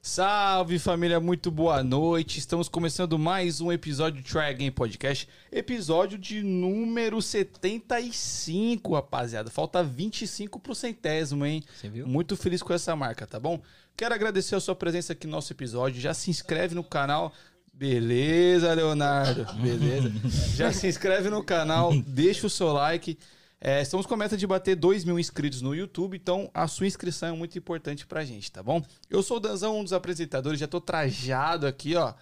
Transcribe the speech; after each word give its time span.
Salve 0.00 0.78
família, 0.78 1.18
muito 1.18 1.50
boa 1.50 1.82
noite. 1.82 2.38
Estamos 2.38 2.68
começando 2.68 3.18
mais 3.18 3.60
um 3.60 3.72
episódio 3.72 4.22
do 4.22 4.26
Try 4.26 4.42
Again 4.50 4.70
Podcast, 4.70 5.28
episódio 5.50 6.16
de 6.16 6.40
número 6.42 7.20
75, 7.20 8.94
rapaziada. 8.94 9.50
Falta 9.50 9.82
25 9.82 10.60
pro 10.60 10.74
centésimo, 10.74 11.44
hein? 11.44 11.62
Você 11.74 11.88
viu? 11.88 12.06
Muito 12.06 12.36
feliz 12.36 12.62
com 12.62 12.72
essa 12.72 12.94
marca, 12.94 13.26
tá 13.26 13.40
bom? 13.40 13.60
Quero 13.96 14.14
agradecer 14.14 14.54
a 14.54 14.60
sua 14.60 14.76
presença 14.76 15.12
aqui 15.12 15.26
no 15.26 15.32
nosso 15.32 15.52
episódio. 15.52 16.00
Já 16.00 16.14
se 16.14 16.30
inscreve 16.30 16.74
no 16.74 16.84
canal. 16.84 17.32
Beleza, 17.74 18.72
Leonardo. 18.72 19.46
Beleza. 19.54 20.12
Já 20.56 20.72
se 20.72 20.86
inscreve 20.86 21.28
no 21.28 21.42
canal, 21.42 21.92
deixa 22.06 22.46
o 22.46 22.50
seu 22.50 22.72
like. 22.72 23.18
É, 23.60 23.82
estamos 23.82 24.06
com 24.06 24.14
a 24.14 24.16
meta 24.16 24.36
de 24.36 24.46
bater 24.46 24.76
2 24.76 25.04
mil 25.04 25.18
inscritos 25.18 25.60
no 25.60 25.74
YouTube, 25.74 26.16
então 26.16 26.48
a 26.54 26.68
sua 26.68 26.86
inscrição 26.86 27.30
é 27.30 27.32
muito 27.32 27.58
importante 27.58 28.06
pra 28.06 28.24
gente, 28.24 28.52
tá 28.52 28.62
bom? 28.62 28.80
Eu 29.10 29.20
sou 29.20 29.38
o 29.38 29.40
Danzão, 29.40 29.80
um 29.80 29.82
dos 29.82 29.92
apresentadores, 29.92 30.60
já 30.60 30.68
tô 30.68 30.80
trajado 30.80 31.66
aqui, 31.66 31.96
ó. 31.96 32.14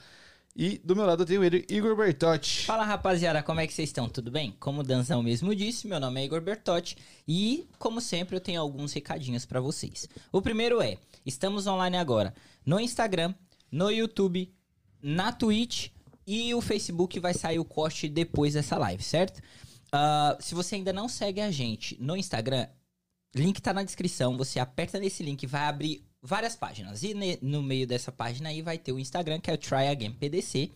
E 0.59 0.79
do 0.79 0.97
meu 0.97 1.05
lado 1.05 1.25
eu 1.25 1.27
tenho 1.27 1.45
ele, 1.45 1.67
Igor 1.69 1.95
Bertotti. 1.95 2.65
Fala 2.65 2.87
rapaziada, 2.87 3.43
como 3.43 3.61
é 3.61 3.67
que 3.67 3.75
vocês 3.75 3.91
estão? 3.91 4.09
Tudo 4.09 4.31
bem? 4.31 4.57
Como 4.59 4.81
o 4.81 4.83
Danzão 4.83 5.23
mesmo 5.23 5.55
disse, 5.55 5.87
meu 5.87 6.01
nome 6.01 6.23
é 6.23 6.25
Igor 6.25 6.41
Bertotti 6.41 6.97
e, 7.29 7.69
como 7.79 8.01
sempre, 8.01 8.35
eu 8.35 8.41
tenho 8.41 8.63
alguns 8.63 8.95
recadinhos 8.95 9.45
pra 9.45 9.61
vocês. 9.61 10.09
O 10.33 10.41
primeiro 10.41 10.81
é: 10.81 10.97
estamos 11.27 11.67
online 11.67 11.99
agora 11.99 12.35
no 12.65 12.81
Instagram, 12.81 13.35
no 13.71 13.91
YouTube, 13.91 14.51
na 15.03 15.31
Twitch 15.31 15.89
e 16.27 16.55
o 16.55 16.63
Facebook 16.63 17.21
vai 17.21 17.35
sair 17.35 17.59
o 17.59 17.65
corte 17.65 18.09
depois 18.09 18.55
dessa 18.55 18.79
live, 18.79 19.03
certo? 19.03 19.43
Ah, 19.99 20.37
se 20.41 20.55
você 20.55 20.75
ainda 20.75 20.93
não 20.93 21.09
segue 21.09 21.41
a 21.41 21.51
gente 21.51 21.97
no 22.01 22.17
Instagram, 22.17 22.67
link 23.35 23.61
tá 23.61 23.73
na 23.73 23.83
descrição. 23.83 24.37
Você 24.37 24.59
aperta 24.61 24.99
nesse 25.01 25.23
link, 25.23 25.47
vai 25.47 25.63
abrir 25.65 26.05
várias 26.23 26.55
páginas. 26.55 27.03
E 27.03 27.15
ne- 27.15 27.39
no 27.41 27.63
meio 27.63 27.87
dessa 27.87 28.13
página 28.13 28.51
aí 28.51 28.61
vai 28.61 28.77
ter 28.79 28.93
o 28.93 28.99
Instagram, 28.99 29.41
que 29.41 29.51
é 29.51 29.55
o 29.55 29.59
Try 29.59 29.89
Again 29.89 30.13
PDC. 30.13 30.71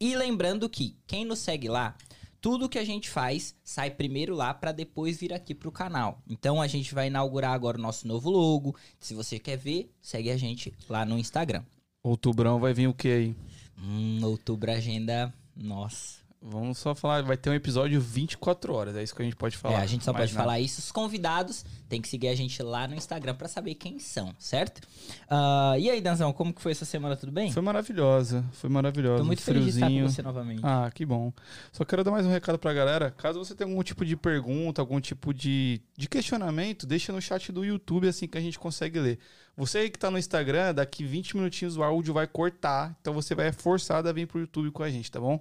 E 0.00 0.14
lembrando 0.16 0.68
que 0.68 0.96
quem 1.06 1.24
nos 1.24 1.38
segue 1.40 1.68
lá, 1.68 1.96
tudo 2.40 2.68
que 2.68 2.78
a 2.78 2.84
gente 2.84 3.08
faz 3.08 3.54
sai 3.64 3.90
primeiro 3.90 4.34
lá 4.34 4.52
pra 4.52 4.72
depois 4.72 5.18
vir 5.18 5.32
aqui 5.32 5.54
pro 5.54 5.70
canal. 5.72 6.20
Então 6.28 6.60
a 6.60 6.66
gente 6.66 6.94
vai 6.94 7.06
inaugurar 7.08 7.52
agora 7.52 7.78
o 7.78 7.80
nosso 7.80 8.06
novo 8.06 8.30
logo. 8.30 8.76
Se 9.00 9.14
você 9.14 9.38
quer 9.38 9.56
ver, 9.56 9.92
segue 10.00 10.30
a 10.30 10.36
gente 10.36 10.72
lá 10.88 11.04
no 11.04 11.18
Instagram. 11.18 11.62
Outubrão 12.02 12.58
vai 12.58 12.72
vir 12.74 12.88
o 12.88 12.94
que 12.94 13.08
aí? 13.08 13.36
Hum, 13.78 14.20
outubro 14.24 14.70
agenda. 14.72 15.32
Nossa. 15.56 16.21
Vamos 16.44 16.78
só 16.78 16.92
falar, 16.92 17.22
vai 17.22 17.36
ter 17.36 17.50
um 17.50 17.54
episódio 17.54 18.00
24 18.00 18.74
horas, 18.74 18.96
é 18.96 19.02
isso 19.02 19.14
que 19.14 19.22
a 19.22 19.24
gente 19.24 19.36
pode 19.36 19.56
falar. 19.56 19.78
É, 19.78 19.82
a 19.82 19.86
gente 19.86 20.04
só 20.04 20.12
pode 20.12 20.32
nada. 20.32 20.44
falar 20.44 20.58
isso. 20.58 20.80
Os 20.80 20.90
convidados 20.90 21.64
têm 21.88 22.02
que 22.02 22.08
seguir 22.08 22.28
a 22.28 22.34
gente 22.34 22.60
lá 22.62 22.88
no 22.88 22.96
Instagram 22.96 23.36
pra 23.36 23.46
saber 23.46 23.76
quem 23.76 24.00
são, 24.00 24.34
certo? 24.40 24.80
Ah, 25.30 25.74
e 25.78 25.88
aí, 25.88 26.00
Danzão, 26.00 26.32
como 26.32 26.52
que 26.52 26.60
foi 26.60 26.72
essa 26.72 26.84
semana? 26.84 27.14
Tudo 27.14 27.30
bem? 27.30 27.52
Foi 27.52 27.62
maravilhosa, 27.62 28.44
foi 28.52 28.68
maravilhosa. 28.68 29.18
Tô 29.18 29.24
muito 29.24 29.40
feliz 29.40 29.64
de 29.64 29.70
estar 29.70 29.88
com 29.88 30.02
você 30.02 30.20
novamente. 30.20 30.62
Ah, 30.64 30.90
que 30.92 31.06
bom. 31.06 31.32
Só 31.70 31.84
quero 31.84 32.02
dar 32.02 32.10
mais 32.10 32.26
um 32.26 32.30
recado 32.30 32.58
pra 32.58 32.72
galera. 32.72 33.12
Caso 33.12 33.38
você 33.38 33.54
tenha 33.54 33.70
algum 33.70 33.82
tipo 33.84 34.04
de 34.04 34.16
pergunta, 34.16 34.82
algum 34.82 35.00
tipo 35.00 35.32
de, 35.32 35.80
de 35.96 36.08
questionamento, 36.08 36.86
deixa 36.86 37.12
no 37.12 37.22
chat 37.22 37.52
do 37.52 37.64
YouTube 37.64 38.08
assim 38.08 38.26
que 38.26 38.36
a 38.36 38.40
gente 38.40 38.58
consegue 38.58 38.98
ler. 38.98 39.20
Você 39.56 39.78
aí 39.78 39.90
que 39.90 39.98
tá 39.98 40.10
no 40.10 40.18
Instagram, 40.18 40.74
daqui 40.74 41.04
20 41.04 41.36
minutinhos 41.36 41.76
o 41.76 41.84
áudio 41.84 42.12
vai 42.12 42.26
cortar, 42.26 42.96
então 43.00 43.14
você 43.14 43.32
vai 43.32 43.52
forçado 43.52 44.08
a 44.08 44.12
vir 44.12 44.26
pro 44.26 44.40
YouTube 44.40 44.72
com 44.72 44.82
a 44.82 44.90
gente, 44.90 45.08
tá 45.08 45.20
bom? 45.20 45.40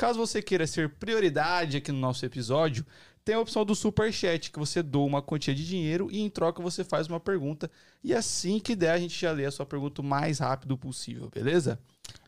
Caso 0.00 0.18
você 0.18 0.40
queira 0.40 0.66
ser 0.66 0.88
prioridade 0.88 1.76
aqui 1.76 1.92
no 1.92 1.98
nosso 1.98 2.24
episódio, 2.24 2.86
tem 3.22 3.34
a 3.34 3.38
opção 3.38 3.66
do 3.66 3.74
Super 3.74 4.10
Chat, 4.10 4.50
que 4.50 4.58
você 4.58 4.82
doa 4.82 5.04
uma 5.04 5.20
quantia 5.20 5.54
de 5.54 5.62
dinheiro 5.62 6.08
e 6.10 6.22
em 6.22 6.30
troca 6.30 6.62
você 6.62 6.82
faz 6.82 7.06
uma 7.06 7.20
pergunta. 7.20 7.70
E 8.02 8.14
assim 8.14 8.58
que 8.58 8.74
der, 8.74 8.92
a 8.92 8.98
gente 8.98 9.20
já 9.20 9.30
lê 9.30 9.44
a 9.44 9.50
sua 9.50 9.66
pergunta 9.66 10.00
o 10.00 10.04
mais 10.04 10.38
rápido 10.38 10.78
possível, 10.78 11.28
beleza? 11.28 11.78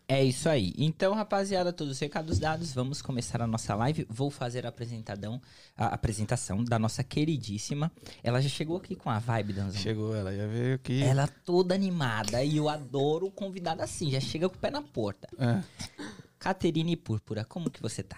É 0.07 0.23
isso 0.23 0.51
aí. 0.51 0.75
Então, 0.77 1.15
rapaziada, 1.15 1.73
todos 1.73 1.95
os 1.95 1.99
recados 1.99 2.39
dados, 2.39 2.75
vamos 2.75 3.01
começar 3.01 3.41
a 3.41 3.47
nossa 3.47 3.75
live. 3.75 4.07
Vou 4.11 4.31
fazer 4.31 4.67
a 4.67 4.69
apresentadão, 4.69 5.41
a 5.75 5.87
apresentação 5.87 6.63
da 6.63 6.79
nossa 6.79 7.03
queridíssima. 7.03 7.91
Ela 8.23 8.43
já 8.43 8.51
chegou 8.51 8.77
aqui 8.77 8.95
com 8.95 9.09
a 9.09 9.19
vibe, 9.19 9.55
Danzão. 9.55 9.81
Chegou 9.81 10.15
ela, 10.15 10.37
já 10.37 10.47
veio 10.47 10.75
aqui. 10.75 11.03
Ela 11.03 11.27
toda 11.27 11.75
animada 11.75 12.45
e 12.45 12.59
eu 12.59 12.69
adoro 12.69 13.29
o 13.29 13.31
convidado 13.31 13.81
assim, 13.81 14.11
já 14.11 14.21
chega 14.21 14.47
com 14.47 14.57
o 14.57 14.59
pé 14.59 14.71
na 14.71 14.83
porta. 14.83 15.27
É. 15.39 15.63
Caterine 16.43 16.97
Púrpura, 16.97 17.45
como 17.45 17.71
que 17.71 17.81
você 17.81 18.03
tá? 18.03 18.17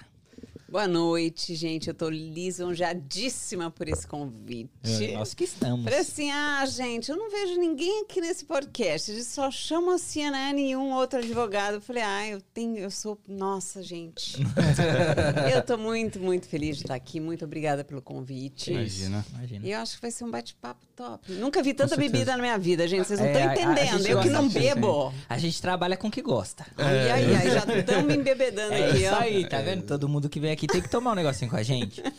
Boa 0.74 0.88
noite, 0.88 1.54
gente. 1.54 1.86
Eu 1.86 1.94
tô 1.94 2.08
lisonjadíssima 2.10 3.70
por 3.70 3.88
esse 3.88 4.04
convite. 4.08 4.68
Nós 5.12 5.32
que 5.32 5.44
estamos. 5.44 5.84
Falei 5.84 6.00
assim, 6.00 6.32
ah, 6.32 6.66
gente, 6.66 7.12
eu 7.12 7.16
não 7.16 7.30
vejo 7.30 7.60
ninguém 7.60 8.00
aqui 8.02 8.20
nesse 8.20 8.44
podcast. 8.44 9.08
Eles 9.12 9.28
só 9.28 9.52
chamam 9.52 9.94
a 9.94 9.98
CNN 9.98 10.60
e 10.60 10.74
um 10.74 10.92
outro 10.92 11.20
advogado. 11.20 11.74
Eu 11.74 11.80
falei, 11.80 12.02
ah, 12.02 12.26
eu 12.26 12.40
tenho, 12.52 12.76
eu 12.78 12.90
sou. 12.90 13.16
Nossa, 13.28 13.84
gente. 13.84 14.34
eu 15.54 15.62
tô 15.62 15.78
muito, 15.78 16.18
muito 16.18 16.48
feliz 16.48 16.76
de 16.76 16.82
estar 16.82 16.96
aqui. 16.96 17.20
Muito 17.20 17.44
obrigada 17.44 17.84
pelo 17.84 18.02
convite. 18.02 18.72
Imagina. 18.72 19.24
Imagina. 19.32 19.64
E 19.68 19.70
eu 19.70 19.78
acho 19.78 19.94
que 19.94 20.02
vai 20.02 20.10
ser 20.10 20.24
um 20.24 20.30
bate-papo 20.32 20.84
top. 20.96 21.30
Nunca 21.34 21.62
vi 21.62 21.72
tanta 21.72 21.96
bebida 21.96 22.32
na 22.32 22.38
minha 22.42 22.58
vida, 22.58 22.88
gente. 22.88 23.06
Vocês 23.06 23.20
não 23.20 23.26
É, 23.26 23.30
estão 23.30 23.44
a- 23.70 23.74
a 23.74 23.84
entendendo. 23.84 24.06
eu 24.08 24.20
que 24.20 24.28
não 24.28 24.48
bebo. 24.48 25.14
A 25.28 25.38
gente 25.38 25.62
trabalha 25.62 25.96
com 25.96 26.08
o 26.08 26.10
que 26.10 26.20
gosta. 26.20 26.66
Ai, 26.76 27.10
ai, 27.12 27.34
ai, 27.36 27.50
já 27.50 27.78
estão 27.78 28.02
me 28.02 28.16
embebedando 28.16 28.72
É 28.74 28.90
aqui, 28.90 29.04
isso 29.04 29.14
ó. 29.14 29.18
aí, 29.20 29.48
tá 29.48 29.60
vendo? 29.60 29.84
Todo 29.84 30.08
mundo 30.08 30.28
que 30.28 30.40
vem 30.40 30.50
aqui 30.50 30.63
tem 30.66 30.80
que 30.82 30.88
tomar 30.88 31.12
um 31.12 31.14
negocinho 31.14 31.50
com 31.50 31.56
a 31.56 31.62
gente. 31.62 32.02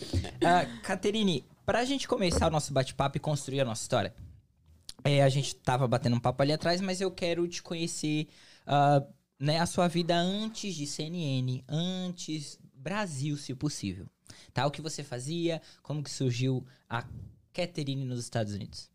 Ah, 0.48 0.66
Caterine, 0.84 1.44
pra 1.66 1.84
gente 1.86 2.08
começar 2.08 2.48
o 2.48 2.52
nosso 2.52 2.72
bate-papo 2.72 3.18
e 3.18 3.20
construir 3.20 3.62
a 3.62 3.66
nossa 3.66 3.82
história, 3.82 4.14
é, 5.04 5.24
a 5.24 5.30
gente 5.30 5.56
tava 5.56 5.88
batendo 5.88 6.16
um 6.16 6.20
papo 6.20 6.44
ali 6.44 6.54
atrás, 6.54 6.82
mas 6.82 7.02
eu 7.02 7.10
quero 7.10 7.48
te 7.48 7.64
conhecer, 7.64 8.28
ah, 8.68 9.04
né, 9.40 9.60
a 9.60 9.66
sua 9.66 9.88
vida 9.88 10.16
antes 10.16 10.76
de 10.76 10.86
CNN, 10.86 11.64
antes 11.68 12.60
Brasil, 12.74 13.36
se 13.38 13.56
possível. 13.56 14.08
Tá? 14.54 14.68
O 14.68 14.72
que 14.72 14.82
você 14.82 15.04
fazia, 15.04 15.62
como 15.82 16.04
que 16.04 16.12
surgiu 16.12 16.64
a 16.88 17.04
Caterine 17.52 18.06
nos 18.06 18.20
Estados 18.20 18.54
Unidos. 18.54 18.90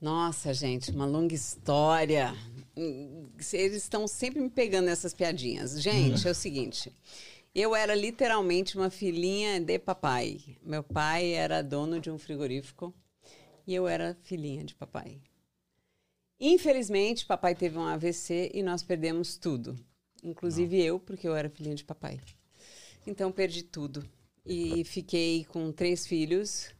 Nossa, 0.00 0.54
gente, 0.54 0.90
uma 0.90 1.04
longa 1.04 1.34
história. 1.34 2.34
Hum, 2.76 3.28
Eles 3.52 3.82
estão 3.82 4.08
sempre 4.08 4.40
me 4.40 4.48
pegando 4.48 4.86
nessas 4.86 5.12
piadinhas. 5.12 5.80
Gente, 5.80 6.26
é 6.26 6.30
o 6.30 6.34
seguinte. 6.34 6.90
Eu 7.54 7.74
era 7.74 7.94
literalmente 7.94 8.76
uma 8.76 8.90
filhinha 8.90 9.60
de 9.60 9.78
papai. 9.78 10.56
Meu 10.62 10.84
pai 10.84 11.32
era 11.32 11.62
dono 11.62 12.00
de 12.00 12.10
um 12.10 12.16
frigorífico 12.16 12.94
e 13.66 13.74
eu 13.74 13.88
era 13.88 14.16
filhinha 14.22 14.64
de 14.64 14.74
papai. 14.74 15.20
Infelizmente, 16.38 17.26
papai 17.26 17.54
teve 17.54 17.76
um 17.76 17.84
AVC 17.84 18.52
e 18.54 18.62
nós 18.62 18.82
perdemos 18.82 19.36
tudo. 19.36 19.76
Inclusive 20.22 20.80
eu, 20.80 21.00
porque 21.00 21.26
eu 21.26 21.34
era 21.34 21.50
filhinha 21.50 21.74
de 21.74 21.84
papai. 21.84 22.20
Então, 23.06 23.32
perdi 23.32 23.62
tudo. 23.62 24.08
E 24.46 24.84
fiquei 24.84 25.44
com 25.46 25.72
três 25.72 26.06
filhos 26.06 26.72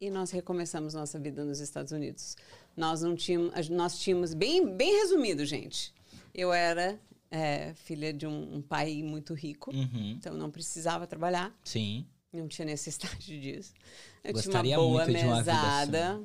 e 0.00 0.10
nós 0.10 0.30
recomeçamos 0.30 0.92
nossa 0.92 1.18
vida 1.18 1.44
nos 1.44 1.60
Estados 1.60 1.92
Unidos. 1.92 2.36
Nós 2.76 3.00
não 3.00 3.16
tínhamos, 3.16 3.68
nós 3.70 3.98
tínhamos 3.98 4.34
bem, 4.34 4.66
bem 4.76 5.00
resumido, 5.00 5.44
gente. 5.46 5.94
Eu 6.34 6.52
era 6.52 7.00
é, 7.34 7.74
filha 7.74 8.12
de 8.12 8.26
um, 8.26 8.56
um 8.56 8.62
pai 8.62 9.02
muito 9.02 9.34
rico, 9.34 9.70
Uhum. 9.74 10.14
então 10.16 10.34
não 10.36 10.50
precisava 10.50 11.04
trabalhar, 11.06 11.52
Sim. 11.64 12.06
não 12.32 12.46
tinha 12.46 12.64
necessidade 12.66 13.26
disso. 13.40 13.74
Eu 14.22 14.32
Gostaria 14.32 14.76
tinha 14.76 14.80
uma 14.80 14.88
boa 14.88 15.06
mesada, 15.06 16.22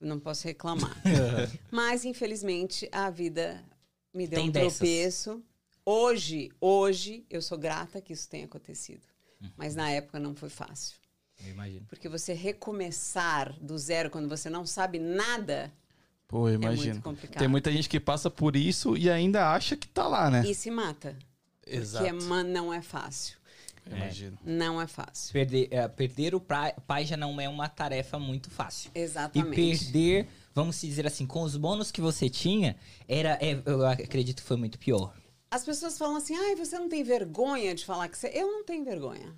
não 0.00 0.20
posso 0.20 0.46
reclamar. 0.46 0.96
Mas 1.70 2.04
infelizmente 2.04 2.88
a 2.92 3.10
vida 3.10 3.64
me 4.12 4.26
deu 4.28 4.38
Tem 4.40 4.48
um 4.48 4.52
dessas. 4.52 4.78
tropeço. 4.78 5.42
Hoje, 5.84 6.50
hoje 6.60 7.26
eu 7.28 7.42
sou 7.42 7.58
grata 7.58 8.00
que 8.00 8.12
isso 8.12 8.28
tenha 8.28 8.44
acontecido, 8.46 9.02
Uhum. 9.42 9.50
mas 9.56 9.74
na 9.74 9.90
época 9.90 10.18
não 10.18 10.34
foi 10.34 10.48
fácil. 10.48 10.96
Eu 11.44 11.50
imagino. 11.50 11.84
Porque 11.86 12.08
você 12.08 12.32
recomeçar 12.32 13.52
do 13.60 13.76
zero 13.76 14.08
quando 14.08 14.28
você 14.28 14.48
não 14.48 14.64
sabe 14.64 14.98
nada 14.98 15.70
Pô, 16.26 16.48
eu 16.48 16.52
é 16.52 16.54
imagino. 16.54 16.94
muito 16.94 17.02
complicado. 17.02 17.38
Tem 17.38 17.48
muita 17.48 17.70
gente 17.70 17.88
que 17.88 18.00
passa 18.00 18.30
por 18.30 18.56
isso 18.56 18.96
e 18.96 19.10
ainda 19.10 19.52
acha 19.52 19.76
que 19.76 19.86
tá 19.86 20.06
lá, 20.06 20.30
né? 20.30 20.44
E 20.46 20.54
se 20.54 20.70
mata. 20.70 21.16
Exato. 21.66 22.04
Porque 22.04 22.42
não 22.44 22.72
é 22.72 22.82
fácil. 22.82 23.36
Eu 23.86 23.96
Imagino. 23.96 24.38
Não 24.44 24.80
é 24.80 24.86
fácil. 24.86 25.32
Perder, 25.32 25.68
é, 25.70 25.86
perder 25.88 26.34
o 26.34 26.40
pai 26.40 27.04
já 27.04 27.16
não 27.16 27.38
é 27.40 27.48
uma 27.48 27.68
tarefa 27.68 28.18
muito 28.18 28.50
fácil. 28.50 28.90
E 28.94 28.98
Exatamente. 28.98 29.54
perder, 29.54 30.28
vamos 30.54 30.80
dizer 30.80 31.06
assim, 31.06 31.26
com 31.26 31.42
os 31.42 31.56
bônus 31.56 31.90
que 31.90 32.00
você 32.00 32.30
tinha, 32.30 32.76
era, 33.06 33.38
é, 33.42 33.60
eu 33.66 33.86
acredito 33.86 34.42
que 34.42 34.48
foi 34.48 34.56
muito 34.56 34.78
pior. 34.78 35.14
As 35.50 35.64
pessoas 35.64 35.98
falam 35.98 36.16
assim: 36.16 36.34
ai, 36.34 36.56
você 36.56 36.78
não 36.78 36.88
tem 36.88 37.04
vergonha 37.04 37.74
de 37.74 37.84
falar 37.84 38.08
que 38.08 38.18
você. 38.18 38.30
Eu 38.34 38.50
não 38.50 38.64
tenho 38.64 38.84
vergonha. 38.84 39.34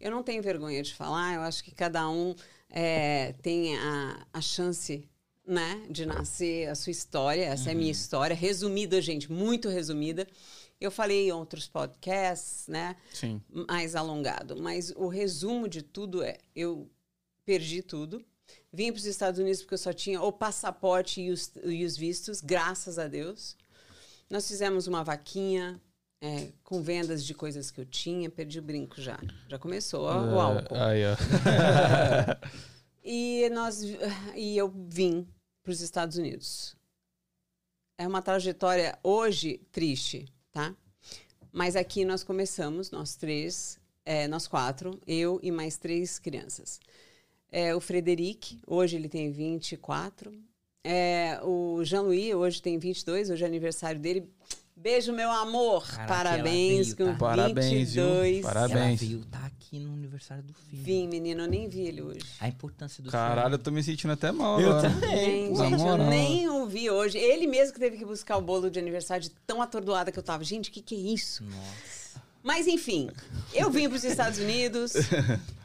Eu 0.00 0.10
não 0.10 0.22
tenho 0.22 0.42
vergonha 0.42 0.82
de 0.82 0.94
falar. 0.94 1.34
Eu 1.34 1.42
acho 1.42 1.62
que 1.62 1.70
cada 1.70 2.08
um 2.08 2.34
é, 2.68 3.34
tem 3.42 3.76
a, 3.76 4.26
a 4.32 4.40
chance 4.40 5.08
né, 5.46 5.84
de 5.90 6.06
nascer 6.06 6.68
a 6.68 6.74
sua 6.74 6.90
história. 6.90 7.44
Essa 7.44 7.70
é 7.70 7.72
a 7.72 7.76
minha 7.76 7.90
história. 7.90 8.34
Resumida, 8.34 9.00
gente, 9.00 9.30
muito 9.30 9.68
resumida. 9.68 10.26
Eu 10.80 10.90
falei 10.90 11.28
em 11.28 11.32
outros 11.32 11.68
podcasts, 11.68 12.66
né? 12.68 12.96
Sim. 13.12 13.40
mais 13.68 13.94
alongado. 13.94 14.56
Mas 14.60 14.90
o 14.96 15.08
resumo 15.08 15.68
de 15.68 15.82
tudo 15.82 16.22
é: 16.22 16.38
eu 16.54 16.90
perdi 17.44 17.82
tudo. 17.82 18.24
Vim 18.72 18.90
para 18.90 18.98
os 18.98 19.06
Estados 19.06 19.38
Unidos 19.38 19.60
porque 19.62 19.74
eu 19.74 19.78
só 19.78 19.92
tinha 19.92 20.20
o 20.20 20.32
passaporte 20.32 21.20
e 21.20 21.30
os, 21.30 21.52
e 21.64 21.84
os 21.84 21.96
vistos, 21.96 22.40
graças 22.40 22.98
a 22.98 23.06
Deus. 23.06 23.56
Nós 24.28 24.48
fizemos 24.48 24.86
uma 24.86 25.04
vaquinha 25.04 25.80
é, 26.20 26.48
com 26.64 26.82
vendas 26.82 27.24
de 27.24 27.34
coisas 27.34 27.70
que 27.70 27.80
eu 27.80 27.84
tinha, 27.84 28.30
perdi 28.30 28.58
o 28.58 28.62
brinco 28.62 29.00
já. 29.00 29.18
Já 29.48 29.58
começou 29.58 30.04
ó, 30.04 30.24
o 30.24 30.40
álcool. 30.40 30.74
Aí, 30.74 31.02
ó. 31.04 31.16
E 33.02 33.48
nós 33.50 33.82
e 34.36 34.56
eu 34.56 34.68
vim 34.68 35.26
para 35.62 35.72
os 35.72 35.80
Estados 35.80 36.16
Unidos. 36.16 36.76
É 37.98 38.06
uma 38.06 38.22
trajetória 38.22 38.98
hoje 39.02 39.60
triste, 39.70 40.26
tá? 40.50 40.74
Mas 41.52 41.76
aqui 41.76 42.04
nós 42.04 42.24
começamos, 42.24 42.90
nós 42.90 43.14
três, 43.14 43.78
é, 44.04 44.26
nós 44.26 44.46
quatro, 44.48 44.98
eu 45.06 45.38
e 45.42 45.50
mais 45.50 45.76
três 45.76 46.18
crianças. 46.18 46.80
É, 47.50 47.74
o 47.74 47.80
Frederic, 47.80 48.58
hoje 48.66 48.96
ele 48.96 49.08
tem 49.08 49.30
24. 49.30 50.32
É, 50.82 51.38
o 51.44 51.84
Jean-Louis, 51.84 52.34
hoje 52.34 52.62
tem 52.62 52.78
22, 52.78 53.30
hoje 53.30 53.44
é 53.44 53.46
aniversário 53.46 54.00
dele. 54.00 54.28
Beijo, 54.74 55.12
meu 55.12 55.30
amor. 55.30 55.86
Caraca, 55.86 56.08
Parabéns, 56.08 56.94
veio, 56.94 56.96
com 56.96 57.12
tá? 57.12 57.18
Parabéns, 57.18 57.92
viu? 57.92 58.04
22. 58.04 58.42
Parabéns. 58.42 59.00
Ela 59.02 59.10
veio 59.10 59.24
tá 59.26 59.46
aqui 59.46 59.78
no 59.78 59.92
aniversário 59.92 60.42
do 60.42 60.52
filho. 60.54 60.82
Vim, 60.82 61.06
menino, 61.08 61.42
eu 61.42 61.48
nem 61.48 61.68
vi 61.68 61.82
ele 61.82 62.02
hoje. 62.02 62.20
A 62.40 62.48
importância 62.48 63.02
do 63.02 63.10
Caralho, 63.10 63.54
eu 63.54 63.58
tô 63.58 63.70
me 63.70 63.82
sentindo 63.82 64.12
até 64.12 64.32
mal 64.32 64.60
Eu 64.60 64.70
agora. 64.70 64.90
também. 64.90 65.54
Gente, 65.54 65.82
eu 65.82 65.98
nem 65.98 66.48
ouvi 66.48 66.90
hoje. 66.90 67.16
Ele 67.16 67.46
mesmo 67.46 67.74
que 67.74 67.80
teve 67.80 67.96
que 67.96 68.04
buscar 68.04 68.36
o 68.38 68.42
bolo 68.42 68.70
de 68.70 68.78
aniversário 68.78 69.22
de 69.22 69.30
tão 69.46 69.62
atordoada 69.62 70.10
que 70.10 70.18
eu 70.18 70.22
tava. 70.22 70.42
Gente, 70.42 70.68
o 70.70 70.72
que, 70.72 70.82
que 70.82 70.94
é 70.94 70.98
isso? 70.98 71.44
Nossa. 71.44 72.22
Mas 72.42 72.66
enfim, 72.66 73.08
eu 73.54 73.70
vim 73.70 73.88
para 73.88 73.96
os 73.96 74.04
Estados 74.04 74.38
Unidos. 74.38 74.92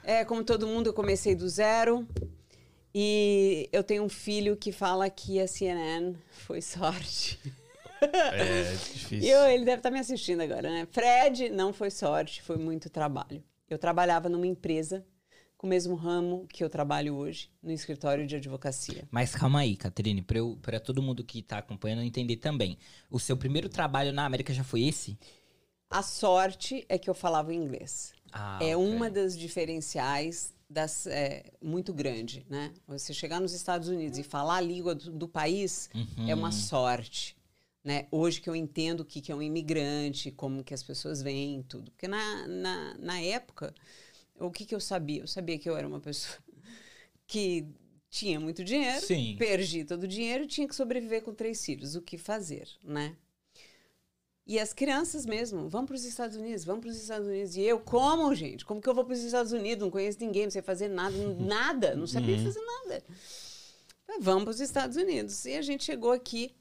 É, 0.10 0.24
como 0.24 0.42
todo 0.42 0.66
mundo, 0.66 0.88
eu 0.88 0.94
comecei 0.94 1.36
do 1.36 1.50
zero. 1.50 2.08
E 2.96 3.68
eu 3.74 3.84
tenho 3.84 4.04
um 4.04 4.08
filho 4.08 4.56
que 4.56 4.72
fala 4.72 5.10
que 5.10 5.38
a 5.38 5.46
CNN 5.46 6.16
foi 6.32 6.62
sorte. 6.62 7.38
É 8.02 8.74
E 8.74 8.78
difícil. 8.94 9.30
eu- 9.30 9.48
ele 9.50 9.66
deve 9.66 9.80
estar 9.80 9.92
me 9.92 10.00
assistindo 10.00 10.42
agora, 10.42 10.70
né? 10.70 10.88
Fred, 10.92 11.50
não 11.50 11.72
foi 11.74 11.90
sorte, 11.90 12.42
foi 12.42 12.58
muito 12.58 12.90
trabalho. 12.90 13.44
Eu 13.70 13.78
trabalhava 13.78 14.30
numa 14.30 14.48
empresa 14.48 15.06
com 15.58 15.66
o 15.66 15.70
mesmo 15.70 15.96
ramo 15.96 16.46
que 16.48 16.64
eu 16.64 16.70
trabalho 16.70 17.16
hoje, 17.16 17.50
no 17.64 17.72
escritório 17.72 18.28
de 18.28 18.36
advocacia. 18.36 19.08
Mas 19.10 19.34
calma 19.34 19.60
aí, 19.62 19.76
eu- 20.40 20.58
pra 20.62 20.80
todo 20.80 21.02
mundo 21.02 21.24
que 21.24 21.42
tá 21.42 21.58
acompanhando 21.58 22.02
entender 22.04 22.38
também. 22.38 22.78
O 23.10 23.20
seu 23.20 23.36
primeiro 23.36 23.68
trabalho 23.68 24.14
na 24.14 24.26
América 24.26 24.54
já 24.54 24.64
foi 24.64 24.84
esse? 24.84 25.18
A 25.90 26.04
sorte 26.04 26.86
é 26.90 26.98
que 26.98 27.10
eu 27.10 27.14
falava 27.16 27.54
inglês. 27.54 28.14
Ah, 28.32 28.60
é 28.62 28.76
ok. 28.76 28.86
uma 28.88 29.10
das 29.10 29.38
diferenciais 29.38 30.54
das, 30.70 31.08
é, 31.08 31.46
muito 31.62 31.94
grande, 31.94 32.46
né? 32.50 32.74
Você 32.88 33.14
chegar 33.14 33.40
nos 33.40 33.54
Estados 33.54 33.88
Unidos 33.88 34.20
e 34.20 34.24
falar 34.24 34.58
a 34.58 34.62
língua 34.62 34.94
do, 34.94 35.10
do 35.12 35.28
país 35.28 35.90
é 35.94 36.34
Uhum. 36.34 36.40
uma 36.40 36.52
sorte. 36.52 37.37
Né? 37.88 38.06
Hoje 38.12 38.42
que 38.42 38.50
eu 38.50 38.56
entendo 38.56 39.00
o 39.00 39.06
que, 39.06 39.22
que 39.22 39.32
é 39.32 39.36
um 39.36 39.42
imigrante, 39.42 40.30
como 40.30 40.62
que 40.62 40.74
as 40.74 40.84
pessoas 40.84 41.22
veem, 41.22 41.64
tudo. 41.64 41.90
Porque 41.90 42.06
na, 42.06 42.46
na, 42.46 42.98
na 42.98 43.22
época, 43.22 43.74
o 44.38 44.52
que, 44.52 44.66
que 44.66 44.76
eu 44.76 44.80
sabia? 44.82 45.22
Eu 45.22 45.28
sabia 45.28 45.58
que 45.58 45.70
eu 45.70 45.78
era 45.78 45.88
uma 45.88 46.02
pessoa 46.02 46.38
que 47.26 47.66
tinha 48.10 48.42
muito 48.42 48.62
dinheiro, 48.62 49.06
Sim. 49.06 49.38
perdi 49.40 49.86
todo 49.86 50.04
o 50.04 50.08
dinheiro 50.08 50.44
e 50.44 50.48
tinha 50.48 50.68
que 50.68 50.76
sobreviver 50.76 51.24
com 51.24 51.34
três 51.34 51.64
filhos. 51.64 51.96
O 51.96 52.02
que 52.02 52.18
fazer, 52.18 52.68
né? 52.84 53.16
E 54.46 54.60
as 54.60 54.74
crianças 54.74 55.26
mesmo, 55.26 55.70
vão 55.70 55.86
para 55.86 55.96
os 55.96 56.04
Estados 56.04 56.36
Unidos, 56.36 56.66
vão 56.66 56.82
para 56.82 56.90
os 56.90 56.98
Estados 56.98 57.26
Unidos. 57.26 57.56
E 57.56 57.62
eu, 57.62 57.80
como, 57.80 58.36
gente? 58.36 58.66
Como 58.66 58.82
que 58.82 58.90
eu 58.90 58.94
vou 58.94 59.06
para 59.06 59.14
os 59.14 59.24
Estados 59.24 59.54
Unidos? 59.54 59.86
Não 59.86 59.92
conheço 59.92 60.18
ninguém, 60.20 60.44
não 60.44 60.52
sei 60.52 60.62
fazer 60.62 60.90
nada, 60.90 61.16
nada, 61.40 61.96
não 61.96 62.06
sabia 62.06 62.38
fazer 62.38 62.60
nada. 62.60 63.02
Vamos 64.20 64.44
para 64.44 64.52
os 64.52 64.60
Estados 64.60 64.98
Unidos. 64.98 65.46
E 65.46 65.54
a 65.54 65.62
gente 65.62 65.86
chegou 65.86 66.12
aqui 66.12 66.54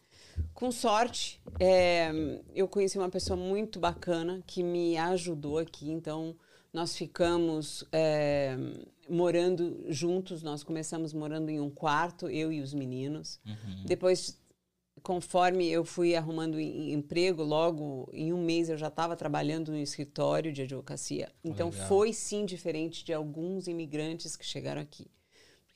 com 0.55 0.71
sorte. 0.73 1.41
é, 1.61 2.11
eu 2.55 2.67
conheci 2.69 2.99
uma 2.99 3.11
pessoa 3.11 3.37
muito 3.37 3.79
bacana 3.79 4.43
que 4.47 4.63
me 4.63 4.97
ajudou 4.97 5.59
aqui. 5.59 5.91
Então, 5.91 6.35
nós 6.73 6.97
ficamos 6.97 7.85
é, 7.93 8.57
morando 9.09 9.85
juntos. 9.89 10.43
Nós 10.43 10.63
começamos 10.63 11.13
morando 11.13 11.51
em 11.51 11.61
um 11.61 11.71
quarto, 11.71 12.29
eu 12.29 12.53
e 12.53 12.61
os 12.61 12.75
meninos. 12.75 13.41
Uhum. 13.47 13.85
Depois, 13.87 14.39
conforme 15.03 15.69
eu 15.71 15.85
fui 15.85 16.15
arrumando 16.17 16.59
em- 16.59 16.93
emprego, 16.93 17.43
logo 17.43 18.09
em 18.13 18.33
um 18.33 18.43
mês 18.43 18.69
eu 18.69 18.77
já 18.77 18.89
estava 18.89 19.15
trabalhando 19.17 19.71
no 19.73 19.79
escritório 19.79 20.53
de 20.53 20.63
advocacia. 20.63 21.31
Então 21.45 21.71
Legal. 21.71 21.87
foi 21.89 22.13
sim 22.13 22.45
diferente 22.45 23.05
de 23.05 23.13
alguns 23.13 23.69
imigrantes 23.69 24.37
que 24.37 24.45
chegaram 24.45 24.81
aqui. 24.83 25.07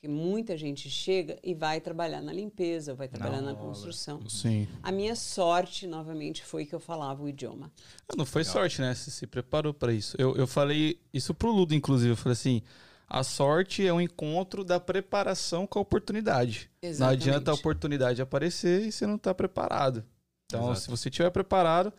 Porque 0.01 0.07
muita 0.11 0.57
gente 0.57 0.89
chega 0.89 1.37
e 1.43 1.53
vai 1.53 1.79
trabalhar 1.79 2.21
na 2.23 2.33
limpeza, 2.33 2.95
vai 2.95 3.07
trabalhar 3.07 3.39
na 3.39 3.51
obra. 3.51 3.63
construção. 3.63 4.27
Sim. 4.27 4.67
A 4.81 4.91
minha 4.91 5.15
sorte, 5.15 5.85
novamente, 5.85 6.43
foi 6.43 6.65
que 6.65 6.73
eu 6.73 6.79
falava 6.79 7.21
o 7.21 7.29
idioma. 7.29 7.71
Ah, 8.09 8.15
Não 8.17 8.25
foi 8.25 8.43
sorte, 8.43 8.81
né? 8.81 8.95
Você 8.95 9.11
se 9.11 9.27
preparou 9.27 9.75
pra 9.75 9.93
isso. 9.93 10.15
Eu, 10.19 10.35
eu 10.35 10.47
falei 10.47 10.99
isso 11.13 11.35
pro 11.35 11.51
Ludo, 11.51 11.75
inclusive. 11.75 12.13
Eu 12.13 12.17
falei 12.17 12.33
assim: 12.33 12.63
a 13.07 13.21
sorte 13.23 13.85
é 13.85 13.93
um 13.93 14.01
encontro 14.01 14.63
da 14.63 14.79
preparação 14.79 15.67
com 15.67 15.77
a 15.77 15.83
oportunidade. 15.83 16.71
Não 16.81 16.89
Exatamente. 16.89 17.29
adianta 17.29 17.51
a 17.51 17.53
oportunidade 17.53 18.23
aparecer 18.23 18.87
e 18.87 18.91
você 18.91 19.05
não 19.05 19.19
tá 19.19 19.35
preparado. 19.35 20.03
Então, 20.47 20.63
Exato. 20.71 20.79
se 20.79 20.89
você 20.89 21.09
estiver 21.09 21.29
preparado, 21.29 21.93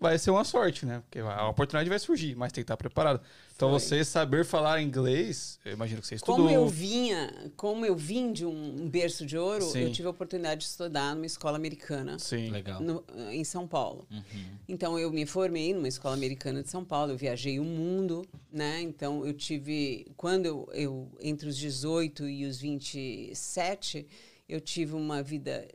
vai 0.00 0.18
ser 0.18 0.30
uma 0.30 0.42
sorte, 0.44 0.84
né? 0.84 1.00
Porque 1.00 1.20
a 1.20 1.48
oportunidade 1.48 1.88
vai 1.88 1.98
surgir, 1.98 2.34
mas 2.34 2.50
tem 2.52 2.62
que 2.62 2.64
estar 2.64 2.76
preparado. 2.76 3.20
Então, 3.54 3.70
Foi. 3.70 3.78
você 3.78 4.04
saber 4.04 4.44
falar 4.44 4.82
inglês, 4.82 5.60
eu 5.64 5.72
imagino 5.72 6.00
que 6.00 6.06
você 6.06 6.16
estudou. 6.16 6.36
Como 6.38 6.50
eu 6.50 6.66
vinha, 6.66 7.52
como 7.56 7.86
eu 7.86 7.94
vim 7.94 8.32
de 8.32 8.44
um 8.44 8.88
berço 8.88 9.24
de 9.24 9.38
ouro, 9.38 9.62
Sim. 9.64 9.82
eu 9.82 9.92
tive 9.92 10.08
a 10.08 10.10
oportunidade 10.10 10.62
de 10.62 10.66
estudar 10.66 11.14
numa 11.14 11.26
escola 11.26 11.56
americana 11.56 12.18
Sim. 12.18 12.50
Legal. 12.50 12.80
no- 12.82 13.04
em 13.30 13.44
São 13.44 13.68
Paulo. 13.68 14.06
Uhum. 14.10 14.22
Então 14.68 14.98
eu 14.98 15.10
me 15.12 15.24
formei 15.24 15.72
numa 15.72 15.86
escola 15.88 16.14
americana 16.14 16.62
de 16.62 16.68
São 16.70 16.84
Paulo, 16.84 17.12
eu 17.12 17.16
viajei 17.16 17.60
o 17.60 17.64
mundo, 17.64 18.26
né? 18.50 18.80
Então 18.80 19.24
eu 19.24 19.32
tive 19.32 20.06
quando 20.16 20.46
eu, 20.46 20.68
eu 20.72 21.12
entre 21.20 21.48
os 21.48 21.56
18 21.56 22.28
e 22.28 22.44
os 22.46 22.58
27, 22.60 24.06
eu 24.48 24.60
tive 24.60 24.94
uma 24.94 25.22
vida 25.22 25.68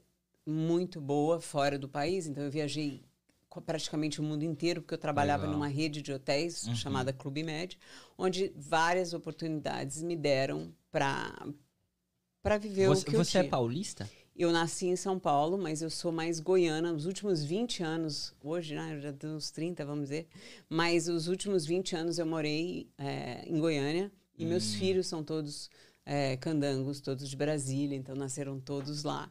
muito 0.46 1.00
boa 1.00 1.40
fora 1.40 1.78
do 1.78 1.88
país, 1.88 2.26
então 2.28 2.44
eu 2.44 2.52
viajei 2.52 3.02
praticamente 3.62 4.20
o 4.20 4.24
mundo 4.24 4.44
inteiro, 4.44 4.82
porque 4.82 4.94
eu 4.94 4.98
trabalhava 4.98 5.44
Legal. 5.44 5.54
numa 5.54 5.68
rede 5.68 6.02
de 6.02 6.12
hotéis 6.14 6.64
Uhum. 6.68 6.76
chamada 6.76 7.14
Clube 7.14 7.44
Med, 7.44 7.78
onde 8.18 8.52
várias 8.56 9.14
oportunidades 9.14 10.02
me 10.04 10.16
deram 10.16 10.74
para 10.92 11.34
para 12.42 12.58
viver 12.58 12.88
Você, 12.88 13.02
o 13.02 13.12
que 13.12 13.16
eu 13.16 13.24
você 13.24 13.38
é 13.40 13.44
tinha. 13.44 13.52
paulista? 13.52 14.10
Eu 14.36 14.52
nasci 14.52 14.86
em 14.88 14.96
São 14.96 15.20
Paulo, 15.20 15.58
mas 15.58 15.82
eu 15.82 15.90
sou 15.90 16.12
mais 16.12 16.40
goiana. 16.40 16.94
Os 16.94 17.06
últimos 17.06 17.44
20 17.44 17.84
anos, 17.84 18.34
hoje, 18.44 18.76
né, 18.76 18.96
eu 18.96 19.02
já 19.02 19.12
tenho 19.14 19.34
uns 19.34 19.50
30, 19.52 19.86
vamos 19.86 20.04
dizer, 20.06 20.28
mas 20.70 21.08
os 21.08 21.28
últimos 21.28 21.66
20 21.66 21.96
anos 21.96 22.20
eu 22.20 22.26
morei 22.26 22.88
é, 22.98 23.44
em 23.48 23.60
Goiânia 23.60 24.12
e 24.38 24.46
meus 24.46 24.74
Hum. 24.76 24.78
filhos 24.78 25.08
são 25.08 25.24
todos 25.24 25.70
é, 26.06 26.38
candangos, 26.38 27.02
todos 27.02 27.28
de 27.30 27.36
Brasília, 27.36 27.96
então 27.98 28.16
nasceram 28.16 28.60
todos 28.60 29.04
lá. 29.04 29.30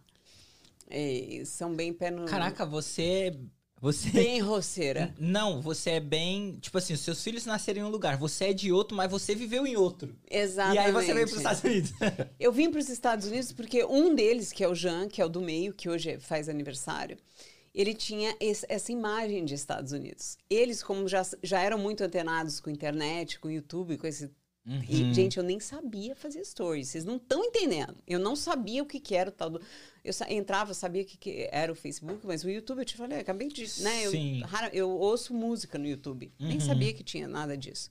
É, 0.88 1.42
são 1.44 1.74
bem 1.74 1.92
pé 1.92 2.10
no... 2.10 2.26
Caraca, 2.26 2.66
você. 2.66 3.38
Você. 3.80 4.10
Bem 4.10 4.40
roceira. 4.40 5.14
Não, 5.20 5.60
você 5.60 5.90
é 5.90 6.00
bem. 6.00 6.58
Tipo 6.60 6.78
assim, 6.78 6.94
os 6.94 7.00
seus 7.00 7.22
filhos 7.22 7.44
nasceram 7.44 7.82
em 7.82 7.84
um 7.84 7.88
lugar. 7.90 8.16
Você 8.16 8.46
é 8.46 8.52
de 8.52 8.72
outro, 8.72 8.96
mas 8.96 9.10
você 9.10 9.34
viveu 9.34 9.66
em 9.66 9.76
outro. 9.76 10.16
Exatamente. 10.30 10.76
E 10.76 10.86
aí 10.86 10.92
você 10.92 11.12
veio 11.14 11.26
para 11.26 11.32
os 11.32 11.38
Estados 11.38 11.62
Unidos. 11.64 11.92
Eu 12.40 12.52
vim 12.52 12.70
para 12.70 12.80
os 12.80 12.88
Estados 12.88 13.26
Unidos 13.26 13.52
porque 13.52 13.84
um 13.84 14.14
deles, 14.14 14.50
que 14.52 14.64
é 14.64 14.68
o 14.68 14.74
Jean, 14.74 15.08
que 15.08 15.20
é 15.20 15.24
o 15.24 15.28
do 15.28 15.40
meio, 15.42 15.74
que 15.74 15.88
hoje 15.90 16.18
faz 16.18 16.48
aniversário, 16.48 17.18
ele 17.74 17.92
tinha 17.92 18.34
esse- 18.40 18.64
essa 18.68 18.90
imagem 18.90 19.44
de 19.44 19.52
Estados 19.54 19.92
Unidos. 19.92 20.38
Eles, 20.48 20.82
como 20.82 21.06
já, 21.06 21.22
já 21.42 21.60
eram 21.60 21.78
muito 21.78 22.02
antenados 22.02 22.58
com 22.58 22.70
internet, 22.70 23.38
com 23.38 23.50
YouTube, 23.50 23.98
com 23.98 24.06
esse. 24.06 24.30
Uhum. 24.66 24.82
E, 24.88 25.14
gente, 25.14 25.36
eu 25.38 25.44
nem 25.44 25.60
sabia 25.60 26.16
fazer 26.16 26.44
stories. 26.44 26.88
Vocês 26.88 27.04
não 27.04 27.16
estão 27.16 27.44
entendendo. 27.44 27.96
Eu 28.06 28.18
não 28.18 28.34
sabia 28.34 28.82
o 28.82 28.86
que, 28.86 28.98
que 28.98 29.14
era 29.14 29.30
o 29.30 29.32
tal 29.32 29.48
do. 29.50 29.60
Eu 30.02 30.12
sa- 30.12 30.28
entrava, 30.32 30.74
sabia 30.74 31.02
o 31.02 31.04
que, 31.04 31.16
que 31.16 31.48
era 31.52 31.70
o 31.70 31.74
Facebook, 31.76 32.26
mas 32.26 32.42
o 32.42 32.50
YouTube, 32.50 32.78
eu 32.80 32.84
te 32.84 32.96
falei, 32.96 33.18
eu 33.18 33.22
acabei 33.22 33.46
de. 33.48 33.62
Né, 33.82 34.08
Sim. 34.08 34.40
eu, 34.40 34.46
rara- 34.46 34.70
eu 34.74 34.90
ouço 34.90 35.32
música 35.32 35.78
no 35.78 35.86
YouTube. 35.86 36.32
Nem 36.38 36.54
Uhum. 36.54 36.60
sabia 36.60 36.92
que 36.92 37.04
tinha 37.04 37.28
nada 37.28 37.56
disso. 37.56 37.90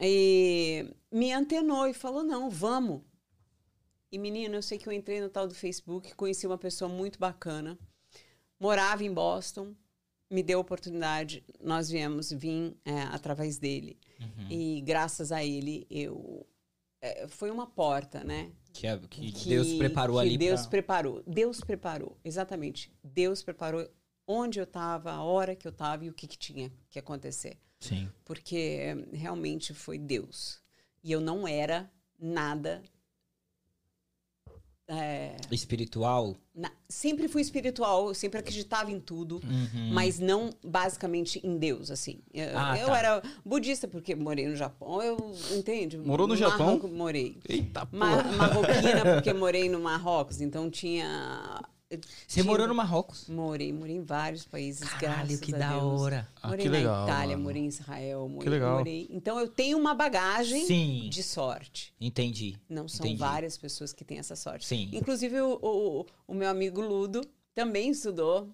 E 0.00 0.86
me 1.12 1.32
antenou 1.32 1.86
e 1.86 1.94
falou: 1.94 2.22
não, 2.22 2.50
vamos. 2.50 3.02
E 4.10 4.18
menino, 4.18 4.54
eu 4.54 4.62
sei 4.62 4.78
que 4.78 4.88
eu 4.88 4.92
entrei 4.92 5.20
no 5.20 5.28
tal 5.28 5.46
do 5.46 5.54
Facebook, 5.54 6.14
conheci 6.14 6.46
uma 6.46 6.56
pessoa 6.58 6.88
muito 6.88 7.18
bacana, 7.18 7.78
morava 8.58 9.04
em 9.04 9.12
Boston, 9.12 9.74
me 10.30 10.42
deu 10.42 10.58
a 10.58 10.62
oportunidade, 10.62 11.44
nós 11.60 11.90
viemos, 11.90 12.30
vim 12.32 12.74
é, 12.84 13.02
através 13.02 13.58
dele. 13.58 13.98
Uhum. 14.20 14.50
E 14.50 14.80
graças 14.80 15.30
a 15.32 15.44
ele, 15.44 15.86
eu. 15.90 16.46
é, 17.00 17.26
foi 17.28 17.50
uma 17.50 17.66
porta, 17.66 18.24
né? 18.24 18.50
Que, 18.72 18.86
é- 18.86 18.98
que 18.98 19.30
Deus 19.48 19.72
preparou 19.74 20.16
que 20.20 20.26
ali 20.26 20.38
Deus 20.38 20.62
pra... 20.62 20.70
preparou. 20.70 21.22
Deus 21.26 21.60
preparou, 21.60 22.16
exatamente. 22.24 22.92
Deus 23.02 23.42
preparou 23.42 23.88
onde 24.26 24.58
eu 24.58 24.64
estava, 24.64 25.12
a 25.12 25.22
hora 25.22 25.56
que 25.56 25.66
eu 25.66 25.70
estava 25.70 26.04
e 26.04 26.10
o 26.10 26.12
que, 26.12 26.26
que 26.26 26.36
tinha 26.36 26.70
que 26.90 26.98
acontecer 26.98 27.58
Sim. 27.80 28.08
porque 28.24 29.06
realmente 29.12 29.72
foi 29.72 29.98
Deus. 29.98 30.60
E 31.02 31.10
eu 31.12 31.20
não 31.20 31.46
era 31.48 31.90
nada 32.18 32.82
é, 34.88 35.36
Espiritual? 35.50 36.34
na- 36.54 36.72
sempre 36.88 37.28
fui 37.28 37.42
espiritual, 37.42 38.08
eu 38.08 38.14
sempre 38.14 38.38
acreditava 38.40 38.90
em 38.90 38.98
tudo, 38.98 39.40
Uhum. 39.44 39.90
mas 39.92 40.18
não 40.18 40.50
basicamente 40.64 41.40
em 41.46 41.56
Deus, 41.58 41.90
assim. 41.90 42.20
Eu, 42.32 42.58
Ah, 42.58 42.78
eu 42.78 42.86
tá. 42.86 42.98
era 42.98 43.22
budista 43.44 43.86
porque 43.86 44.14
morei 44.14 44.48
no 44.48 44.56
Japão, 44.56 45.02
eu 45.02 45.32
entende? 45.56 45.98
Morou 45.98 46.26
no 46.26 46.34
Japão? 46.34 46.66
Marrocos, 46.66 46.90
morei. 46.90 47.36
Eita, 47.48 47.86
Ma 47.92 48.16
porra. 48.22 48.32
marroquina 48.36 49.14
porque 49.14 49.32
morei 49.34 49.68
no 49.68 49.78
Marrocos, 49.80 50.40
então 50.40 50.68
tinha 50.70 51.60
Você 52.26 52.42
morou 52.42 52.68
no 52.68 52.74
Marrocos? 52.74 53.28
Morei, 53.28 53.72
morei 53.72 53.96
em 53.96 54.02
vários 54.02 54.44
países, 54.44 54.86
Caralho, 54.90 55.26
graças 55.28 55.40
que 55.40 55.54
a 55.54 55.58
da 55.58 55.70
Deus. 55.78 56.00
hora. 56.02 56.28
Ah, 56.42 56.48
Morei 56.48 56.62
que 56.64 56.68
na 56.70 56.78
legal, 56.78 57.04
Itália, 57.08 57.28
mano. 57.36 57.42
morei 57.44 57.62
em 57.62 57.66
Israel, 57.66 58.28
morei, 58.28 58.42
Que 58.44 58.50
legal. 58.50 58.76
morei. 58.78 59.08
Então 59.10 59.40
eu 59.40 59.48
tenho 59.48 59.78
uma 59.78 59.94
bagagem 59.94 60.66
Sim. 60.66 61.08
de 61.10 61.22
sorte. 61.22 61.94
Entendi. 61.98 62.58
Não 62.68 62.86
são 62.86 63.06
Entendi. 63.06 63.18
várias 63.18 63.56
pessoas 63.56 63.94
que 63.94 64.04
têm 64.04 64.18
essa 64.18 64.36
sorte. 64.36 64.66
Sim. 64.66 64.90
Inclusive 64.92 65.40
o, 65.40 65.58
o, 65.62 66.06
o 66.26 66.34
meu 66.34 66.50
amigo 66.50 66.82
Ludo 66.82 67.22
também 67.54 67.88
estudou, 67.90 68.50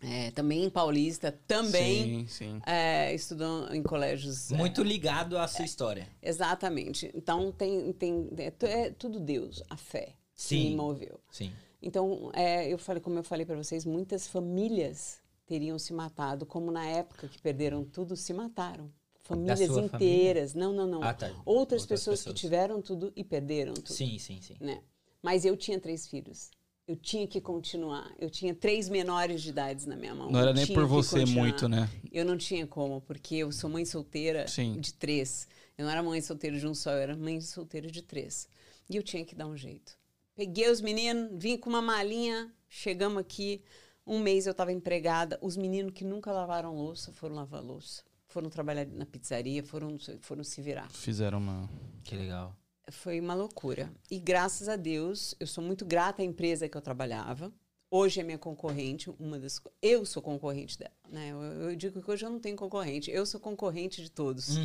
é, 0.00 0.30
também 0.30 0.64
em 0.64 0.70
Paulista, 0.70 1.30
também 1.46 2.26
Sim, 2.26 2.28
sim. 2.28 2.60
é, 2.66 3.14
estudou 3.14 3.68
em 3.74 3.82
colégios. 3.82 4.50
é, 4.52 4.56
Muito 4.56 4.82
ligado 4.82 5.36
à 5.36 5.46
sua 5.46 5.66
história. 5.66 6.08
exatamente. 6.22 7.10
Então 7.14 7.52
tem, 7.52 7.92
tem 7.92 8.26
é, 8.38 8.54
é 8.86 8.90
tudo 8.90 9.20
Deus, 9.20 9.62
a 9.68 9.76
fé 9.76 10.14
que 10.34 10.42
Sim. 10.42 10.70
me 10.70 10.76
moveu. 10.76 11.20
Sim. 11.30 11.52
Então, 11.80 12.30
é, 12.34 12.72
eu 12.72 12.78
falei, 12.78 13.00
como 13.02 13.18
eu 13.18 13.24
falei 13.24 13.44
para 13.44 13.56
vocês, 13.56 13.84
muitas 13.84 14.26
famílias 14.26 15.20
teriam 15.46 15.78
se 15.78 15.92
matado, 15.92 16.44
como 16.46 16.70
na 16.70 16.84
época 16.86 17.28
que 17.28 17.40
perderam 17.40 17.84
tudo, 17.84 18.16
se 18.16 18.32
mataram. 18.32 18.90
Famílias 19.22 19.60
inteiras. 19.60 20.54
Não, 20.54 20.72
não, 20.72 20.86
não. 20.86 21.02
Ah, 21.02 21.12
tá. 21.12 21.26
Outras, 21.26 21.46
Outras 21.46 21.86
pessoas, 21.86 22.18
pessoas. 22.20 22.34
que 22.34 22.40
tiveram 22.40 22.80
tudo 22.80 23.12
e 23.16 23.24
perderam 23.24 23.74
tudo. 23.74 23.92
Sim, 23.92 24.18
sim, 24.18 24.40
sim. 24.40 24.56
Né? 24.60 24.80
Mas 25.22 25.44
eu 25.44 25.56
tinha 25.56 25.80
três 25.80 26.06
filhos. 26.06 26.50
Eu 26.86 26.94
tinha 26.94 27.26
que 27.26 27.40
continuar. 27.40 28.14
Eu 28.16 28.30
tinha 28.30 28.54
três 28.54 28.88
menores 28.88 29.42
de 29.42 29.48
idade 29.48 29.88
na 29.88 29.96
minha 29.96 30.14
mão. 30.14 30.30
Não 30.30 30.38
era 30.38 30.50
Eu 30.50 30.54
nem 30.54 30.64
tinha 30.64 30.78
por 30.78 30.86
você 30.86 31.20
continuar. 31.20 31.42
muito, 31.42 31.68
né? 31.68 31.90
Eu 32.12 32.24
não 32.24 32.36
tinha 32.38 32.64
como, 32.64 33.00
porque 33.00 33.34
eu 33.34 33.50
sou 33.50 33.68
mãe 33.68 33.84
solteira 33.84 34.46
Sim. 34.46 34.78
de 34.78 34.94
três. 34.94 35.48
Eu 35.76 35.84
não 35.84 35.90
era 35.90 36.00
mãe 36.02 36.20
solteira 36.20 36.56
de 36.56 36.66
um 36.66 36.72
só, 36.74 36.92
eu 36.92 36.98
era 36.98 37.16
mãe 37.16 37.40
solteira 37.40 37.90
de 37.90 38.02
três. 38.02 38.48
E 38.88 38.94
eu 38.94 39.02
tinha 39.02 39.24
que 39.24 39.34
dar 39.34 39.48
um 39.48 39.56
jeito. 39.56 39.98
Peguei 40.36 40.70
os 40.70 40.80
meninos, 40.82 41.30
vim 41.32 41.56
com 41.56 41.70
uma 41.70 41.80
malinha, 41.80 42.52
chegamos 42.68 43.18
aqui. 43.18 43.62
Um 44.06 44.20
mês 44.20 44.46
eu 44.46 44.50
estava 44.52 44.70
empregada. 44.70 45.38
Os 45.40 45.56
meninos 45.56 45.92
que 45.94 46.04
nunca 46.04 46.30
lavaram 46.30 46.74
louça 46.76 47.10
foram 47.12 47.34
lavar 47.34 47.62
louça. 47.62 48.02
Foram 48.28 48.50
trabalhar 48.50 48.84
na 48.86 49.06
pizzaria, 49.06 49.64
foram, 49.64 49.96
foram 50.20 50.44
se 50.44 50.60
virar. 50.60 50.90
Fizeram 50.90 51.38
uma. 51.38 51.68
Que 52.04 52.14
legal. 52.14 52.54
Foi 52.90 53.18
uma 53.18 53.34
loucura. 53.34 53.90
E 54.10 54.18
graças 54.20 54.68
a 54.68 54.76
Deus, 54.76 55.34
eu 55.40 55.46
sou 55.46 55.64
muito 55.64 55.84
grata 55.86 56.20
à 56.22 56.24
empresa 56.24 56.68
que 56.68 56.76
eu 56.76 56.82
trabalhava. 56.82 57.50
Hoje 57.90 58.20
é 58.20 58.22
minha 58.22 58.38
concorrente, 58.38 59.08
uma 59.18 59.38
das. 59.38 59.60
Eu 59.80 60.04
sou 60.04 60.22
concorrente 60.22 60.78
dela. 60.78 60.92
Né? 61.08 61.30
Eu, 61.30 61.40
eu 61.70 61.76
digo 61.76 62.02
que 62.02 62.10
hoje 62.10 62.26
eu 62.26 62.30
não 62.30 62.38
tenho 62.38 62.56
concorrente. 62.56 63.10
Eu 63.10 63.24
sou 63.24 63.40
concorrente 63.40 64.02
de 64.02 64.10
todos. 64.10 64.56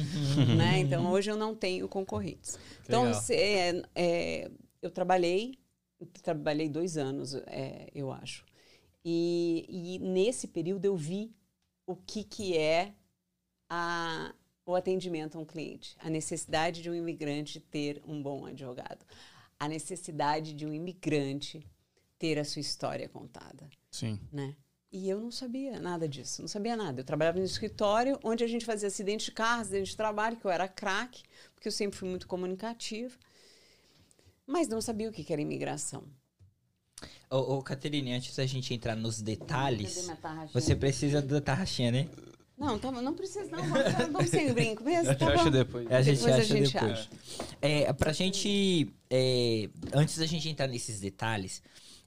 Né? 0.57 0.79
Então 0.79 1.09
hoje 1.09 1.31
eu 1.31 1.37
não 1.37 1.55
tenho 1.55 1.87
concorrentes. 1.87 2.59
Então, 2.83 3.05
legal. 3.05 3.21
se- 3.21 3.35
é, 3.35 3.81
é, 3.95 4.51
eu 4.81 4.89
trabalhei, 4.91 5.53
trabalhei 6.21 6.69
dois 6.69 6.97
anos, 6.97 7.35
é, 7.47 7.89
eu 7.93 8.11
acho. 8.11 8.45
E, 9.03 9.65
e 9.67 9.99
nesse 9.99 10.47
período 10.47 10.85
eu 10.85 10.95
vi 10.95 11.33
o 11.85 11.95
que, 11.95 12.23
que 12.23 12.57
é 12.57 12.93
a, 13.69 14.33
o 14.65 14.75
atendimento 14.75 15.37
a 15.37 15.41
um 15.41 15.45
cliente, 15.45 15.95
a 15.99 16.09
necessidade 16.09 16.81
de 16.81 16.89
um 16.89 16.95
imigrante 16.95 17.59
ter 17.59 18.01
um 18.05 18.21
bom 18.21 18.45
advogado, 18.45 19.05
a 19.59 19.67
necessidade 19.67 20.53
de 20.53 20.65
um 20.65 20.73
imigrante 20.73 21.65
ter 22.19 22.37
a 22.37 22.45
sua 22.45 22.59
história 22.59 23.09
contada, 23.09 23.69
Sim. 23.89 24.19
né? 24.31 24.55
E 24.91 25.09
eu 25.09 25.21
não 25.21 25.31
sabia 25.31 25.79
nada 25.79 26.07
disso, 26.07 26.41
não 26.41 26.49
sabia 26.49 26.75
nada. 26.75 26.99
Eu 26.99 27.05
trabalhava 27.05 27.39
no 27.39 27.45
escritório 27.45 28.19
onde 28.23 28.43
a 28.43 28.47
gente 28.47 28.65
fazia 28.65 28.89
acidente 28.89 29.25
de 29.25 29.31
carro, 29.31 29.61
acidente 29.61 29.91
de 29.91 29.97
trabalho, 29.97 30.35
que 30.35 30.45
eu 30.45 30.51
era 30.51 30.67
craque, 30.67 31.23
porque 31.55 31.69
eu 31.69 31.71
sempre 31.71 31.97
fui 31.97 32.09
muito 32.09 32.27
comunicativa, 32.27 33.17
mas 34.45 34.67
não 34.67 34.81
sabia 34.81 35.09
o 35.09 35.11
que 35.11 35.31
era 35.31 35.41
imigração. 35.41 36.03
Ô, 37.29 37.57
ô 37.57 37.63
Caterine, 37.63 38.13
antes 38.13 38.35
da 38.35 38.45
gente 38.45 38.73
entrar 38.73 38.95
nos 38.95 39.21
detalhes, 39.21 40.09
você 40.53 40.75
precisa 40.75 41.21
da 41.21 41.39
tarraxinha, 41.41 41.91
né? 41.91 42.09
Não, 42.57 42.77
tá, 42.77 42.91
não 42.91 43.15
precisa 43.15 43.49
não, 43.49 43.63
vamos, 43.63 43.93
vamos 44.11 44.29
sem 44.29 44.53
brinco 44.53 44.83
mesmo, 44.83 45.15
tá 45.15 45.33
acha 45.33 45.49
depois. 45.49 45.91
A 45.91 46.01
gente 46.03 46.17
Depois 46.19 46.35
a 46.35 46.37
acha 46.37 46.45
gente 46.57 46.73
depois. 46.73 46.91
acha. 46.91 47.09
É, 47.59 47.93
pra 47.93 48.13
gente. 48.13 48.93
é, 49.09 49.67
antes 49.93 50.17
da 50.19 50.27
gente 50.27 50.47
entrar 50.47 50.67
nesses 50.67 50.99
detalhes, 50.99 51.63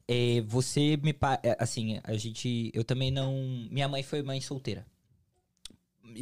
é, 0.06 0.42
você 0.42 0.96
me. 0.98 1.12
é, 1.42 1.56
Assim, 1.58 1.98
a 2.04 2.16
gente. 2.16 2.70
Eu 2.72 2.84
também 2.84 3.10
não. 3.10 3.34
Minha 3.68 3.88
mãe 3.88 4.04
foi 4.04 4.22
mãe 4.22 4.40
solteira. 4.40 4.86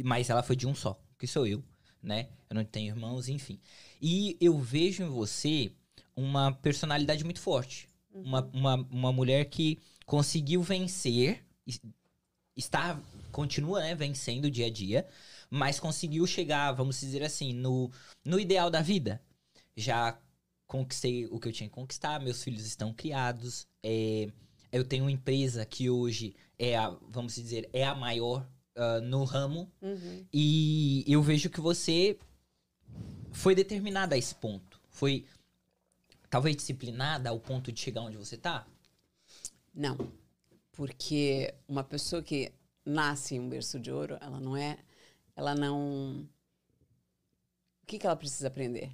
Mas 0.03 0.31
ela 0.31 0.41
foi 0.41 0.55
de 0.55 0.65
um 0.65 0.73
só, 0.73 0.99
que 1.19 1.27
sou 1.27 1.45
eu, 1.45 1.63
né? 2.01 2.29
Eu 2.49 2.55
não 2.55 2.65
tenho 2.65 2.87
irmãos, 2.87 3.29
enfim. 3.29 3.59
E 4.01 4.35
eu 4.41 4.57
vejo 4.57 5.03
em 5.03 5.09
você 5.09 5.71
uma 6.15 6.51
personalidade 6.51 7.23
muito 7.23 7.39
forte. 7.39 7.87
Uma, 8.13 8.41
uma, 8.53 8.75
uma 8.91 9.11
mulher 9.11 9.45
que 9.45 9.79
conseguiu 10.05 10.61
vencer, 10.61 11.43
es- 11.65 11.81
está, 12.55 12.99
continua 13.31 13.81
né, 13.81 13.95
vencendo 13.95 14.51
dia 14.51 14.67
a 14.67 14.69
dia, 14.69 15.07
mas 15.49 15.79
conseguiu 15.79 16.25
chegar, 16.27 16.71
vamos 16.73 16.99
dizer 16.99 17.23
assim, 17.23 17.53
no, 17.53 17.91
no 18.23 18.39
ideal 18.39 18.69
da 18.69 18.81
vida. 18.81 19.19
Já 19.75 20.19
conquistei 20.67 21.25
o 21.27 21.39
que 21.39 21.47
eu 21.47 21.51
tinha 21.51 21.67
que 21.69 21.73
conquistar, 21.75 22.19
meus 22.19 22.43
filhos 22.43 22.65
estão 22.65 22.93
criados, 22.93 23.67
é, 23.83 24.27
eu 24.71 24.83
tenho 24.83 25.03
uma 25.05 25.11
empresa 25.11 25.65
que 25.65 25.89
hoje 25.89 26.35
é 26.57 26.75
a, 26.77 26.89
vamos 27.09 27.35
dizer, 27.35 27.69
é 27.73 27.83
a 27.83 27.93
maior 27.95 28.47
ah, 28.75 29.01
no 29.01 29.23
ramo, 29.23 29.71
Uhum. 29.81 30.25
e 30.31 31.03
eu 31.07 31.21
vejo 31.21 31.49
que 31.49 31.61
você 31.61 32.17
foi 33.31 33.55
determinada 33.55 34.15
a 34.15 34.17
esse 34.17 34.35
ponto. 34.35 34.79
Foi 34.89 35.25
talvez 36.33 36.55
disciplinada 36.55 37.29
ao 37.29 37.39
ponto 37.39 37.71
de 37.71 37.79
chegar 37.79 38.01
onde 38.01 38.17
você 38.17 38.35
tá? 38.35 38.65
Não, 39.71 39.95
porque 40.71 41.53
uma 41.67 41.83
pessoa 41.83 42.23
que 42.23 42.51
nasce 42.83 43.35
em 43.35 43.39
um 43.39 43.47
berço 43.47 43.79
de 43.79 43.91
ouro, 43.91 44.17
ela 44.19 44.39
não 44.39 44.57
é, 44.57 44.79
ela 45.35 45.53
não. 45.53 46.27
O 47.83 47.85
que, 47.85 47.99
que 47.99 48.07
ela 48.07 48.15
precisa 48.15 48.47
aprender? 48.47 48.91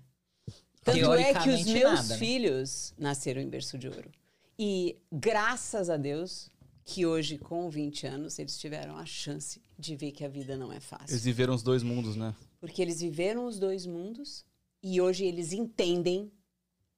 Tanto 0.84 1.14
é 1.14 1.34
que 1.34 1.50
os 1.50 1.64
meus 1.64 1.94
nada, 1.94 2.08
né? 2.10 2.18
filhos 2.18 2.94
nasceram 2.98 3.42
em 3.42 3.48
berço 3.48 3.78
de 3.78 3.88
ouro. 3.88 4.12
E 4.58 4.98
graças 5.10 5.90
a 5.90 5.96
Deus 5.96 6.50
que 6.84 7.06
hoje, 7.06 7.38
com 7.38 7.70
20 7.70 8.06
anos, 8.06 8.38
eles 8.38 8.60
tiveram 8.60 8.98
a 8.98 9.06
chance 9.06 9.62
de 9.78 9.96
ver 9.96 10.12
que 10.12 10.26
a 10.26 10.28
vida 10.28 10.58
não 10.58 10.74
é 10.74 10.82
fácil. 10.82 11.14
Eles 11.14 11.24
viveram 11.24 11.56
os 11.56 11.64
dois 11.64 11.84
mundos, 11.84 12.18
né? 12.18 12.36
Porque 12.60 12.82
eles 12.82 13.00
viveram 13.00 13.46
os 13.46 13.58
dois 13.58 13.86
mundos 13.86 14.44
e 14.84 15.00
hoje 15.00 15.24
eles 15.24 15.54
entendem 15.54 16.30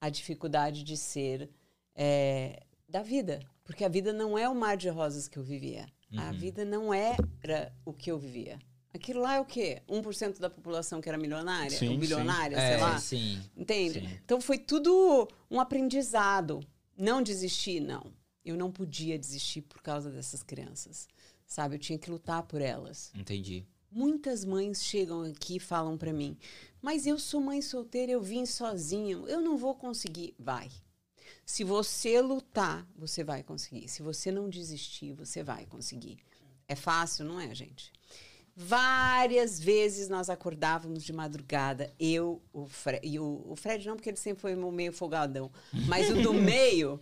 a 0.01 0.09
dificuldade 0.09 0.83
de 0.83 0.97
ser 0.97 1.49
é, 1.95 2.63
da 2.89 3.03
vida. 3.03 3.39
Porque 3.63 3.85
a 3.85 3.89
vida 3.89 4.11
não 4.11 4.37
é 4.37 4.49
o 4.49 4.55
mar 4.55 4.75
de 4.75 4.89
rosas 4.89 5.27
que 5.27 5.37
eu 5.37 5.43
vivia. 5.43 5.85
A 6.17 6.31
Uhum. 6.31 6.33
vida 6.33 6.65
não 6.65 6.93
era 6.93 7.71
o 7.85 7.93
que 7.93 8.11
eu 8.11 8.17
vivia. 8.19 8.59
Aquilo 8.93 9.21
lá 9.21 9.35
é 9.35 9.39
o 9.39 9.45
quê? 9.45 9.81
1% 9.87 10.39
da 10.39 10.49
população 10.49 10.99
que 10.99 11.07
era 11.07 11.17
milionária? 11.17 11.69
Sim, 11.77 11.87
ou 11.87 11.93
sim. 11.93 11.99
bilionária, 11.99 12.57
é, 12.57 12.71
sei 12.73 12.81
lá. 12.81 12.97
sim. 12.99 13.41
Entende? 13.55 14.01
Sim. 14.01 14.19
Então 14.25 14.41
foi 14.41 14.57
tudo 14.57 15.29
um 15.49 15.61
aprendizado. 15.61 16.59
Não 16.97 17.21
desistir, 17.21 17.79
não. 17.79 18.11
Eu 18.43 18.57
não 18.57 18.69
podia 18.71 19.17
desistir 19.17 19.61
por 19.61 19.81
causa 19.81 20.09
dessas 20.11 20.43
crianças. 20.43 21.07
Sabe? 21.45 21.75
Eu 21.75 21.79
tinha 21.79 21.97
que 21.97 22.09
lutar 22.09 22.43
por 22.43 22.61
elas. 22.61 23.11
Entendi. 23.15 23.65
Muitas 23.91 24.45
mães 24.45 24.81
chegam 24.81 25.23
aqui 25.23 25.57
e 25.57 25.59
falam 25.59 25.97
pra 25.97 26.13
mim: 26.13 26.37
Mas 26.81 27.05
eu 27.05 27.19
sou 27.19 27.41
mãe 27.41 27.61
solteira, 27.61 28.11
eu 28.11 28.21
vim 28.21 28.45
sozinho, 28.45 29.27
eu 29.27 29.41
não 29.41 29.57
vou 29.57 29.75
conseguir. 29.75 30.33
Vai. 30.39 30.71
Se 31.45 31.63
você 31.65 32.21
lutar, 32.21 32.87
você 32.95 33.23
vai 33.23 33.43
conseguir. 33.43 33.89
Se 33.89 34.01
você 34.01 34.31
não 34.31 34.49
desistir, 34.49 35.11
você 35.13 35.43
vai 35.43 35.65
conseguir. 35.65 36.19
É 36.67 36.75
fácil, 36.75 37.25
não 37.25 37.39
é, 37.39 37.53
gente? 37.53 37.91
Várias 38.55 39.59
vezes 39.59 40.07
nós 40.07 40.29
acordávamos 40.29 41.03
de 41.03 41.11
madrugada, 41.11 41.93
eu, 41.99 42.41
o 42.53 42.67
Fred, 42.67 43.05
e 43.05 43.17
o, 43.19 43.43
o 43.45 43.55
Fred 43.55 43.87
não, 43.87 43.95
porque 43.95 44.09
ele 44.09 44.17
sempre 44.17 44.41
foi 44.41 44.55
meio 44.55 44.91
folgadão, 44.91 45.49
mas 45.87 46.09
o 46.09 46.21
do 46.21 46.31
meio, 46.35 46.99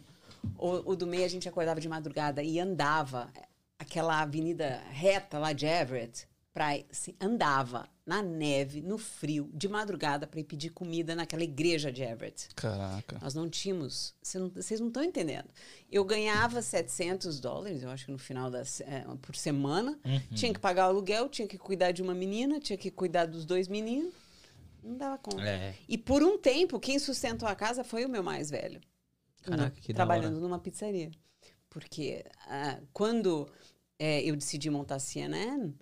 o, 0.57 0.91
o 0.91 0.95
do 0.95 1.07
meio 1.07 1.25
a 1.25 1.27
gente 1.27 1.49
acordava 1.49 1.81
de 1.81 1.89
madrugada 1.89 2.43
e 2.43 2.59
andava 2.59 3.31
aquela 3.79 4.21
avenida 4.21 4.81
reta 4.91 5.39
lá 5.39 5.51
de 5.51 5.65
Everett, 5.65 6.28
pra, 6.53 6.69
assim, 6.91 7.13
andava 7.19 7.87
na 8.05 8.21
neve, 8.23 8.81
no 8.81 8.97
frio, 8.97 9.49
de 9.53 9.67
madrugada 9.67 10.25
para 10.25 10.39
ir 10.39 10.43
pedir 10.43 10.71
comida 10.71 11.15
naquela 11.15 11.43
igreja 11.43 11.91
de 11.91 12.01
Everett. 12.01 12.49
Caraca. 12.55 13.19
Nós 13.21 13.35
não 13.35 13.47
tínhamos, 13.47 14.15
vocês 14.21 14.79
não 14.79 14.87
estão 14.87 15.03
entendendo. 15.03 15.47
Eu 15.91 16.03
ganhava 16.03 16.61
700 16.61 17.39
dólares, 17.39 17.83
eu 17.83 17.89
acho 17.89 18.05
que 18.05 18.11
no 18.11 18.17
final 18.17 18.49
das, 18.49 18.81
é, 18.81 19.05
por 19.21 19.35
semana. 19.35 19.99
Uhum. 20.03 20.19
Tinha 20.35 20.53
que 20.53 20.59
pagar 20.59 20.87
o 20.87 20.89
aluguel, 20.89 21.29
tinha 21.29 21.47
que 21.47 21.57
cuidar 21.57 21.91
de 21.91 22.01
uma 22.01 22.15
menina, 22.15 22.59
tinha 22.59 22.77
que 22.77 22.89
cuidar 22.89 23.25
dos 23.25 23.45
dois 23.45 23.67
meninos. 23.67 24.13
Não 24.83 24.97
dava 24.97 25.17
conta. 25.17 25.43
É. 25.43 25.75
E 25.87 25.97
por 25.97 26.23
um 26.23 26.37
tempo, 26.37 26.79
quem 26.79 26.97
sustentou 26.97 27.47
a 27.47 27.53
casa 27.53 27.83
foi 27.83 28.05
o 28.05 28.09
meu 28.09 28.23
mais 28.23 28.49
velho. 28.49 28.81
Caraca, 29.43 29.65
no- 29.75 29.81
que 29.81 29.93
da 29.93 29.97
trabalhando 29.97 30.39
numa 30.39 30.57
pizzaria. 30.57 31.11
Porque 31.69 32.25
ah, 32.47 32.79
quando 32.91 33.47
é, 33.99 34.21
eu 34.23 34.35
decidi 34.35 34.69
montar 34.69 34.95
a 34.95 34.99
CNN, 34.99 35.73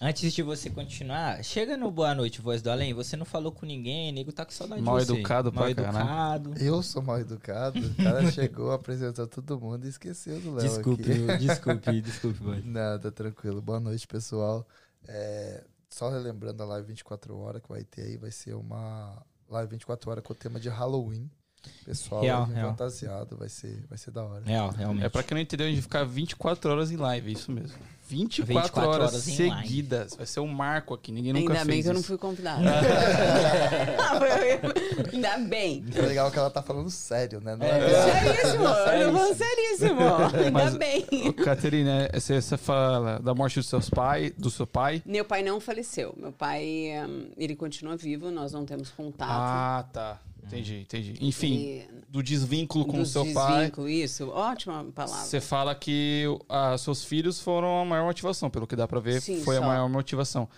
Antes 0.00 0.32
de 0.32 0.42
você 0.42 0.68
continuar, 0.68 1.44
chega 1.44 1.76
no 1.76 1.88
Boa 1.88 2.12
Noite, 2.12 2.40
Voz 2.40 2.60
do 2.60 2.68
Além. 2.72 2.92
Você 2.92 3.16
não 3.16 3.24
falou 3.24 3.52
com 3.52 3.64
ninguém, 3.64 4.10
nego 4.10 4.32
tá 4.32 4.44
com 4.44 4.50
saudade 4.50 4.82
Mal 4.82 4.98
de 4.98 5.06
você. 5.06 5.12
educado 5.12 5.52
pra 5.52 5.60
Mal 5.66 5.74
caralho. 5.76 6.50
educado. 6.50 6.54
Eu 6.64 6.82
sou 6.82 7.00
mal 7.02 7.20
educado. 7.20 7.78
O 7.78 7.94
cara 7.94 8.26
chegou, 8.32 8.72
apresentou 8.72 9.28
todo 9.28 9.60
mundo 9.60 9.84
e 9.86 9.88
esqueceu 9.88 10.40
do 10.40 10.54
Léo 10.56 10.68
Desculpe, 10.68 11.02
aqui. 11.04 11.46
desculpe, 11.46 12.00
desculpe, 12.02 12.38
boy. 12.40 12.62
Nada, 12.64 13.12
tranquilo. 13.12 13.62
Boa 13.62 13.78
noite, 13.78 14.04
pessoal. 14.08 14.66
É, 15.06 15.62
só 15.88 16.10
relembrando 16.10 16.60
a 16.64 16.66
live 16.66 16.88
24 16.88 17.36
horas 17.38 17.62
que 17.62 17.68
vai 17.68 17.84
ter 17.84 18.02
aí, 18.02 18.16
vai 18.16 18.32
ser 18.32 18.54
uma 18.54 19.24
live 19.48 19.70
24 19.70 20.10
horas 20.10 20.24
com 20.24 20.32
o 20.32 20.36
tema 20.36 20.58
de 20.58 20.68
Halloween. 20.68 21.30
Pessoal, 21.84 22.22
Real, 22.22 22.44
real. 22.44 22.70
fantasiado, 22.70 23.36
vai 23.36 23.48
ser, 23.48 23.82
vai 23.88 23.98
ser 23.98 24.10
da 24.12 24.22
hora. 24.24 24.42
Real, 24.44 24.70
realmente. 24.70 25.04
É 25.04 25.08
pra 25.08 25.22
quem 25.22 25.34
não 25.34 25.42
entendeu, 25.42 25.66
a 25.66 25.70
gente 25.70 25.76
vai 25.80 25.82
ficar 25.82 26.04
24 26.04 26.70
horas 26.70 26.90
em 26.90 26.96
live, 26.96 27.28
é 27.28 27.32
isso 27.32 27.50
mesmo. 27.50 27.76
24, 28.08 28.54
24 28.62 28.90
horas, 28.90 29.12
horas 29.14 29.28
em 29.28 29.34
seguidas. 29.36 30.14
Vai 30.14 30.26
ser 30.26 30.40
um 30.40 30.46
marco 30.46 30.92
aqui, 30.92 31.10
ninguém 31.10 31.32
nunca 31.32 31.52
ainda 31.54 31.64
bem 31.64 31.74
fez 31.76 31.84
que 31.86 31.90
eu 31.90 31.94
não 31.94 32.02
fui 32.02 32.18
convidada. 32.18 32.62
ainda 35.12 35.38
bem. 35.38 35.84
É 35.94 36.00
legal 36.02 36.30
que 36.30 36.38
ela 36.38 36.50
tá 36.50 36.62
falando 36.62 36.90
sério, 36.90 37.40
né? 37.40 37.56
Não 37.56 37.64
É. 37.66 37.78
é, 37.90 38.34
Seríssimo, 38.34 38.64
eu 38.64 39.12
vou 39.12 39.34
seríssimo. 39.34 40.00
Ainda 40.36 40.50
Mas- 40.50 40.76
bem. 40.76 41.06
Caterina, 41.44 42.08
você, 42.12 42.40
você 42.40 42.56
fala 42.56 43.18
da 43.18 43.34
morte 43.34 43.58
dos 43.58 43.68
seus 43.68 43.88
pais, 43.88 44.32
do 44.36 44.50
seu 44.50 44.66
pai? 44.66 45.02
Meu 45.06 45.24
pai 45.24 45.42
não 45.42 45.60
faleceu. 45.60 46.14
Meu 46.16 46.32
pai, 46.32 46.92
hum, 47.08 47.30
ele 47.36 47.56
continua 47.56 47.96
vivo, 47.96 48.30
nós 48.30 48.52
não 48.52 48.64
temos 48.64 48.90
contato. 48.90 49.30
Ah, 49.30 49.84
tá. 49.92 50.18
Entendi, 50.52 50.80
entendi. 50.80 51.14
Enfim, 51.20 51.54
E- 51.54 51.88
do 52.08 52.22
desvínculo 52.22 52.84
com 52.86 53.00
o 53.00 53.06
seu 53.06 53.32
pai. 53.32 53.56
desvínculo, 53.56 53.88
Isso, 53.88 54.28
ótima 54.28 54.84
palavra. 54.92 55.24
Você 55.24 55.40
fala 55.40 55.74
que 55.74 56.24
ah, 56.48 56.76
seus 56.76 57.04
filhos 57.04 57.40
foram 57.40 57.80
a 57.80 57.84
maior 57.84 58.04
motivação, 58.04 58.50
pelo 58.50 58.66
que 58.66 58.76
dá 58.76 58.86
pra 58.86 59.00
ver, 59.00 59.20
Sim, 59.22 59.42
foi 59.42 59.56
a 59.56 59.60
só. 59.60 59.66
maior 59.66 59.88
motivação. 59.88 60.48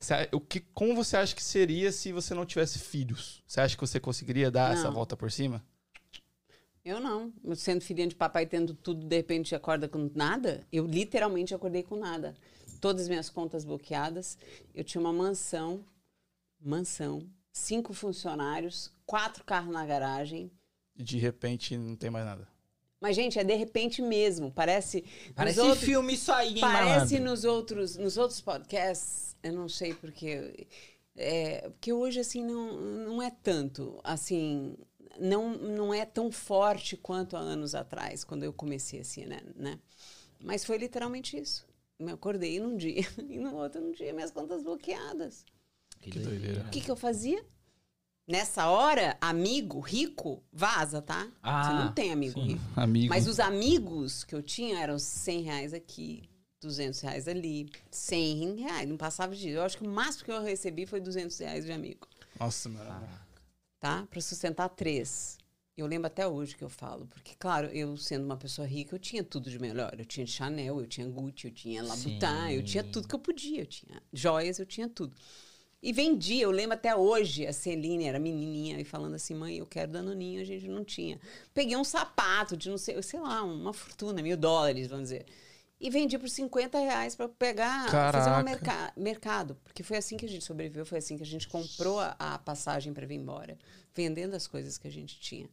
Você- 0.00 0.28
o 0.32 0.40
que, 0.40 0.60
como 0.60 0.94
você 0.94 1.16
acha 1.16 1.34
que 1.34 1.42
seria 1.42 1.90
se 1.92 2.12
você 2.12 2.34
não 2.34 2.44
tivesse 2.44 2.78
filhos? 2.78 3.42
Você 3.46 3.60
acha 3.60 3.76
que 3.76 3.80
você 3.80 3.98
conseguiria 4.00 4.50
dar 4.50 4.72
essa 4.74 4.84
Não. 4.84 4.92
volta 4.92 5.16
por 5.16 5.30
cima? 5.30 5.64
Eu 6.84 7.00
não. 7.00 7.32
Sendo 7.54 7.80
filhinha 7.80 8.08
de 8.08 8.14
papai, 8.14 8.44
tendo 8.44 8.74
tudo, 8.74 9.06
de 9.06 9.16
repente 9.16 9.54
acorda 9.54 9.88
com 9.88 10.10
nada. 10.14 10.66
Eu 10.70 10.84
literalmente 10.86 11.54
acordei 11.54 11.82
com 11.82 11.96
nada. 11.96 12.34
Todas 12.80 13.02
as 13.02 13.08
minhas 13.08 13.30
contas 13.30 13.64
bloqueadas. 13.64 14.36
Eu 14.74 14.84
tinha 14.84 15.00
uma 15.00 15.12
mansão, 15.12 15.82
mansão, 16.60 17.26
cinco 17.54 17.94
funcionários, 17.94 18.92
quatro 19.06 19.44
carros 19.44 19.72
na 19.72 19.86
garagem. 19.86 20.50
E 20.96 21.02
de 21.02 21.16
repente 21.16 21.76
não 21.76 21.96
tem 21.96 22.10
mais 22.10 22.26
nada. 22.26 22.46
Mas, 23.00 23.16
gente, 23.16 23.38
é 23.38 23.44
de 23.44 23.54
repente 23.54 24.02
mesmo. 24.02 24.50
Parece. 24.50 25.04
Parece 25.34 25.60
outros- 25.60 25.84
filme 25.84 26.14
isso 26.14 26.32
aí, 26.32 26.54
hein, 26.54 26.60
Parece 26.60 27.14
malandro? 27.14 27.30
nos 27.30 27.44
outros, 27.44 27.96
nos 27.96 28.16
outros 28.16 28.40
podcasts, 28.40 29.36
eu 29.42 29.52
não 29.52 29.68
sei 29.68 29.94
porque. 29.94 30.66
É, 31.16 31.68
porque 31.70 31.92
hoje, 31.92 32.20
assim, 32.20 32.42
não, 32.42 32.80
não 32.80 33.22
é 33.22 33.30
tanto. 33.30 34.00
Assim, 34.02 34.76
não, 35.18 35.56
não 35.56 35.94
é 35.94 36.04
tão 36.04 36.30
forte 36.32 36.96
quanto 36.96 37.36
há 37.36 37.40
anos 37.40 37.74
atrás, 37.74 38.24
quando 38.24 38.42
eu 38.42 38.52
comecei 38.52 39.00
assim, 39.00 39.26
né? 39.26 39.40
né? 39.54 39.78
Mas 40.40 40.64
foi 40.64 40.76
literalmente 40.78 41.38
isso. 41.38 41.66
Eu 41.98 42.08
acordei 42.14 42.58
num 42.58 42.76
dia 42.76 43.02
e 43.28 43.38
no 43.38 43.54
outro 43.54 43.80
num 43.80 43.92
dia, 43.92 44.12
minhas 44.12 44.30
contas 44.30 44.62
bloqueadas. 44.62 45.44
Que 46.04 46.18
Que 46.18 46.18
doideira. 46.20 46.60
O 46.66 46.70
que, 46.70 46.80
que 46.80 46.90
eu 46.90 46.96
fazia? 46.96 47.44
Nessa 48.26 48.68
hora, 48.68 49.18
amigo 49.20 49.80
rico, 49.80 50.42
vaza, 50.50 51.02
tá? 51.02 51.24
Você 51.24 51.30
Ah, 51.42 51.84
não 51.84 51.92
tem 51.92 52.10
amigo 52.10 52.40
sim. 52.40 52.46
rico. 52.54 52.62
Amigo. 52.74 53.08
Mas 53.10 53.26
os 53.28 53.38
amigos 53.38 54.24
que 54.24 54.34
eu 54.34 54.42
tinha 54.42 54.78
eram 54.80 54.98
100 54.98 55.42
reais 55.42 55.74
aqui, 55.74 56.22
200 56.62 56.98
reais 57.00 57.28
ali, 57.28 57.68
100 57.90 58.56
reais, 58.62 58.88
não 58.88 58.96
passava 58.96 59.34
de... 59.36 59.50
Eu 59.50 59.62
acho 59.62 59.76
que 59.76 59.84
o 59.86 59.90
máximo 59.90 60.24
que 60.24 60.32
eu 60.32 60.42
recebi 60.42 60.86
foi 60.86 61.00
200 61.00 61.36
reais 61.38 61.66
de 61.66 61.72
amigo, 61.72 62.08
Nossa, 62.40 62.68
mano. 62.70 63.06
tá? 63.78 64.06
Pra 64.10 64.20
sustentar 64.22 64.70
três. 64.70 65.36
Eu 65.76 65.86
lembro 65.86 66.06
até 66.06 66.26
hoje 66.26 66.56
que 66.56 66.62
eu 66.64 66.70
falo, 66.70 67.06
porque, 67.08 67.34
claro, 67.36 67.66
eu 67.66 67.94
sendo 67.98 68.24
uma 68.24 68.36
pessoa 68.38 68.66
rica, 68.66 68.94
eu 68.94 68.98
tinha 68.98 69.22
tudo 69.24 69.50
de 69.50 69.58
melhor. 69.58 69.92
Eu 69.98 70.04
tinha 70.06 70.24
Chanel, 70.26 70.80
eu 70.80 70.86
tinha 70.86 71.06
Gucci, 71.08 71.48
eu 71.48 71.52
tinha 71.52 71.82
Labutin, 71.82 72.20
eu 72.52 72.62
tinha 72.62 72.84
tudo 72.84 73.06
que 73.08 73.14
eu 73.14 73.18
podia. 73.18 73.60
Eu 73.62 73.66
tinha 73.66 74.00
joias, 74.12 74.58
eu 74.60 74.64
tinha 74.64 74.88
tudo. 74.88 75.14
E 75.84 75.92
vendia, 75.92 76.44
eu 76.44 76.50
lembro 76.50 76.72
até 76.72 76.96
hoje, 76.96 77.46
a 77.46 77.52
Celine 77.52 78.04
era 78.04 78.18
menininha 78.18 78.80
e 78.80 78.84
falando 78.84 79.16
assim, 79.16 79.34
mãe, 79.34 79.58
eu 79.58 79.66
quero 79.66 79.92
danoninho, 79.92 80.40
a 80.40 80.44
gente 80.44 80.66
não 80.66 80.82
tinha. 80.82 81.20
Peguei 81.52 81.76
um 81.76 81.84
sapato 81.84 82.56
de 82.56 82.70
não 82.70 82.78
sei, 82.78 83.02
sei 83.02 83.20
lá, 83.20 83.42
uma 83.42 83.74
fortuna, 83.74 84.22
mil 84.22 84.34
dólares, 84.34 84.86
vamos 84.86 85.10
dizer. 85.10 85.26
E 85.78 85.90
vendi 85.90 86.18
por 86.18 86.30
50 86.30 86.78
reais 86.78 87.14
para 87.14 87.28
pegar, 87.28 87.84
fazer 87.90 88.30
um 88.30 88.32
Caraca. 88.32 88.42
merca 88.42 88.92
mercado. 88.96 89.58
Porque 89.62 89.82
foi 89.82 89.98
assim 89.98 90.16
que 90.16 90.24
a 90.24 90.28
gente 90.28 90.42
sobreviveu, 90.42 90.86
foi 90.86 90.96
assim 90.96 91.18
que 91.18 91.22
a 91.22 91.26
gente 91.26 91.46
comprou 91.46 92.00
a, 92.00 92.16
a 92.18 92.38
passagem 92.38 92.94
para 92.94 93.06
vir 93.06 93.16
embora. 93.16 93.58
Vendendo 93.94 94.34
as 94.34 94.46
coisas 94.46 94.78
que 94.78 94.88
a 94.88 94.90
gente 94.90 95.20
tinha. 95.20 95.50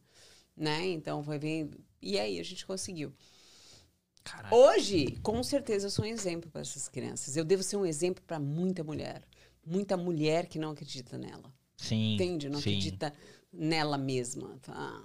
Né? 0.56 0.86
Então 0.86 1.22
foi 1.22 1.38
bem. 1.38 1.70
E 2.00 2.18
aí 2.18 2.40
a 2.40 2.42
gente 2.42 2.64
conseguiu. 2.64 3.12
Caralho. 4.24 4.54
Hoje, 4.54 5.10
com 5.22 5.42
certeza, 5.42 5.88
eu 5.88 5.90
sou 5.90 6.06
um 6.06 6.08
exemplo 6.08 6.50
para 6.50 6.62
essas 6.62 6.88
crianças. 6.88 7.36
Eu 7.36 7.44
devo 7.44 7.62
ser 7.62 7.76
um 7.76 7.84
exemplo 7.84 8.24
para 8.26 8.40
muita 8.40 8.82
mulher. 8.82 9.22
Muita 9.64 9.96
mulher 9.96 10.46
que 10.46 10.58
não 10.58 10.70
acredita 10.70 11.16
nela. 11.18 11.52
Sim. 11.76 12.14
Entende? 12.14 12.48
Não 12.48 12.60
sim. 12.60 12.70
acredita 12.70 13.12
nela 13.52 13.96
mesma. 13.98 14.58
Tá? 14.62 15.04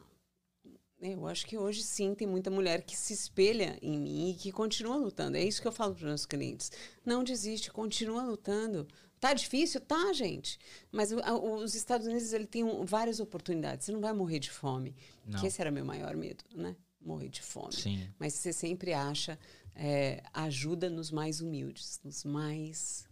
Eu 1.00 1.28
acho 1.28 1.46
que 1.46 1.58
hoje 1.58 1.84
sim 1.84 2.16
tem 2.16 2.28
muita 2.28 2.50
mulher 2.50 2.82
que 2.82 2.96
se 2.98 3.14
espelha 3.14 3.78
em 3.82 4.00
mim 4.00 4.32
e 4.32 4.34
que 4.34 4.52
continua 4.52 4.96
lutando. 4.96 5.38
É 5.38 5.44
isso 5.44 5.62
que 5.62 5.68
eu 5.68 5.72
falo 5.72 5.94
para 5.94 6.02
os 6.02 6.08
meus 6.08 6.26
clientes. 6.26 6.72
Não 7.06 7.24
desiste, 7.24 7.72
continua 7.72 8.24
lutando. 8.24 8.88
Tá 9.20 9.34
difícil? 9.34 9.80
Tá, 9.82 10.12
gente. 10.14 10.58
Mas 10.92 11.12
o- 11.12 11.20
a- 11.20 11.38
os 11.38 11.76
Estados 11.76 12.08
Unidos 12.08 12.34
ele 12.34 12.46
tem 12.48 12.64
um- 12.64 12.84
várias 12.86 13.20
oportunidades. 13.20 13.86
Você 13.86 13.92
não 13.92 14.00
vai 14.02 14.14
morrer 14.14 14.40
de 14.40 14.50
fome. 14.52 14.96
Não. 15.26 15.40
Que 15.40 15.48
esse 15.48 15.62
era 15.62 15.70
meu 15.72 15.86
maior 15.86 16.16
medo, 16.16 16.44
né? 16.56 16.76
Morrer 17.02 17.30
de 17.30 17.42
fome. 17.42 17.74
Sim. 17.74 18.08
Mas 18.20 18.34
você 18.34 18.52
sempre 18.52 18.94
acha 18.94 19.38
é, 19.80 20.24
ajuda 20.34 20.90
nos 20.90 21.12
mais 21.12 21.40
humildes, 21.42 22.00
nos 22.04 22.24
mais. 22.24 23.07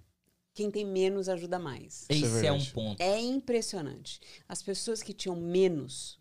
Quem 0.55 0.71
tem 0.71 0.85
menos 0.85 1.27
ajuda 1.29 1.59
mais. 1.59 2.07
Isso 2.09 2.25
é 2.25 2.29
Esse 2.29 2.47
é, 2.47 2.51
um 2.51 2.65
ponto. 2.65 2.99
É 3.01 3.19
impressionante. 3.19 4.21
As 4.47 4.63
pessoas 4.63 5.03
que 5.03 5.13
tinham 5.13 5.35
menos, 5.35 6.17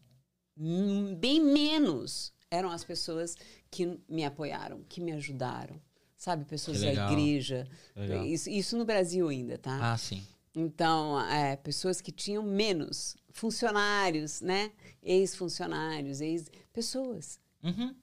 bem 1.18 1.40
menos, 1.40 2.33
eram 2.51 2.70
as 2.70 2.85
pessoas 2.85 3.37
que 3.70 3.99
me 4.09 4.25
apoiaram, 4.25 4.83
que 4.88 5.01
me 5.01 5.12
ajudaram. 5.12 5.81
Sabe, 6.16 6.44
pessoas 6.47 6.81
da 6.81 6.92
igreja. 6.92 7.68
Legal. 7.94 8.25
Isso, 8.27 8.51
isso 8.51 8.77
no 8.77 8.85
Brasil 8.85 9.29
ainda, 9.29 9.57
tá? 9.57 9.92
Ah, 9.92 9.97
sim. 9.97 10.27
Então, 10.55 11.20
é, 11.29 11.55
pessoas 11.57 12.01
que 12.01 12.11
tinham 12.11 12.42
menos, 12.42 13.16
funcionários, 13.31 14.40
né? 14.40 14.73
Ex-funcionários, 15.03 16.20
ex 16.20 16.51
pessoas 16.73 17.38
Uhum. 17.62 17.94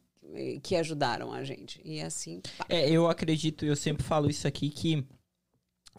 que 0.64 0.76
ajudaram 0.76 1.32
a 1.32 1.44
gente. 1.44 1.82
E 1.84 2.00
assim, 2.02 2.42
pá. 2.58 2.66
É, 2.70 2.90
eu 2.90 3.08
acredito, 3.10 3.66
eu 3.66 3.76
sempre 3.76 4.04
falo 4.04 4.30
isso 4.30 4.48
aqui, 4.48 4.70
que 4.70 5.06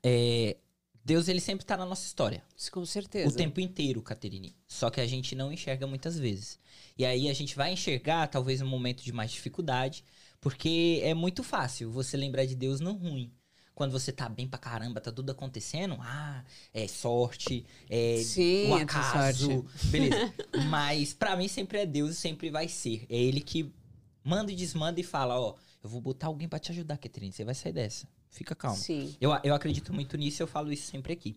é, 0.03 0.57
Deus 1.05 1.27
ele 1.29 1.41
sempre 1.41 1.65
tá 1.65 1.77
na 1.77 1.85
nossa 1.85 2.07
história. 2.07 2.43
com 2.71 2.87
certeza. 2.87 3.29
O 3.29 3.37
tempo 3.37 3.61
inteiro, 3.61 4.01
Caterine. 4.03 4.57
Só 4.69 4.89
que 4.89 5.01
a 5.01 5.07
gente 5.07 5.35
não 5.35 5.53
enxerga 5.53 5.87
muitas 5.87 6.19
vezes. 6.19 6.59
E 6.97 7.05
aí 7.05 7.29
a 7.29 7.33
gente 7.33 7.57
vai 7.57 7.73
enxergar, 7.73 8.29
talvez, 8.29 8.61
um 8.61 8.67
momento 8.67 9.03
de 9.03 9.13
mais 9.13 9.33
dificuldade, 9.33 10.05
porque 10.41 11.01
é 11.03 11.13
muito 11.15 11.43
fácil 11.43 11.91
você 11.91 12.17
lembrar 12.17 12.45
de 12.45 12.55
Deus 12.55 12.81
no 12.81 12.93
ruim. 12.93 13.33
Quando 13.75 13.93
você 13.93 14.13
tá 14.13 14.29
bem 14.29 14.47
pra 14.47 14.59
caramba, 14.59 15.01
tá 15.01 15.11
tudo 15.11 15.33
acontecendo, 15.33 15.97
ah, 15.99 16.45
é 16.75 16.87
sorte, 16.87 17.65
é 17.89 18.19
Sim, 18.19 18.71
o 18.71 18.79
é 18.79 18.83
acaso, 18.83 19.65
beleza. 19.85 20.33
Mas 20.69 21.15
pra 21.15 21.35
mim 21.37 21.49
sempre 21.49 21.79
é 21.79 21.87
Deus 21.87 22.11
e 22.11 22.15
sempre 22.15 22.51
vai 22.51 22.69
ser. 22.69 23.07
É 23.09 23.17
ele 23.17 23.41
que 23.41 23.73
manda 24.23 24.53
e 24.53 24.55
desmanda 24.55 25.01
e 25.01 25.03
fala, 25.03 25.41
ó, 25.41 25.55
eu 25.83 25.89
vou 25.89 26.03
botar 26.03 26.27
alguém 26.27 26.49
pra 26.49 26.59
te 26.59 26.71
ajudar, 26.71 26.99
Caterine, 26.99 27.33
você 27.33 27.45
vai 27.45 27.55
sair 27.55 27.73
dessa. 27.73 28.07
Fica 28.33 28.55
calmo. 28.55 28.77
Sim. 28.77 29.15
Eu, 29.21 29.31
eu 29.45 29.55
acredito 29.55 29.93
muito 29.93 30.17
nisso, 30.17 30.43
eu 30.43 30.49
falo 30.49 30.73
isso 30.73 30.91
sempre 30.91 31.13
aqui. 31.13 31.37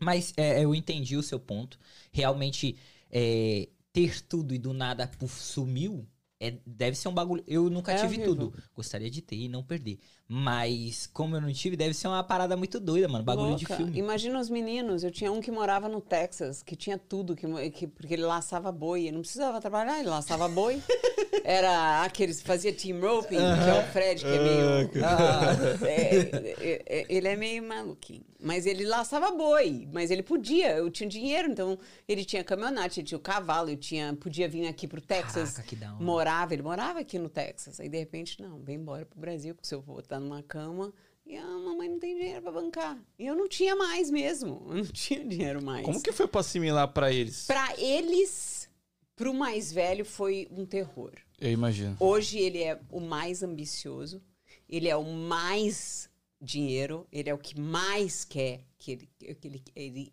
Mas 0.00 0.32
é, 0.36 0.64
eu 0.64 0.74
entendi 0.74 1.16
o 1.16 1.22
seu 1.22 1.38
ponto. 1.38 1.78
Realmente, 2.10 2.76
é, 3.10 3.68
ter 3.92 4.20
tudo 4.22 4.54
e 4.54 4.58
do 4.58 4.72
nada 4.72 5.06
puf, 5.06 5.40
sumiu 5.40 6.06
é, 6.40 6.58
deve 6.66 6.96
ser 6.96 7.08
um 7.08 7.14
bagulho. 7.14 7.42
Eu 7.46 7.70
nunca 7.70 7.92
É 7.92 7.96
tive 7.96 8.22
tudo. 8.24 8.52
Gostaria 8.74 9.10
de 9.10 9.22
ter 9.22 9.36
e 9.36 9.48
não 9.48 9.62
perder. 9.62 9.98
Mas, 10.26 11.06
como 11.06 11.36
eu 11.36 11.40
não 11.40 11.52
tive, 11.52 11.76
deve 11.76 11.92
ser 11.92 12.08
uma 12.08 12.24
parada 12.24 12.56
muito 12.56 12.80
doida, 12.80 13.06
mano. 13.06 13.22
Bagulho 13.24 13.48
Louca. 13.50 13.58
de 13.58 13.66
filme. 13.76 13.98
Imagina 13.98 14.40
os 14.40 14.48
meninos. 14.48 15.04
Eu 15.04 15.10
tinha 15.10 15.30
um 15.30 15.40
que 15.40 15.50
morava 15.50 15.86
no 15.88 16.00
Texas, 16.00 16.62
que 16.62 16.74
tinha 16.74 16.96
tudo, 16.96 17.36
que, 17.36 17.46
que- 17.70 17.86
porque 17.86 18.14
ele 18.14 18.22
laçava 18.24 18.72
boi. 18.72 19.02
Ele 19.02 19.12
não 19.12 19.20
precisava 19.20 19.60
trabalhar, 19.60 20.00
ele 20.00 20.08
laçava 20.08 20.48
boi. 20.48 20.80
Era 21.44 22.02
aqueles 22.04 22.40
que 22.40 22.46
fazia 22.46 22.72
team 22.72 23.00
roping, 23.00 23.36
que 23.36 23.70
é 23.70 23.80
o 23.80 23.92
Fred, 23.92 24.22
que 24.22 24.30
é 24.30 24.38
meio. 24.38 24.90
Ah, 25.04 25.86
é, 25.86 26.16
é, 26.16 26.82
é, 26.86 27.06
ele 27.08 27.28
é 27.28 27.36
meio 27.36 27.62
maluquinho. 27.62 28.24
Mas 28.40 28.66
ele 28.66 28.84
laçava 28.84 29.30
boi, 29.30 29.88
mas 29.92 30.10
ele 30.10 30.22
podia, 30.22 30.76
eu 30.76 30.90
tinha 30.90 31.08
dinheiro, 31.08 31.50
então 31.50 31.78
ele 32.06 32.24
tinha 32.24 32.44
caminhonete, 32.44 33.00
ele 33.00 33.06
tinha 33.06 33.16
o 33.18 33.20
cavalo, 33.20 33.70
ele 33.70 33.76
tinha, 33.78 34.14
podia 34.14 34.46
vir 34.48 34.66
aqui 34.66 34.86
pro 34.86 35.00
Texas. 35.00 35.52
Caraca, 35.52 35.62
que 35.68 35.76
da 35.76 35.92
hora. 35.94 36.02
Morava, 36.04 36.52
ele 36.54 36.62
morava 36.62 37.00
aqui 37.00 37.18
no 37.18 37.28
Texas. 37.28 37.80
Aí 37.80 37.88
de 37.88 37.98
repente, 37.98 38.40
não, 38.42 38.58
vem 38.60 38.76
embora 38.76 39.04
pro 39.06 39.18
Brasil, 39.18 39.54
porque 39.54 39.66
seu 39.66 39.78
avô 39.78 40.00
tá 40.02 40.13
numa 40.20 40.42
cama 40.42 40.92
e 41.26 41.36
a 41.36 41.46
mamãe 41.46 41.88
não 41.88 41.98
tem 41.98 42.16
dinheiro 42.16 42.42
pra 42.42 42.52
bancar. 42.52 42.98
E 43.18 43.26
eu 43.26 43.34
não 43.34 43.48
tinha 43.48 43.74
mais 43.74 44.10
mesmo. 44.10 44.66
Eu 44.68 44.76
não 44.76 44.84
tinha 44.84 45.24
dinheiro 45.24 45.62
mais. 45.62 45.84
Como 45.84 46.02
que 46.02 46.12
foi 46.12 46.28
pra 46.28 46.40
assimilar 46.40 46.88
pra 46.88 47.12
eles? 47.12 47.46
Pra 47.46 47.74
eles, 47.78 48.68
pro 49.16 49.32
mais 49.32 49.72
velho, 49.72 50.04
foi 50.04 50.48
um 50.50 50.66
terror. 50.66 51.12
Eu 51.40 51.50
imagino. 51.50 51.96
Hoje 51.98 52.38
ele 52.38 52.62
é 52.62 52.78
o 52.90 53.00
mais 53.00 53.42
ambicioso, 53.42 54.22
ele 54.68 54.88
é 54.88 54.96
o 54.96 55.04
mais 55.04 56.10
dinheiro, 56.40 57.06
ele 57.10 57.30
é 57.30 57.34
o 57.34 57.38
que 57.38 57.58
mais 57.58 58.24
quer 58.24 58.64
que 58.78 58.92
ele, 58.92 59.08
que 59.34 59.48
ele, 59.48 59.62
ele 59.74 60.12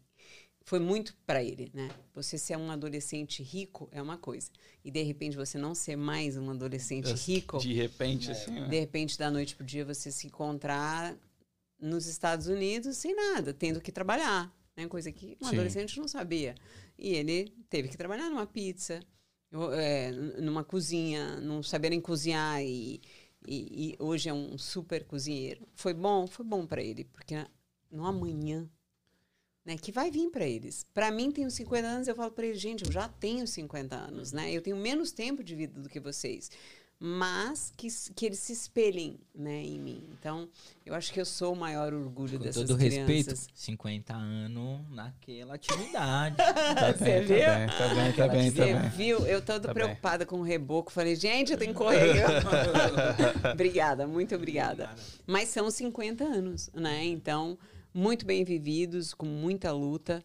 foi 0.72 0.80
muito 0.80 1.14
pra 1.26 1.44
ele, 1.44 1.70
né? 1.74 1.90
Você 2.14 2.38
ser 2.38 2.56
um 2.58 2.72
adolescente 2.72 3.44
rico 3.44 3.90
é 3.92 4.02
uma 4.02 4.18
coisa 4.18 4.50
e 4.86 4.90
de 4.90 5.04
repente 5.04 5.36
você 5.36 5.58
não 5.58 5.76
ser 5.76 5.98
mais 5.98 6.38
um 6.38 6.50
adolescente 6.50 7.12
rico, 7.12 7.58
De 7.58 7.74
repente, 7.74 8.32
assim, 8.32 8.52
né? 8.52 8.70
de 8.70 8.80
repente 8.80 9.18
da 9.20 9.30
noite 9.30 9.54
pro 9.54 9.66
dia 9.66 9.84
você 9.84 10.10
se 10.10 10.28
encontrar 10.28 11.14
nos 11.78 12.06
Estados 12.06 12.48
Unidos 12.48 12.96
sem 12.96 13.14
nada, 13.14 13.54
tendo 13.54 13.82
que 13.82 13.92
trabalhar, 13.92 14.50
né? 14.74 14.88
Coisa 14.88 15.12
que 15.12 15.36
um 15.42 15.48
Sim. 15.48 15.56
adolescente 15.56 16.00
não 16.00 16.08
sabia. 16.08 16.56
E 16.98 17.16
ele 17.16 17.50
teve 17.70 17.90
que 17.90 17.98
trabalhar 17.98 18.30
numa 18.30 18.48
pizza, 18.48 19.02
é, 19.74 20.10
numa 20.40 20.64
cozinha, 20.64 21.36
não 21.42 21.62
saberem 21.62 22.00
cozinhar 22.00 22.64
e, 22.64 23.02
e- 23.46 23.92
e 23.92 23.96
hoje 24.00 24.30
é 24.30 24.34
um 24.34 24.58
super 24.58 25.04
cozinheiro. 25.04 25.68
Foi 25.76 25.94
bom, 25.94 26.26
foi 26.28 26.46
bom 26.46 26.66
para 26.66 26.82
ele, 26.82 27.04
porque 27.04 27.36
no 27.92 28.06
amanhã, 28.06 28.70
né, 29.66 29.78
que 29.78 29.92
vai 29.92 30.10
vir 30.10 30.30
para 30.30 30.46
eles. 30.46 30.86
Para 30.94 31.12
mim, 31.12 31.32
tenho 31.32 31.50
50 31.52 31.88
anos, 31.88 32.08
eu 32.08 32.16
falo 32.16 32.32
para 32.32 32.46
eles, 32.46 32.60
gente, 32.60 32.86
eu 32.86 32.92
já 32.92 33.08
tenho 33.08 33.46
50 33.48 33.96
anos, 33.96 34.32
né? 34.32 34.52
Eu 34.52 34.62
tenho 34.62 34.76
menos 34.78 35.12
tempo 35.12 35.44
de 35.44 35.56
vida 35.56 35.80
do 35.80 35.88
que 35.90 36.00
vocês. 36.00 36.50
Mas 37.04 37.74
que, 37.76 37.88
que 38.16 38.28
eles 38.28 38.38
se 38.38 38.54
espelhem, 38.54 39.20
né, 39.34 39.60
em 39.64 39.80
mim. 39.80 40.04
Então, 40.12 40.48
eu 40.86 40.94
acho 40.94 41.12
que 41.12 41.20
eu 41.20 41.26
sou 41.26 41.54
o 41.54 41.56
maior 41.56 41.92
orgulho 41.96 42.38
Com 42.38 42.44
dessas 42.46 42.68
todo 42.68 42.78
crianças. 42.78 43.08
respeito, 43.08 43.50
50 43.56 44.14
anos 44.14 44.82
naquela 44.92 45.56
atividade. 45.56 46.36
Tá 46.72 46.94
Você 46.94 47.04
bem, 47.04 47.24
viu? 47.24 47.38
tá 47.40 47.56
bem, 47.56 47.68
tá 47.68 47.88
bem, 47.96 48.14
tá 48.14 48.28
bem, 48.28 48.52
tá 48.52 48.66
Você 48.66 48.74
bem. 48.76 48.90
viu? 48.90 49.26
Eu 49.26 49.42
tô 49.42 49.60
Tá 49.60 49.74
preocupada 49.74 50.28
com 50.28 50.42
o 50.42 50.44
reboco. 50.44 50.92
Falei, 50.92 51.16
gente, 51.16 51.52
eu 51.52 51.58
tenho 51.58 51.72
que 51.74 51.78
correr. 51.80 52.24
obrigada, 53.52 54.06
muito 54.06 54.36
obrigada. 54.36 54.90
Mas 55.26 55.50
são 55.50 55.72
50 55.72 56.24
anos, 56.24 56.70
né? 56.72 57.04
Então, 57.06 57.58
muito 57.94 58.26
bem 58.26 58.44
vividos, 58.44 59.14
com 59.14 59.26
muita 59.26 59.72
luta. 59.72 60.24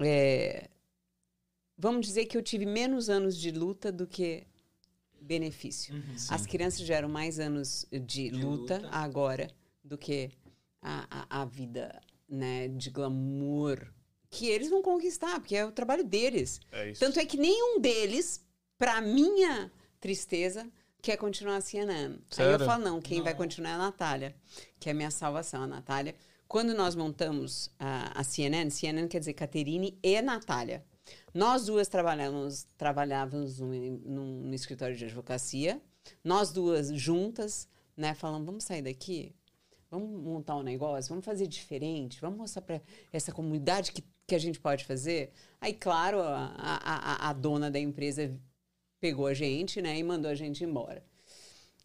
É, 0.00 0.68
Vamos 1.80 2.04
dizer 2.08 2.26
que 2.26 2.36
eu 2.36 2.42
tive 2.42 2.66
menos 2.66 3.08
anos 3.08 3.38
de 3.38 3.52
luta 3.52 3.92
do 3.92 4.04
que 4.04 4.44
benefício. 5.20 5.94
As 6.28 6.44
crianças 6.44 6.80
geram 6.80 7.08
mais 7.08 7.38
anos 7.38 7.86
de, 8.04 8.30
luta, 8.30 8.78
luta. 8.78 8.88
agora 8.90 9.48
do 9.84 9.96
que 9.96 10.32
a, 10.82 11.06
a, 11.08 11.42
a 11.42 11.44
vida 11.44 12.02
né, 12.28 12.66
de 12.66 12.90
glamour 12.90 13.78
que 14.28 14.48
eles 14.48 14.68
vão 14.68 14.82
conquistar, 14.82 15.38
porque 15.38 15.54
é 15.54 15.64
o 15.64 15.70
trabalho 15.70 16.04
deles. 16.04 16.60
É. 16.72 16.92
Tanto 16.92 17.20
é 17.20 17.24
que 17.24 17.36
nenhum 17.36 17.80
deles, 17.80 18.44
pra 18.76 19.00
minha 19.00 19.70
tristeza, 20.00 20.68
quer 21.00 21.16
continuar 21.16 21.56
a 21.56 21.60
CNN. 21.60 22.18
Aí 22.36 22.52
eu 22.52 22.58
falo, 22.58 22.84
não, 22.84 23.00
quem 23.00 23.22
vai 23.22 23.34
continuar 23.34 23.70
é 23.70 23.74
a 23.74 23.78
Natália, 23.78 24.34
que 24.80 24.88
é 24.88 24.92
a 24.92 24.94
minha 24.94 25.12
salvação, 25.12 25.62
a 25.62 25.66
Natália. 25.66 26.16
Quando 26.48 26.72
nós 26.74 26.94
montamos 26.94 27.70
a, 27.78 28.18
a 28.20 28.24
CNN, 28.24 28.70
CNN 28.70 29.06
quer 29.06 29.18
dizer 29.18 29.34
Caterine 29.34 29.98
e 30.02 30.20
Natália. 30.22 30.82
Nós 31.34 31.66
duas 31.66 31.88
trabalhamos, 31.88 32.66
trabalhávamos 32.76 33.60
num, 33.60 34.00
num- 34.04 34.54
escritório 34.54 34.96
de 34.96 35.04
advocacia. 35.04 35.80
Nós 36.24 36.50
duas 36.50 36.88
juntas, 36.88 37.68
né, 37.96 38.14
falamos, 38.14 38.46
vamos 38.46 38.64
sair 38.64 38.80
daqui? 38.82 39.34
Vamos 39.90 40.08
montar 40.22 40.56
um 40.56 40.62
negócio? 40.62 41.10
Vamos 41.10 41.24
fazer 41.24 41.46
diferente? 41.46 42.20
Vamos 42.20 42.38
mostrar 42.38 42.62
para 42.62 42.80
essa 43.12 43.30
comunidade 43.32 43.92
que, 43.92 44.02
que 44.26 44.34
a 44.34 44.38
gente 44.38 44.58
pode 44.60 44.84
fazer? 44.84 45.32
Aí, 45.60 45.72
claro, 45.74 46.20
a, 46.20 46.54
a- 46.56 47.28
a 47.28 47.32
dona 47.32 47.70
da 47.70 47.78
empresa 47.78 48.34
pegou 49.00 49.26
a 49.26 49.34
gente, 49.34 49.80
né, 49.82 49.98
e 49.98 50.02
mandou 50.02 50.30
a 50.30 50.34
gente 50.34 50.64
embora. 50.64 51.02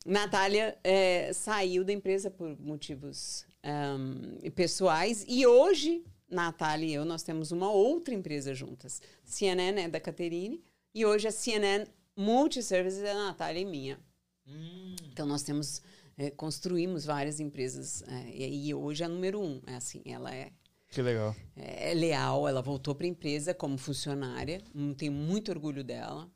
Natália 0.06 0.78
é, 0.84 1.32
saiu 1.34 1.84
da 1.84 1.94
empresa 1.94 2.30
por 2.30 2.60
motivos 2.60 3.46
ahm, 3.64 4.50
pessoais 4.54 5.24
e 5.28 5.46
hoje 5.48 6.04
Natália 6.30 6.86
e 6.88 6.94
eu 6.94 7.06
nós 7.06 7.24
temos 7.24 7.52
uma 7.52 7.72
outra 7.72 8.14
empresa 8.14 8.54
juntas. 8.54 9.02
CNN 9.24 9.82
é 9.82 9.88
da 9.88 10.00
Caterine 10.00 10.62
e 10.94 11.06
hoje 11.06 11.28
a 11.28 11.32
CNN 11.32 11.86
Multiservices 12.16 13.00
é 13.00 13.14
da 13.14 13.26
Natália 13.26 13.62
e 13.62 13.66
minha. 13.66 14.00
Hum, 14.48 14.96
Então 15.12 15.26
nós 15.26 15.42
temos 15.44 15.82
é, 16.18 16.30
construímos 16.32 17.06
várias 17.06 17.40
empresas 17.40 18.04
é, 18.08 18.30
e, 18.50 18.74
hoje 18.74 19.04
é 19.04 19.06
a 19.06 19.10
número 19.10 19.40
um. 19.42 19.62
É 19.66 19.76
assim, 19.76 20.02
ela 20.06 20.34
é 20.36 20.52
Que 20.90 21.02
legal. 21.02 21.36
é 21.56 21.94
leal, 21.94 22.48
ela 22.48 22.62
voltou 22.62 22.94
para 22.94 23.06
a 23.06 23.10
empresa 23.10 23.54
como 23.54 23.78
funcionária, 23.78 24.62
hum, 24.76 24.94
tenho 24.94 25.14
muito 25.14 25.50
orgulho 25.50 25.84
dela 25.84 26.30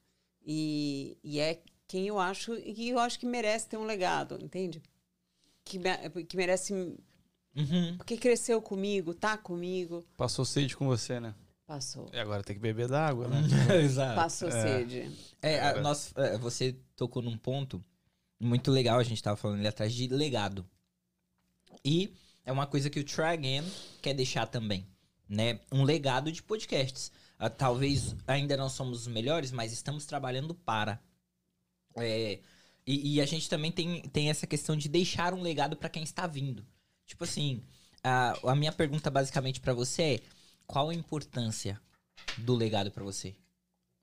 e, 0.46 1.18
e 1.24 1.40
é 1.40 1.62
quem 1.88 2.08
eu 2.08 2.20
acho 2.20 2.54
e 2.56 2.74
que 2.74 2.90
eu 2.90 3.00
acho 3.00 3.18
que 3.20 3.26
merece 3.26 3.68
ter 3.68 3.78
um 3.78 3.86
legado, 3.86 4.38
entende? 4.44 4.82
Que, 5.64 5.80
que 6.26 6.38
merece 6.38 6.74
uhum. 6.74 7.98
porque 7.98 8.18
cresceu 8.18 8.62
comigo, 8.62 9.14
tá 9.14 9.38
comigo, 9.38 10.06
Passou 10.16 10.46
sede 10.46 10.76
com 10.76 10.86
você, 10.86 11.20
né? 11.20 11.34
passou, 11.66 12.10
E 12.14 12.18
agora 12.18 12.42
tem 12.44 12.56
que 12.56 12.62
beber 12.62 12.88
da 12.88 13.06
água, 13.08 13.28
né? 13.28 13.42
Exato. 13.84 14.16
passou 14.16 14.48
É. 14.48 14.52
sede. 14.52 15.12
É, 15.42 15.60
a- 15.60 15.82
nós, 15.82 16.14
é, 16.16 16.38
você 16.38 16.76
tocou 16.96 17.22
num 17.22 17.38
ponto 17.38 17.84
muito 18.40 18.72
legal, 18.72 19.00
a 19.00 19.04
gente 19.04 19.22
tava 19.22 19.36
falando 19.36 19.60
ali 19.60 19.68
atrás 19.68 19.94
de 19.94 20.08
legado. 20.08 20.66
E 21.84 22.14
é 22.46 22.52
uma 22.52 22.66
coisa 22.68 22.90
que 22.90 23.00
o 23.00 23.04
Try 23.04 23.24
Again 23.34 23.64
quer 24.02 24.14
deixar 24.14 24.48
também, 24.48 24.88
né? 25.28 25.60
Um 25.72 25.84
legado 25.84 26.32
de 26.32 26.42
podcasts. 26.42 27.12
Ah, 27.38 27.50
talvez 27.50 28.16
ainda 28.26 28.56
não 28.56 28.70
somos 28.70 29.02
os 29.02 29.08
melhores, 29.08 29.52
mas 29.52 29.72
estamos 29.74 30.06
trabalhando 30.06 30.56
para. 30.56 31.02
É, 31.98 32.40
e, 32.86 33.16
e 33.16 33.22
a 33.22 33.26
gente 33.26 33.50
também 33.50 33.72
tem, 33.72 34.02
tem 34.10 34.30
essa 34.30 34.48
questão 34.48 34.76
de 34.76 34.88
deixar 34.88 35.34
um 35.34 35.42
legado 35.42 35.76
para 35.76 35.90
quem 35.90 36.04
está 36.04 36.26
vindo. 36.28 36.66
Tipo 37.06 37.24
assim, 37.24 37.62
a, 38.04 38.52
a 38.52 38.56
minha 38.56 38.72
pergunta 38.72 39.10
basicamente 39.10 39.60
para 39.60 39.74
você 39.74 40.16
é: 40.16 40.20
qual 40.66 40.90
a 40.90 40.94
importância 40.96 41.80
do 42.38 42.56
legado 42.56 42.92
para 42.92 43.04
você? 43.04 43.36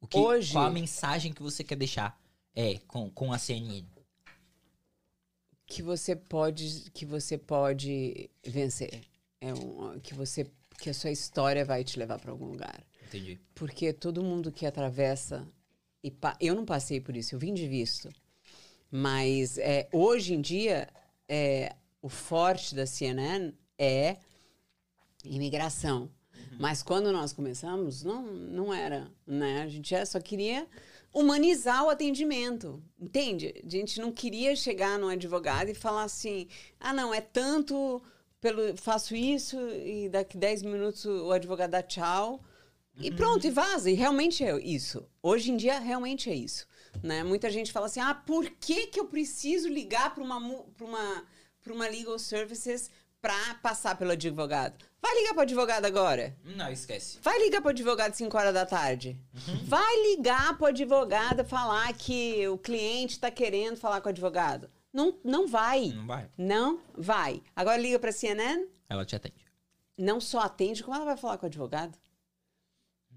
O 0.00 0.06
que, 0.06 0.18
Hoje- 0.18 0.52
Qual 0.52 0.66
a 0.66 0.70
mensagem 0.70 1.32
que 1.32 1.42
você 1.42 1.64
quer 1.64 1.76
deixar 1.76 2.20
é, 2.54 2.78
com, 2.86 3.08
com 3.10 3.32
a 3.32 3.38
CNN? 3.38 3.84
que 5.66 5.82
você 5.82 6.14
pode 6.14 6.90
que 6.92 7.06
você 7.06 7.38
pode 7.38 8.30
vencer 8.46 9.02
é 9.40 9.52
um, 9.54 9.98
que 9.98 10.12
você 10.14 10.46
que 10.78 10.90
a 10.90 10.94
sua 10.94 11.10
história 11.10 11.64
vai 11.64 11.82
te 11.82 11.98
levar 11.98 12.18
para 12.18 12.30
algum 12.30 12.46
lugar 12.46 12.84
Entendi. 13.06 13.40
porque 13.54 13.92
todo 13.92 14.22
mundo 14.22 14.52
que 14.52 14.66
atravessa 14.66 15.48
e 16.04 16.12
eu 16.38 16.54
não 16.54 16.66
passei 16.66 17.00
por 17.00 17.16
isso 17.16 17.34
eu 17.34 17.38
vim 17.38 17.54
de 17.54 17.66
visto. 17.66 18.10
Mas 18.90 19.58
é, 19.58 19.88
hoje 19.90 20.34
em 20.34 20.40
dia 20.40 20.88
é, 21.26 21.74
o 22.02 22.08
forte 22.08 22.74
da 22.74 22.86
CNN 22.86 23.52
é 23.78 24.18
imigração. 25.24 26.10
Mas 26.60 26.82
quando 26.82 27.10
nós 27.10 27.32
começamos 27.32 28.04
não 28.04 28.22
não 28.22 28.74
era 28.74 29.10
né? 29.26 29.62
A 29.62 29.68
gente 29.68 29.88
já 29.88 30.04
só 30.04 30.20
queria 30.20 30.68
humanizar 31.12 31.84
o 31.84 31.88
atendimento, 31.88 32.82
entende? 33.00 33.54
A 33.64 33.68
gente 33.68 34.00
não 34.00 34.12
queria 34.12 34.54
chegar 34.56 34.98
num 34.98 35.08
advogado 35.08 35.68
e 35.70 35.74
falar 35.74 36.02
assim, 36.02 36.48
ah, 36.80 36.92
não, 36.92 37.14
é 37.14 37.20
tanto, 37.20 38.02
pelo, 38.40 38.76
faço 38.76 39.14
isso 39.14 39.56
e 39.70 40.08
daqui 40.08 40.36
10 40.36 40.62
minutos 40.62 41.04
o 41.06 41.30
advogado 41.30 41.70
dá 41.70 41.82
tchau 41.82 42.44
e 42.98 43.10
pronto, 43.10 43.46
e 43.46 43.50
vaza. 43.50 43.90
E 43.90 43.94
realmente 43.94 44.44
é 44.44 44.56
isso. 44.60 45.06
Hoje 45.22 45.50
em 45.50 45.56
dia, 45.56 45.78
realmente 45.78 46.30
é 46.30 46.34
isso. 46.34 46.66
Né? 47.02 47.22
Muita 47.24 47.50
gente 47.50 47.72
fala 47.72 47.86
assim, 47.86 48.00
ah, 48.00 48.14
por 48.14 48.48
que, 48.48 48.86
que 48.86 49.00
eu 49.00 49.06
preciso 49.06 49.68
ligar 49.68 50.14
para 50.14 50.22
uma, 50.22 50.40
pra 50.76 50.86
uma, 50.86 51.24
pra 51.62 51.72
uma 51.72 51.88
legal 51.88 52.18
services 52.18 52.90
pra 53.20 53.54
passar 53.62 53.96
pelo 53.96 54.10
advogado. 54.12 54.84
Vai 55.00 55.14
ligar 55.16 55.32
pro 55.32 55.42
advogado 55.42 55.86
agora. 55.86 56.36
Não, 56.44 56.70
esquece. 56.70 57.18
Vai 57.22 57.38
ligar 57.40 57.60
pro 57.62 57.70
advogado 57.70 58.14
5 58.14 58.36
horas 58.36 58.52
da 58.54 58.66
tarde. 58.66 59.18
Vai 59.64 60.10
ligar 60.10 60.56
pro 60.58 60.66
advogado 60.66 61.42
falar 61.44 61.90
que 61.94 62.46
o 62.48 62.58
cliente 62.58 63.18
tá 63.18 63.30
querendo 63.30 63.76
falar 63.78 64.00
com 64.02 64.08
o 64.08 64.10
advogado. 64.10 64.70
Não, 64.92 65.18
não 65.24 65.46
vai. 65.46 65.88
Não 65.88 66.06
vai. 66.06 66.28
Não 66.36 66.80
vai. 66.96 67.42
Agora 67.56 67.80
liga 67.80 67.98
pra 67.98 68.12
CNN, 68.12 68.66
Ela 68.88 69.04
te 69.04 69.16
atende. 69.16 69.44
não 69.96 70.20
só 70.20 70.40
atende, 70.40 70.84
como 70.84 70.94
ela 70.94 71.04
vai 71.06 71.16
falar 71.16 71.38
com 71.38 71.46
o 71.46 71.48
advogado. 71.48 71.98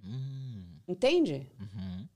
Hum, 0.07 0.79
Entende? 0.87 1.51
uhum. 1.59 2.07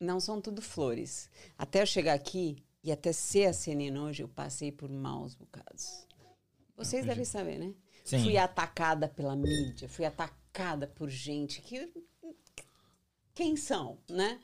Não 0.00 0.20
são 0.20 0.40
tudo 0.40 0.62
flores. 0.62 1.28
Até 1.56 1.82
eu 1.82 1.86
chegar 1.86 2.14
aqui 2.14 2.62
e 2.84 2.92
até 2.92 3.12
ser 3.12 3.46
a 3.46 3.52
CNN 3.52 3.98
hoje, 3.98 4.22
eu 4.22 4.28
passei 4.28 4.70
por 4.70 4.88
maus 4.88 5.34
bocados. 5.34 6.06
Vocês 6.76 7.04
devem 7.04 7.24
saber, 7.24 7.58
né? 7.58 7.74
Sim. 8.04 8.22
Fui 8.22 8.36
atacada 8.36 9.08
pela 9.08 9.34
mídia, 9.34 9.88
fui 9.88 10.04
atacada 10.04 10.86
por 10.86 11.10
gente 11.10 11.60
que. 11.60 11.92
Quem 13.34 13.56
são, 13.56 13.98
né? 14.08 14.40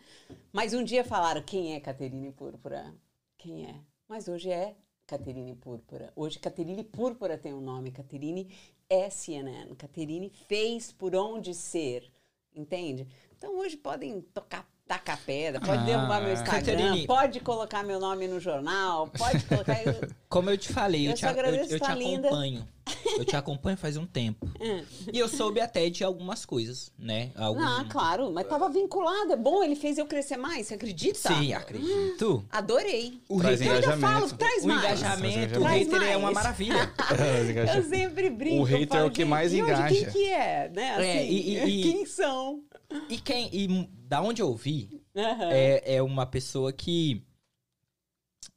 Mas 0.52 0.74
um 0.74 0.84
dia 0.84 1.04
falaram 1.04 1.42
quem 1.42 1.74
é 1.74 1.80
Caterine 1.80 2.30
Púrpura. 2.32 2.94
Quem 3.38 3.66
é? 3.66 3.80
Mas 4.08 4.28
hoje 4.28 4.50
é 4.50 4.76
Caterine 5.06 5.54
Púrpura. 5.54 6.12
Hoje 6.14 6.38
Caterine 6.38 6.84
Púrpura 6.84 7.38
tem 7.38 7.52
um 7.54 7.60
nome. 7.60 7.90
Caterine 7.90 8.54
é 8.88 9.08
CNN. 9.10 9.74
Caterine 9.76 10.30
fez 10.30 10.92
por 10.92 11.14
onde 11.14 11.54
ser. 11.54 12.10
Entende? 12.54 13.08
Então 13.36 13.56
hoje 13.56 13.76
podem 13.76 14.20
tocar 14.20 14.68
tacar 14.86 15.18
pedra, 15.24 15.60
pode 15.60 15.82
Ah, 15.82 15.84
derrubar 15.84 16.20
meu 16.22 16.32
Instagram, 16.34 16.60
Caterine. 16.76 17.06
pode 17.06 17.40
colocar 17.40 17.82
meu 17.82 17.98
nome 17.98 18.28
no 18.28 18.38
jornal, 18.38 19.08
pode 19.08 19.42
colocar. 19.44 19.76
Como 20.28 20.50
eu 20.50 20.58
te 20.58 20.72
falei, 20.72 21.06
eu, 21.06 21.10
Eu 21.12 21.16
te, 21.16 21.24
agradeço, 21.26 21.70
eu, 21.70 21.76
eu 21.76 21.80
te 21.80 21.86
tá 21.86 21.94
linda. 21.94 22.28
acompanho. 22.28 22.68
Eu 23.16 23.24
te 23.24 23.34
acompanho 23.34 23.76
faz 23.78 23.96
um 23.96 24.04
tempo. 24.06 24.46
E 25.12 25.18
eu 25.18 25.28
soube 25.28 25.60
até 25.60 25.88
de 25.88 26.02
algumas 26.04 26.44
coisas, 26.44 26.92
né? 26.98 27.30
Algum... 27.36 27.62
Ah, 27.62 27.86
claro, 27.88 28.30
mas 28.32 28.46
tava 28.46 28.68
vinculado. 28.68 29.32
É 29.32 29.36
bom, 29.36 29.62
ele 29.62 29.76
fez 29.76 29.96
eu 29.96 30.06
crescer 30.06 30.36
mais, 30.36 30.66
você 30.66 30.74
acredita? 30.74 31.18
Sim, 31.34 31.52
acredito. 31.54 32.44
Adorei. 32.50 33.20
O 33.28 33.38
Traz 33.40 33.60
hater, 33.60 33.72
Eu 33.72 33.74
ainda 33.76 33.86
engajamento. 33.96 34.28
falo, 34.28 34.36
traz 34.38 34.64
o 34.64 34.68
mais. 34.68 34.80
engajamento, 34.80 35.58
o 35.58 35.62
Traz 35.62 35.86
hater 35.86 36.02
é 36.02 36.16
uma 36.16 36.24
mais. 36.32 36.34
maravilha. 36.34 36.92
Eu 37.76 37.82
sempre 37.84 38.28
brinco. 38.30 38.62
O 38.62 38.64
hater 38.64 38.82
é 38.84 38.98
falo, 38.98 39.08
o 39.08 39.10
que 39.10 39.24
mais 39.24 39.52
e 39.52 39.62
hoje 39.62 39.72
engaja. 39.72 39.94
Quem 39.94 40.04
que 40.10 40.26
é, 40.26 40.70
né? 40.74 40.90
Assim, 40.94 41.02
É, 41.06 41.26
e- 41.26 41.54
e- 41.56 41.80
e- 41.80 41.82
Quem 41.92 42.06
são? 42.06 42.60
E 43.08 43.18
quem. 43.18 43.48
E 43.52 43.88
da 44.14 44.22
onde 44.22 44.40
eu 44.40 44.54
vi, 44.54 45.02
Aham. 45.16 45.50
é, 45.52 45.96
é 45.96 46.02
uma 46.02 46.24
pessoa 46.24 46.72
que. 46.72 47.20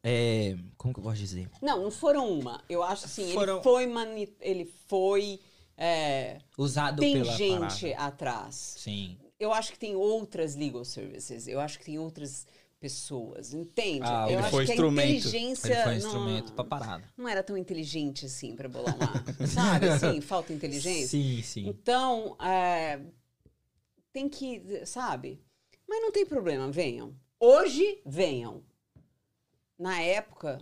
É, 0.03 0.55
como 0.77 0.93
que 0.93 0.99
eu 0.99 1.03
posso 1.03 1.17
dizer? 1.17 1.49
Não, 1.61 1.81
não 1.83 1.91
foram 1.91 2.29
uma. 2.31 2.63
Eu 2.69 2.83
acho 2.83 3.05
assim, 3.05 3.33
Foram- 3.33 3.55
ele 3.55 3.63
foi 3.63 3.87
mani... 3.87 4.35
ele 4.39 4.65
foi 4.87 5.39
é, 5.75 6.39
Usado 6.57 6.99
tem 6.99 7.13
pela 7.13 7.33
gente 7.35 7.89
palavra. 7.91 8.05
atrás. 8.07 8.55
Sim. 8.77 9.17
Eu 9.39 9.51
acho 9.51 9.71
que 9.71 9.79
tem 9.79 9.95
outras 9.95 10.55
legal 10.55 10.85
services. 10.85 11.47
Eu 11.47 11.59
acho 11.59 11.79
que 11.79 11.85
tem 11.85 11.97
outras 11.99 12.45
pessoas, 12.79 13.53
entende? 13.53 14.01
Ah, 14.03 14.25
eu 14.27 14.33
ele 14.33 14.37
acho 14.37 14.51
foi 14.51 14.65
que 14.65 14.71
instrumento. 14.73 15.05
a 15.07 15.09
inteligência 15.09 15.73
Ele 15.73 15.83
foi 15.83 15.91
não- 15.91 15.97
instrumento 15.97 16.53
pra 16.53 16.63
parada. 16.63 17.03
não 17.17 17.27
era 17.27 17.41
tão 17.41 17.57
inteligente 17.57 18.25
assim 18.27 18.55
pra 18.55 18.69
bolar 18.69 18.95
uma. 18.95 19.23
sabe 19.47 19.89
assim, 19.89 20.21
falta 20.21 20.53
inteligência. 20.53 21.07
Sim, 21.07 21.41
sim. 21.41 21.67
Então, 21.67 22.35
é, 22.39 22.99
tem 24.13 24.29
que, 24.29 24.85
sabe? 24.85 25.39
Mas 25.87 26.01
não 26.01 26.11
tem 26.11 26.25
problema, 26.25 26.69
venham. 26.69 27.15
Hoje, 27.39 28.01
venham. 28.05 28.63
Na 29.77 30.01
época, 30.01 30.59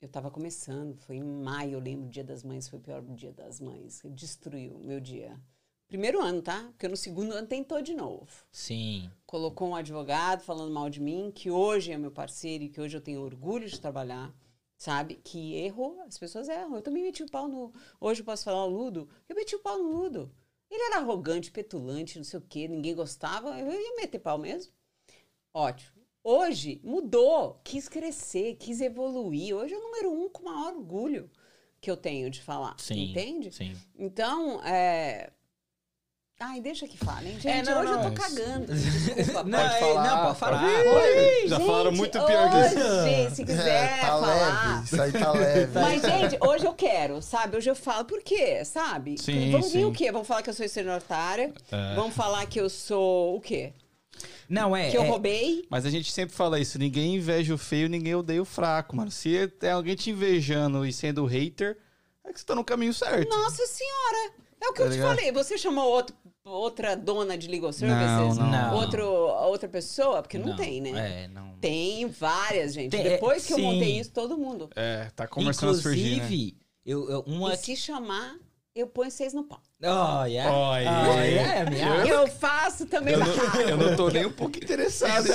eu 0.00 0.08
tava 0.08 0.30
começando, 0.30 0.96
foi 0.96 1.16
em 1.16 1.22
maio, 1.22 1.74
eu 1.74 1.80
lembro, 1.80 2.06
o 2.06 2.10
Dia 2.10 2.24
das 2.24 2.42
Mães 2.42 2.68
foi 2.68 2.78
o 2.78 2.82
pior 2.82 3.02
dia 3.02 3.32
das 3.32 3.60
mães. 3.60 4.02
Destruiu 4.10 4.76
o 4.76 4.84
meu 4.84 5.00
dia. 5.00 5.38
Primeiro 5.86 6.22
ano, 6.22 6.40
tá? 6.40 6.62
Porque 6.70 6.88
no 6.88 6.96
segundo 6.96 7.32
ano 7.32 7.46
tentou 7.46 7.82
de 7.82 7.92
novo. 7.94 8.26
Sim. 8.50 9.10
Colocou 9.26 9.68
um 9.68 9.76
advogado 9.76 10.42
falando 10.42 10.72
mal 10.72 10.88
de 10.88 11.00
mim, 11.00 11.30
que 11.34 11.50
hoje 11.50 11.92
é 11.92 11.98
meu 11.98 12.10
parceiro 12.10 12.64
e 12.64 12.68
que 12.70 12.80
hoje 12.80 12.96
eu 12.96 13.00
tenho 13.00 13.20
orgulho 13.20 13.68
de 13.68 13.78
trabalhar, 13.78 14.34
sabe? 14.76 15.16
Que 15.22 15.54
errou, 15.56 16.00
as 16.00 16.16
pessoas 16.16 16.48
erram. 16.48 16.76
Eu 16.76 16.82
também 16.82 17.02
meti 17.02 17.22
o 17.22 17.30
pau 17.30 17.46
no. 17.46 17.72
Hoje 18.00 18.22
eu 18.22 18.24
posso 18.24 18.44
falar 18.44 18.64
o 18.64 18.70
Ludo. 18.70 19.06
Eu 19.28 19.36
meti 19.36 19.54
o 19.54 19.60
pau 19.60 19.76
no 19.76 19.90
Ludo. 19.92 20.32
Ele 20.72 20.84
era 20.84 20.96
arrogante, 20.96 21.50
petulante, 21.50 22.16
não 22.16 22.24
sei 22.24 22.38
o 22.38 22.42
quê, 22.48 22.66
ninguém 22.66 22.94
gostava. 22.94 23.60
Eu 23.60 23.70
ia 23.70 23.96
meter 23.96 24.18
pau 24.18 24.38
mesmo. 24.38 24.72
Ótimo. 25.52 26.02
Hoje 26.24 26.80
mudou, 26.82 27.60
quis 27.62 27.90
crescer, 27.90 28.56
quis 28.56 28.80
evoluir. 28.80 29.54
Hoje 29.54 29.74
é 29.74 29.76
o 29.76 29.82
número 29.82 30.10
um 30.10 30.30
com 30.30 30.40
o 30.40 30.44
maior 30.46 30.74
orgulho 30.74 31.30
que 31.78 31.90
eu 31.90 31.96
tenho 31.96 32.30
de 32.30 32.40
falar. 32.40 32.74
Sim. 32.78 33.10
Entende? 33.10 33.52
Sim. 33.52 33.76
Então, 33.98 34.64
é. 34.64 35.30
Ai, 36.44 36.60
deixa 36.60 36.88
que 36.88 36.96
falem. 36.98 37.32
Gente, 37.38 37.46
É, 37.48 37.62
não, 37.62 37.80
hoje 37.80 37.92
não, 37.92 38.02
eu 38.02 38.10
tô 38.10 38.20
cagando. 38.20 38.66
Desculpa, 38.74 39.44
Não, 39.44 39.58
pode 39.58 39.74
é- 39.74 39.78
falar, 39.80 40.04
não, 40.16 40.24
pode 40.26 40.38
falar. 40.38 40.60
pode- 40.60 40.88
Oi, 40.88 41.48
Já 41.48 41.56
gente, 41.56 41.66
falaram 41.66 41.92
muito 41.92 42.10
pior 42.24 42.50
que 42.50 42.56
isso. 42.66 42.78
Hoje, 42.78 43.34
se 43.36 43.44
quiser 43.44 43.68
É, 43.92 44.00
tá 44.00 44.06
falar. 44.06 44.34
leve, 44.74 44.84
isso 44.84 45.02
aí 45.02 45.12
tá 45.12 45.32
leve. 45.32 45.72
Mas, 45.80 46.02
gente, 46.02 46.38
hoje 46.44 46.64
eu 46.66 46.74
quero, 46.74 47.22
sabe? 47.22 47.56
Hoje 47.56 47.70
eu 47.70 47.76
falo 47.76 48.04
por 48.04 48.22
quê, 48.22 48.64
sabe? 48.64 49.16
Sim, 49.18 49.50
Vamos 49.52 49.72
vir 49.72 49.78
sim. 49.80 49.84
o 49.84 49.92
quê? 49.92 50.10
Vamos 50.10 50.26
falar 50.26 50.42
que 50.42 50.50
eu 50.50 50.54
sou 50.54 50.66
estelionatária. 50.66 51.52
É. 51.70 51.94
Vamos 51.94 52.14
falar 52.14 52.44
que 52.46 52.60
eu 52.60 52.68
sou 52.68 53.36
o 53.36 53.40
quê? 53.40 53.72
Não, 54.48 54.74
é. 54.76 54.90
Que 54.90 54.96
eu 54.98 55.02
é- 55.04 55.08
roubei. 55.08 55.64
Mas 55.70 55.86
a 55.86 55.90
gente 55.90 56.10
sempre 56.12 56.34
fala 56.34 56.58
isso, 56.58 56.78
ninguém 56.78 57.14
inveja 57.16 57.54
o 57.54 57.58
feio, 57.58 57.88
ninguém 57.88 58.14
odeia 58.14 58.42
o 58.42 58.44
fraco, 58.44 58.96
mano. 58.96 59.10
Se 59.10 59.46
tem 59.48 59.70
alguém 59.70 59.94
te 59.94 60.10
invejando 60.10 60.84
e 60.84 60.92
sendo 60.92 61.24
hater, 61.24 61.78
é 62.24 62.32
que 62.32 62.38
você 62.40 62.44
tá 62.46 62.54
no 62.54 62.64
caminho 62.64 62.92
certo. 62.92 63.28
Nossa 63.30 63.64
senhora! 63.66 64.32
É 64.64 64.68
o 64.68 64.72
que 64.72 64.78
Tá 64.78 64.84
eu 64.84 64.90
te 64.90 64.94
ligado? 64.94 65.16
falei. 65.16 65.32
Você 65.32 65.58
chamou 65.58 65.84
outro, 65.90 66.14
outra 66.44 66.94
dona 66.96 67.36
de 67.38 67.48
legal 67.48 67.72
services? 67.72 68.36
não. 68.38 68.50
Não. 68.50 68.74
Outro, 68.76 69.06
outra 69.06 69.68
pessoa? 69.68 70.22
Porque 70.22 70.38
não, 70.38 70.56
tem, 70.56 70.80
né? 70.80 71.24
É, 71.24 71.28
não. 71.28 71.54
Tem 71.60 72.06
várias, 72.08 72.74
gente. 72.74 72.90
Tem- 72.90 73.02
Depois 73.04 73.46
que 73.46 73.52
eu 73.52 73.56
sim. 73.56 73.62
montei 73.62 73.98
isso, 74.00 74.10
todo 74.10 74.36
mundo. 74.36 74.68
É, 74.74 75.08
tá 75.14 75.26
começando 75.26 75.70
a 75.70 75.74
surgir, 75.74 76.02
né? 76.02 76.16
Inclusive, 76.16 76.56
eu, 76.84 77.08
eu- 77.10 77.20
uma. 77.26 77.54
E 77.54 77.56
se 77.56 77.76
chamar, 77.76 78.36
eu 78.74 78.86
ponho 78.86 79.10
vocês 79.10 79.32
no 79.32 79.44
pau. 79.44 79.60
Olha. 79.84 80.50
Olha. 80.52 80.90
Olha, 81.08 81.22
é, 81.40 81.70
minha. 81.70 81.86
Eu 82.06 82.26
faço 82.26 82.86
também. 82.86 83.14
Eu 83.14 83.20
não, 83.20 83.60
eu 83.60 83.76
não 83.76 83.96
tô 83.96 84.08
nem 84.08 84.26
um 84.26 84.32
pouco 84.32 84.56
interessado. 84.58 85.26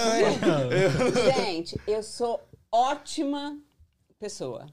Gente, 1.35 1.79
eu 1.87 2.01
sou 2.03 2.41
ótima 2.71 3.57
pessoa. 4.19 4.65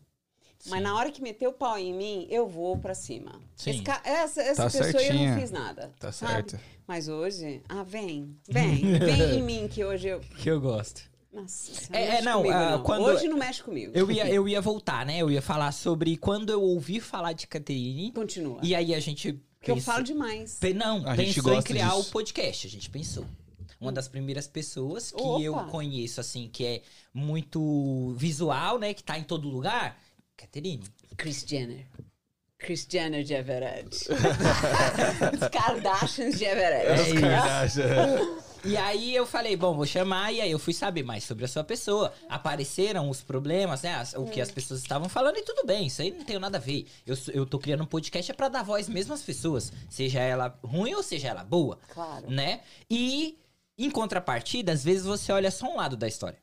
Mas 0.71 0.83
na 0.83 0.95
hora 0.97 1.11
que 1.11 1.21
meter 1.23 1.47
o 1.47 1.53
pau 1.53 1.79
em 1.79 1.93
mim, 1.93 2.27
eu 2.31 2.47
vou 2.49 2.79
pra 2.79 2.95
cima. 2.95 3.41
Sim. 3.57 3.71
Esse 3.71 3.83
ca- 3.83 4.01
essa 4.05 4.41
essa 4.43 4.63
Tá 4.65 4.71
pessoa 4.71 4.87
eu 4.87 4.93
certinha. 5.01 5.31
não 5.35 5.41
fiz 5.41 5.51
nada. 5.51 5.93
Tá 5.99 6.11
sabe? 6.13 6.33
certo. 6.33 6.61
Mas 6.87 7.09
hoje, 7.09 7.63
ah, 7.69 7.83
vem, 7.83 8.37
vem, 8.49 8.99
vem 8.99 9.39
em 9.39 9.43
mim 9.45 9.69
que 9.69 9.85
hoje 9.85 10.09
eu. 10.09 10.21
Que 10.21 10.51
eu 10.51 10.61
gosto. 10.61 11.03
Nossa, 11.33 11.73
É, 11.93 12.03
é, 12.05 12.09
mexe 12.13 12.23
não, 12.25 12.37
comigo, 12.43 12.55
ah, 12.55 12.71
não. 12.73 12.83
quando- 12.85 13.03
Hoje 13.07 13.27
não 13.27 13.37
mexe 13.37 13.63
comigo. 13.63 13.91
Eu 13.95 14.09
ia, 14.11 14.29
eu 14.29 14.49
ia 14.49 14.61
voltar, 14.61 15.05
né? 15.05 15.19
Eu 15.19 15.31
ia 15.31 15.43
falar 15.43 15.73
sobre 15.73 16.17
quando 16.17 16.51
eu 16.51 16.63
ouvi 16.63 17.01
falar 17.01 17.33
de 17.33 17.47
Caterine. 17.49 18.13
Continua. 18.13 18.61
E 18.63 18.75
aí 18.75 18.95
a 18.95 19.01
gente. 19.01 19.33
Porque 19.59 19.71
eu 19.73 19.81
falo 19.81 20.05
demais. 20.05 20.59
Pe- 20.61 20.75
Não, 20.75 21.07
A 21.09 21.17
gente 21.17 21.35
pensou 21.37 21.55
em 21.59 21.63
criar 21.63 21.89
disso. 21.97 22.09
o 22.09 22.13
podcast. 22.13 22.67
A 22.67 22.71
gente 22.71 22.89
pensou. 22.91 23.25
Uma 23.81 23.91
das 23.91 24.07
primeiras 24.09 24.47
pessoas 24.47 25.11
que 25.11 25.21
Opa! 25.23 25.43
eu 25.43 25.55
conheço, 25.71 26.21
assim, 26.21 26.49
que 26.53 26.65
é 26.65 26.83
muito 27.13 28.15
visual, 28.17 28.79
né? 28.79 28.95
Que 28.95 29.03
tá 29.03 29.19
em 29.19 29.25
todo 29.25 29.49
lugar. 29.49 29.99
Caterine. 30.37 30.85
Chris 31.17 31.45
Jenner. 31.47 31.87
Chris 32.59 32.87
Jenner 32.91 33.23
de 33.25 33.35
Everett. 33.35 34.09
Os 34.09 35.49
Kardashians 35.51 36.39
de 36.39 36.45
Everett. 36.45 36.87
É 36.87 37.03
isso. 37.03 37.21
Kardashian. 37.21 38.45
E 38.65 38.79
aí 38.79 39.15
eu 39.15 39.27
falei, 39.27 39.55
bom, 39.57 39.75
vou 39.75 39.85
chamar, 39.85 40.33
e 40.33 40.41
aí 40.41 40.51
eu 40.51 40.59
fui 40.59 40.73
saber 40.73 41.03
mais 41.03 41.23
sobre 41.25 41.45
a 41.45 41.49
sua 41.49 41.63
pessoa. 41.63 42.15
Apareceram 42.31 43.11
os 43.11 43.21
problemas, 43.21 43.83
né? 43.83 43.95
as- 43.97 44.15
o 44.15 44.25
que 44.25 44.41
as 44.41 44.51
pessoas 44.51 44.81
estavam 44.81 45.07
falando, 45.07 45.37
e 45.37 45.43
tudo 45.43 45.67
bem, 45.67 45.87
isso 45.89 46.01
aí 46.01 46.11
não 46.11 46.25
tem 46.25 46.39
nada 46.39 46.57
a 46.57 46.61
ver. 46.61 46.87
Eu, 47.07 47.15
eu 47.35 47.45
tô 47.45 47.59
criando 47.59 47.83
um 47.83 47.87
podcast 47.87 48.31
é 48.31 48.35
pra 48.35 48.49
dar 48.49 48.63
voz 48.63 48.89
mesmo 48.89 49.13
às 49.13 49.21
pessoas, 49.21 49.71
seja 49.91 50.21
ela 50.21 50.59
ruim 50.65 50.95
ou 50.95 51.03
seja 51.03 51.29
ela 51.29 51.45
boa, 51.45 51.79
Claro. 51.93 52.31
né? 52.31 52.61
E 52.91 53.39
em 53.77 53.91
contrapartida, 53.91 54.73
às 54.73 54.83
vezes 54.83 55.05
você 55.05 55.31
olha 55.31 55.51
só 55.51 55.67
um 55.71 55.77
lado 55.77 55.95
da 55.95 56.09
história, 56.09 56.39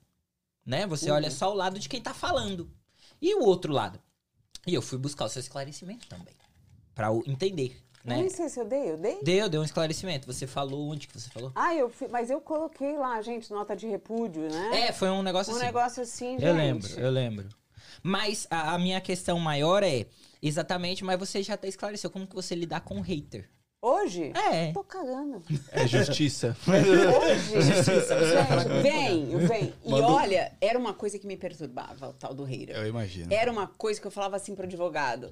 né? 0.63 0.85
Você 0.85 1.09
Uhum. 1.09 1.15
olha 1.15 1.31
só 1.31 1.51
o 1.51 1.55
lado 1.55 1.79
de 1.79 1.89
quem 1.89 1.99
tá 2.01 2.13
falando. 2.13 2.69
E 3.21 3.35
o 3.35 3.43
outro 3.43 3.71
lado. 3.71 3.99
E 4.65 4.73
eu 4.73 4.81
fui 4.81 4.97
buscar 4.97 5.25
o 5.25 5.29
seu 5.29 5.39
esclarecimento 5.39 6.07
também, 6.07 6.33
Pra 6.93 7.11
o 7.11 7.23
entender, 7.25 7.81
né? 8.03 8.17
Nem 8.17 8.29
sei 8.29 8.49
se 8.49 8.59
eu 8.59 8.65
dei, 8.65 8.91
eu 8.91 8.97
dei? 8.97 9.21
Deu, 9.23 9.49
deu 9.49 9.61
um 9.61 9.63
esclarecimento. 9.63 10.27
Você 10.27 10.45
falou 10.45 10.89
onde 10.89 11.07
que 11.07 11.19
você 11.19 11.29
falou? 11.29 11.51
Ah, 11.55 11.73
eu 11.75 11.89
fi- 11.89 12.07
mas 12.07 12.29
eu 12.29 12.39
coloquei 12.41 12.97
lá, 12.97 13.21
gente, 13.21 13.51
nota 13.51 13.75
de 13.75 13.87
repúdio, 13.87 14.43
né? 14.49 14.87
É, 14.87 14.91
foi 14.91 15.09
um 15.09 15.23
negócio 15.23 15.53
um 15.53 15.55
assim. 15.55 15.65
negócio 15.65 16.03
assim, 16.03 16.31
gente. 16.33 16.43
Eu 16.45 16.53
lembro, 16.53 16.89
eu 16.99 17.11
lembro. 17.11 17.49
Mas 18.03 18.47
a, 18.49 18.73
a 18.73 18.79
minha 18.79 18.99
questão 19.01 19.39
maior 19.39 19.83
é 19.83 20.05
exatamente, 20.41 21.03
mas 21.03 21.19
você 21.19 21.41
já 21.43 21.53
até 21.53 21.67
esclareceu 21.67 22.09
como 22.09 22.27
que 22.27 22.35
você 22.35 22.55
lidar 22.55 22.81
com 22.81 22.97
o 22.99 23.01
hater. 23.01 23.49
Hoje? 23.81 24.31
É. 24.35 24.71
Tô 24.71 24.83
cagando. 24.83 25.41
É 25.71 25.87
justiça. 25.87 26.55
Hoje, 26.69 27.61
gente, 27.83 28.81
vem, 28.83 29.37
vem. 29.47 29.73
E 29.83 29.89
Mandou- 29.89 30.11
olha, 30.11 30.55
era 30.61 30.77
uma 30.77 30.93
coisa 30.93 31.17
que 31.17 31.25
me 31.25 31.35
perturbava, 31.35 32.09
o 32.09 32.13
tal 32.13 32.31
do 32.33 32.43
hater. 32.43 32.75
Eu 32.75 32.85
imagino. 32.87 33.33
Era 33.33 33.51
uma 33.51 33.65
coisa 33.65 33.99
que 33.99 34.05
eu 34.05 34.11
falava 34.11 34.35
assim 34.35 34.53
pro 34.53 34.65
advogado. 34.65 35.31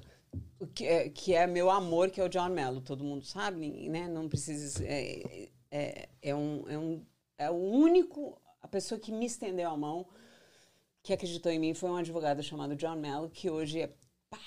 que, 0.74 0.84
é, 0.84 1.08
que 1.08 1.32
é 1.32 1.46
meu 1.46 1.70
amor, 1.70 2.10
que 2.10 2.20
é 2.20 2.24
o 2.24 2.28
John 2.28 2.48
Mello. 2.48 2.80
Todo 2.80 3.04
mundo 3.04 3.24
sabe, 3.24 3.88
né? 3.88 4.08
Não 4.08 4.28
precisa. 4.28 4.84
É, 4.84 5.48
é, 5.70 6.08
é, 6.20 6.34
um, 6.34 6.64
é, 6.68 6.76
um, 6.76 7.04
é 7.38 7.50
o 7.50 7.54
único. 7.54 8.36
A 8.60 8.66
pessoa 8.66 8.98
que 9.00 9.12
me 9.12 9.26
estendeu 9.26 9.70
a 9.70 9.76
mão, 9.76 10.04
que 11.04 11.12
acreditou 11.12 11.52
em 11.52 11.58
mim, 11.60 11.72
foi 11.72 11.88
um 11.88 11.96
advogado 11.96 12.42
chamado 12.42 12.74
John 12.74 12.96
Mello, 12.96 13.30
que 13.30 13.48
hoje 13.48 13.82
é 13.82 13.90
pá, 14.28 14.38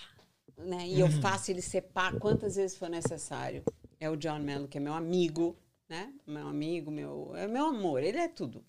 né? 0.58 0.88
E 0.90 1.00
eu 1.00 1.10
faço 1.22 1.52
ele 1.52 1.62
ser 1.62 1.84
pá 1.84 2.12
quantas 2.20 2.58
vezes 2.58 2.76
for 2.78 2.90
necessário. 2.90 3.64
É 4.04 4.10
o 4.10 4.18
John 4.18 4.40
Mello, 4.40 4.68
que 4.68 4.78
é 4.78 4.82
meu 4.82 4.94
amigo, 4.94 5.58
né? 5.88 6.14
Meu 6.28 6.46
amigo, 6.46 6.92
meu, 6.92 7.34
é 7.38 7.48
meu 7.48 7.68
amor, 7.68 8.04
ele 8.04 8.18
é 8.18 8.28
tudo. 8.28 8.66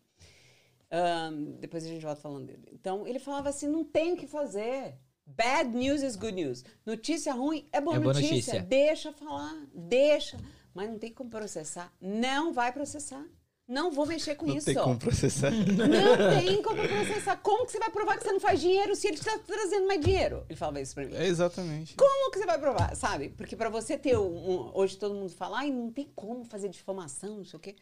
Ahn, 0.88 1.56
depois 1.58 1.84
a 1.84 1.88
gente 1.88 2.04
volta 2.04 2.20
falando 2.20 2.46
dele. 2.46 2.68
Então, 2.72 3.04
ele 3.04 3.18
falava 3.18 3.48
assim: 3.48 3.66
não 3.66 3.82
tem 3.82 4.12
o 4.12 4.16
que 4.16 4.28
fazer. 4.28 4.96
Bad 5.26 5.70
news 5.70 6.02
is 6.02 6.14
good 6.14 6.34
news. 6.36 6.64
Notícia 6.86 7.32
ruim 7.32 7.66
é 7.72 7.80
boa, 7.80 7.96
É 7.96 7.98
boa 7.98 8.12
notícia. 8.12 8.36
notícia. 8.36 8.62
Deixa 8.62 9.12
falar, 9.12 9.66
deixa. 9.74 10.38
Mas 10.72 10.88
não 10.88 11.00
tem 11.00 11.12
como 11.12 11.28
processar. 11.28 11.92
Não 12.00 12.52
vai 12.52 12.72
processar. 12.72 13.26
Não 13.66 13.90
vou 13.90 14.04
mexer 14.04 14.34
com 14.34 14.44
Não 14.46 14.56
isso. 14.56 14.66
tem 14.66 14.74
como 14.74 14.98
processar. 14.98 15.50
Não 15.50 16.40
tem 16.42 16.60
como 16.62 16.76
processar. 16.86 17.36
Como 17.38 17.64
que 17.64 17.72
você 17.72 17.78
vai 17.78 17.90
provar 17.90 18.18
que 18.18 18.24
você 18.24 18.32
não 18.32 18.40
faz 18.40 18.60
dinheiro 18.60 18.94
se 18.94 19.06
ele 19.08 19.16
está 19.16 19.38
trazendo 19.38 19.86
mais 19.86 20.00
dinheiro? 20.02 20.44
Ele 20.50 20.56
falava 20.58 20.80
isso 20.82 20.94
pra 20.94 21.06
mim. 21.06 21.14
É 21.14 21.26
exatamente. 21.26 21.94
Como 21.96 22.30
que 22.30 22.38
você 22.38 22.44
vai 22.44 22.58
provar, 22.58 22.94
sabe? 22.94 23.30
Porque 23.30 23.56
pra 23.56 23.70
você 23.70 23.96
ter 23.96 24.18
um, 24.18 24.26
um- 24.50 24.70
hoje 24.74 24.98
todo 24.98 25.14
mundo 25.14 25.30
fala, 25.30 25.60
ai, 25.60 25.70
não 25.70 25.90
tem 25.90 26.10
como 26.14 26.44
fazer 26.44 26.68
difamação, 26.68 27.38
não 27.38 27.44
sei 27.44 27.56
o 27.56 27.60
quê. 27.60 27.74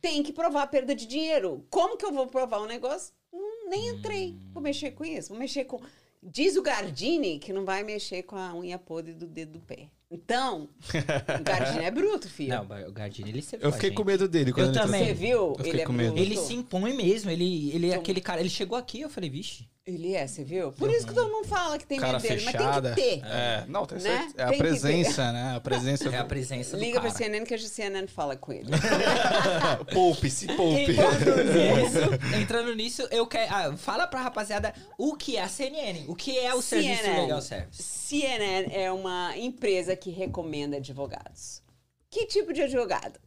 Tem 0.00 0.24
que 0.24 0.32
provar 0.32 0.62
a 0.62 0.66
perda 0.66 0.92
de 0.94 1.06
dinheiro. 1.06 1.64
Como 1.70 1.96
que 1.96 2.04
eu 2.04 2.12
vou 2.12 2.26
provar 2.26 2.60
um 2.60 2.66
negócio? 2.66 3.14
Hum, 3.32 3.68
nem 3.68 3.90
entrei. 3.90 4.36
Vou 4.52 4.60
mexer 4.60 4.90
com 4.90 5.04
isso. 5.04 5.28
Vou 5.28 5.38
mexer 5.38 5.64
com. 5.66 5.80
Diz 6.20 6.56
o 6.56 6.62
Gardini 6.62 7.38
que 7.38 7.52
não 7.52 7.64
vai 7.64 7.84
mexer 7.84 8.24
com 8.24 8.34
a 8.36 8.52
unha 8.54 8.78
podre 8.78 9.12
do 9.14 9.26
dedo 9.28 9.52
do 9.52 9.60
pé. 9.60 9.88
Então, 10.14 10.68
o 11.40 11.42
Gardini 11.42 11.84
é 11.86 11.90
bruto, 11.90 12.28
filho. 12.28 12.50
Não, 12.54 12.64
o 12.88 12.92
Gardini, 12.92 13.30
ele 13.30 13.40
sempre 13.42 13.66
Eu 13.66 13.72
fiquei 13.72 13.88
gente. 13.88 13.96
com 13.96 14.04
medo 14.04 14.28
dele 14.28 14.52
quando 14.52 14.66
Eu 14.66 14.72
ele 14.72 14.80
também. 14.80 15.06
Você 15.06 15.14
viu? 15.14 15.54
fiquei 15.56 15.72
ele 15.72 15.80
é 15.80 15.84
com 15.86 15.92
medo. 15.94 16.12
bruto. 16.12 16.22
Ele 16.22 16.36
se 16.36 16.54
impõe 16.54 16.92
mesmo, 16.94 17.30
ele, 17.30 17.70
ele 17.74 17.86
é 17.86 17.88
Então- 17.90 18.00
aquele 18.02 18.20
cara, 18.20 18.40
ele 18.40 18.50
chegou 18.50 18.76
aqui, 18.76 19.00
eu 19.00 19.08
falei, 19.08 19.30
vixe. 19.30 19.70
Ele 19.84 20.14
é, 20.14 20.24
você 20.28 20.44
viu? 20.44 20.70
Por 20.70 20.88
isso 20.92 21.04
que 21.04 21.12
todo 21.12 21.28
mundo 21.28 21.44
fala 21.48 21.76
que 21.76 21.84
tem 21.84 21.98
Cara 21.98 22.12
medo 22.20 22.22
dele. 22.22 22.40
fechada. 22.40 22.90
Mas 22.90 22.94
tem 22.94 23.18
que 23.18 23.20
ter. 23.22 23.26
É, 23.28 23.64
não, 23.66 23.84
tem 23.84 23.98
Né? 23.98 24.10
certeza. 24.10 24.34
É 24.38 24.44
a 24.44 24.52
presença, 24.56 25.32
né? 25.32 25.56
A 25.56 25.60
presença 25.60 26.08
É 26.14 26.18
a 26.18 26.22
do... 26.22 26.28
presença 26.28 26.76
Liga 26.76 26.98
do 26.98 27.02
pra 27.02 27.10
cara. 27.10 27.24
CNN 27.24 27.44
que 27.44 27.54
a 27.54 27.58
CNN 27.58 28.06
fala 28.06 28.36
com 28.36 28.52
ele. 28.52 28.70
Poupe, 29.92 30.30
se 30.30 30.46
poupe. 30.46 30.82
Entrando 30.92 31.44
nisso, 31.44 32.36
entrando 32.40 32.74
nisso, 32.76 33.08
eu 33.10 33.26
quero. 33.26 33.52
Ah, 33.52 33.76
fala 33.76 34.06
pra 34.06 34.20
rapaziada 34.22 34.72
o 34.96 35.16
que 35.16 35.36
é 35.36 35.42
a 35.42 35.48
CNN, 35.48 36.04
o 36.06 36.14
que 36.14 36.38
é 36.38 36.54
o 36.54 36.62
Serviço 36.62 37.02
CNN. 37.02 37.20
Legal 37.22 37.42
Service. 37.42 37.82
CNN 37.82 38.72
é 38.72 38.92
uma 38.92 39.36
empresa 39.36 39.96
que 40.02 40.10
recomenda 40.10 40.78
advogados. 40.78 41.62
Que 42.10 42.26
tipo 42.26 42.52
de 42.52 42.60
advogado? 42.60 43.20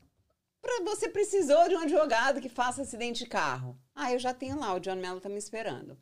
Pra 0.61 0.83
você 0.83 1.07
precisou 1.07 1.69
de 1.69 1.75
um 1.75 1.79
advogado 1.79 2.41
que 2.41 2.49
faça 2.49 2.81
acidente 2.81 3.23
de 3.23 3.29
carro. 3.29 3.79
Ah, 3.95 4.11
eu 4.11 4.19
já 4.19 4.33
tenho 4.33 4.59
lá, 4.59 4.73
o 4.73 4.79
John 4.81 4.97
Mello 4.97 5.21
tá 5.21 5.29
me 5.29 5.38
esperando. 5.38 5.97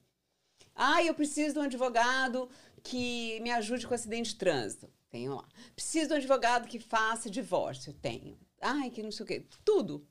Ah, 0.73 1.03
eu 1.03 1.13
preciso 1.13 1.53
de 1.53 1.59
um 1.59 1.63
advogado 1.63 2.49
que 2.81 3.39
me 3.41 3.51
ajude 3.51 3.85
com 3.85 3.93
acidente 3.93 4.31
de 4.31 4.37
trânsito. 4.37 4.91
Tenho 5.11 5.35
lá. 5.35 5.47
Preciso 5.75 6.07
de 6.07 6.13
um 6.15 6.17
advogado 6.17 6.67
que 6.67 6.79
faça 6.79 7.29
divórcio. 7.29 7.93
Tenho. 7.93 8.35
Ai, 8.59 8.89
que 8.89 9.03
não 9.03 9.11
sei 9.11 9.23
o 9.23 9.27
quê. 9.27 9.45
Tudo. 9.63 10.07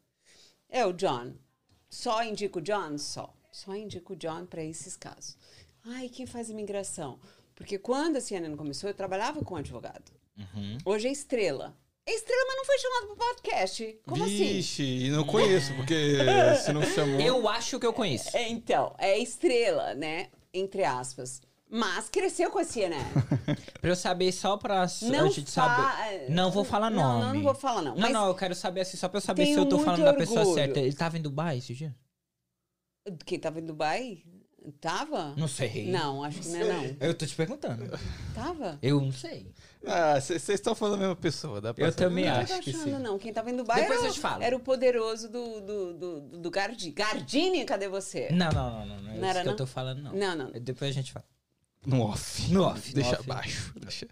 É 0.69 0.87
o 0.87 0.93
John. 0.93 1.35
Só 1.91 2.23
indico 2.23 2.61
o 2.61 2.63
John? 2.63 2.99
Só. 2.99 3.35
Só 3.51 3.75
indico 3.75 4.13
o 4.13 4.17
John 4.17 4.47
para 4.47 4.63
esses 4.63 4.97
casos. 4.97 5.37
Ai, 5.85 6.09
quem 6.09 6.25
faz 6.25 6.51
imigração? 6.51 7.19
Porque 7.53 7.81
quando 7.81 8.17
a 8.17 8.21
CNN 8.21 8.57
começou, 8.57 8.89
eu 8.89 8.95
trabalhava 8.95 9.45
com 9.45 9.55
um 9.55 9.59
advogado. 9.59 10.22
Uhum. 10.37 10.79
Hoje 10.85 11.09
é 11.09 11.13
estrela. 11.13 11.77
É 12.07 12.15
estrela, 12.15 12.45
mas 12.49 12.57
não 12.57 12.65
foi 12.65 12.79
chamado 12.79 13.07
para 13.17 13.27
podcast. 13.27 14.01
Como 14.07 14.25
assim? 14.25 14.37
Vixe, 14.37 14.83
e 14.83 15.11
não 15.11 15.25
conheço, 15.25 15.73
porque 15.75 15.95
se 16.65 16.73
não 16.73 16.83
chamou... 16.83 17.21
Eu 17.21 17.49
acho 17.49 17.79
que 17.79 17.87
eu 17.87 17.93
conheço. 17.93 18.37
É, 18.37 18.49
então, 18.49 18.95
é 18.99 19.19
estrela, 19.19 19.95
né? 19.95 20.29
Entre 20.53 20.83
aspas. 20.85 21.41
Mas 21.71 22.11
cresceu 22.11 22.51
com 22.51 22.59
a 22.59 22.65
CNN. 22.65 22.99
Pra 23.81 23.91
eu 23.91 23.97
saber 23.97 24.31
só 24.33 24.57
pra 24.59 24.87
Não 25.03 25.27
a 25.27 25.29
gente 25.31 25.51
fa- 25.51 25.95
saber. 25.97 26.31
Não 26.31 26.51
vou 26.51 26.65
falar 26.65 26.91
Não, 26.91 27.03
nome. 27.03 27.25
não, 27.25 27.35
não 27.35 27.43
vou 27.43 27.55
falar 27.55 27.81
não. 27.83 27.95
Não, 27.95 28.01
Mas 28.03 28.13
não, 28.13 28.27
eu 28.29 28.35
quero 28.35 28.55
saber 28.55 28.83
assim, 28.83 28.97
só 28.97 29.09
pra 29.09 29.17
eu 29.19 29.23
saber 29.23 29.47
se 29.47 29.55
eu 29.55 29.65
tô 29.67 29.79
falando 29.79 30.05
da 30.05 30.13
pessoa 30.13 30.41
orgulho. 30.41 30.55
certa. 30.57 30.81
Ele 30.81 30.93
tava 30.95 31.17
em 31.19 31.23
Dubai 31.23 31.59
esse 31.59 31.73
dia? 31.75 31.95
quem 33.25 33.39
tava 33.39 33.59
em 33.61 33.65
Dubai? 33.65 34.23
Tava? 34.81 35.35
Não 35.37 35.49
sei. 35.49 35.87
Não, 35.91 36.23
acho 36.23 36.41
que 36.41 36.49
não 36.49 36.61
é 36.61 36.65
não. 36.65 36.97
Eu 37.01 37.15
tô 37.15 37.27
te 37.27 37.35
perguntando. 37.35 37.99
Tava? 38.35 38.79
Eu 38.83 39.01
não 39.01 39.11
sei. 39.13 39.51
Ah, 39.85 40.21
vocês 40.21 40.49
estão 40.49 40.75
falando 40.75 40.95
da 40.95 41.01
mesma 41.01 41.17
pessoa. 41.17 41.61
Dá 41.61 41.75
pra 41.75 41.85
Eu 41.87 41.91
saber. 41.93 42.05
também 42.05 42.25
Não 42.27 42.33
acho 42.37 42.55
tô 42.55 42.61
que 42.61 42.71
achando, 42.71 42.85
sim. 42.85 43.03
não. 43.03 43.19
Quem 43.19 43.33
tava 43.33 43.51
em 43.51 43.57
Dubai 43.57 43.81
Depois 43.81 43.99
era, 43.99 44.09
eu 44.09 44.13
te 44.13 44.19
o- 44.19 44.23
falo. 44.23 44.43
era 44.43 44.57
o 44.57 44.61
poderoso 44.61 45.29
do, 45.29 45.61
do, 45.61 45.95
do, 45.95 46.21
do 46.39 46.51
Gardini. 46.51 46.93
Gardini, 46.93 47.65
cadê 47.65 47.89
você? 47.89 48.29
Não, 48.31 48.49
não, 48.51 48.71
não, 48.71 48.87
não. 48.87 49.03
Não 49.03 49.11
é 49.11 49.15
Não 49.15 49.15
isso 49.17 49.25
era, 49.25 49.41
que 49.43 49.47
eu 49.49 49.51
não? 49.51 49.57
tô 49.57 49.67
falando, 49.67 50.03
não. 50.03 50.13
Não, 50.13 50.37
não. 50.37 50.51
Depois 50.53 50.91
a 50.91 50.95
gente 50.95 51.13
fala. 51.13 51.25
No 51.85 52.01
off. 52.03 52.51
No 52.53 52.63
off, 52.63 52.89
no 52.91 52.95
Deixa 52.95 53.19
off. 53.19 53.31
abaixo. 53.31 53.73
Deixa, 53.81 54.07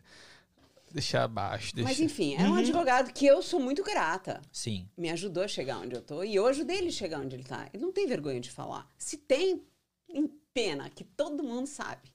deixa 0.90 1.22
abaixo. 1.22 1.72
Deixa... 1.74 1.88
Mas 1.88 2.00
enfim, 2.00 2.34
é 2.34 2.42
um 2.42 2.50
Uhum. 2.50 2.56
advogado 2.56 3.12
que 3.12 3.24
eu 3.24 3.40
sou 3.40 3.60
muito 3.60 3.84
grata. 3.84 4.40
Sim. 4.50 4.88
Me 4.96 5.08
ajudou 5.10 5.44
a 5.44 5.48
chegar 5.48 5.78
onde 5.78 5.94
eu 5.94 6.02
tô 6.02 6.24
e 6.24 6.34
eu 6.34 6.46
ajudei 6.48 6.78
ele 6.78 6.88
a 6.88 6.92
chegar 6.92 7.20
onde 7.20 7.36
ele 7.36 7.44
tá. 7.44 7.68
Ele 7.72 7.82
não 7.84 7.92
tem 7.92 8.08
vergonha 8.08 8.40
de 8.40 8.50
falar. 8.50 8.88
Se 8.98 9.16
tem, 9.16 9.62
em 10.08 10.26
pena, 10.52 10.90
que 10.90 11.04
todo 11.04 11.44
mundo 11.44 11.68
sabe. 11.68 12.12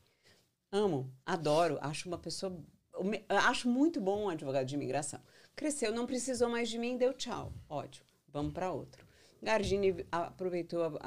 Amo, 0.73 1.09
adoro, 1.25 1.77
acho 1.79 2.09
uma 2.09 2.17
pessoa. 2.17 2.53
Acho 3.29 3.69
muito 3.69 3.99
bom 4.01 4.25
um 4.25 4.29
advogado 4.29 4.65
de 4.65 4.75
imigração. 4.75 5.19
Cresceu, 5.55 5.91
não 5.91 6.05
precisou 6.05 6.49
mais 6.49 6.69
de 6.69 6.77
mim, 6.77 6.97
deu 6.97 7.13
tchau. 7.13 7.51
Ótimo, 7.69 8.05
vamos 8.31 8.53
para 8.53 8.71
outro. 8.71 9.05
Gardini 9.41 10.05
aproveitou 10.11 10.83
a- 10.83 10.99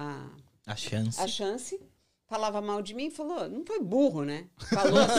a, 0.66 0.72
A 0.72 0.77
chance. 0.77 1.20
a 1.20 1.27
chance, 1.27 1.81
falava 2.27 2.61
mal 2.61 2.81
de 2.83 2.94
mim 2.94 3.07
e 3.07 3.11
falou, 3.11 3.48
não 3.48 3.64
foi 3.64 3.81
burro, 3.81 4.24
né? 4.24 4.48
Falou 4.70 4.98
assim. 5.01 5.18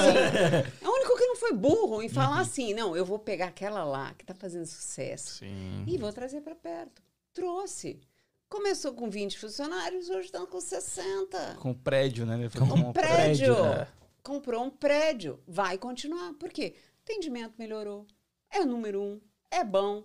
é 0.81 0.85
o 0.87 0.91
único 0.91 1.17
que 1.17 1.25
não 1.25 1.35
foi 1.35 1.53
burro 1.53 2.01
em 2.01 2.09
falar 2.09 2.39
assim, 2.41 2.73
não, 2.73 2.95
eu 2.95 3.05
vou 3.05 3.19
pegar 3.19 3.47
aquela 3.47 3.83
lá 3.83 4.13
que 4.13 4.25
tá 4.25 4.33
fazendo 4.33 4.65
sucesso 4.65 5.39
Sim. 5.39 5.83
e 5.87 5.97
vou 5.97 6.11
trazer 6.13 6.41
para 6.41 6.55
perto. 6.55 7.01
Trouxe. 7.33 7.99
Começou 8.47 8.93
com 8.93 9.09
20 9.11 9.37
funcionários, 9.37 10.09
hoje 10.09 10.25
estão 10.25 10.47
com 10.47 10.59
60. 10.59 11.57
Com 11.59 11.71
prédio, 11.73 12.25
né? 12.25 12.49
Com 12.57 12.65
falou, 12.65 12.89
Um 12.89 12.93
prédio. 12.93 13.53
é. 13.65 13.87
Comprou 14.23 14.63
um 14.63 14.69
prédio. 14.69 15.39
Vai 15.47 15.77
continuar. 15.77 16.33
Por 16.33 16.49
quê? 16.51 16.75
Atendimento 17.03 17.55
melhorou. 17.57 18.05
É 18.51 18.61
o 18.61 18.65
número 18.65 19.01
um. 19.01 19.21
É 19.51 19.63
bom. 19.63 20.03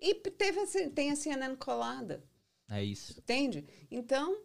E 0.00 0.14
teve 0.14 0.66
tem 0.90 1.10
a 1.10 1.16
CNN 1.16 1.56
colada. 1.56 2.24
É 2.68 2.82
isso. 2.82 3.18
Entende? 3.18 3.66
Então, 3.90 4.36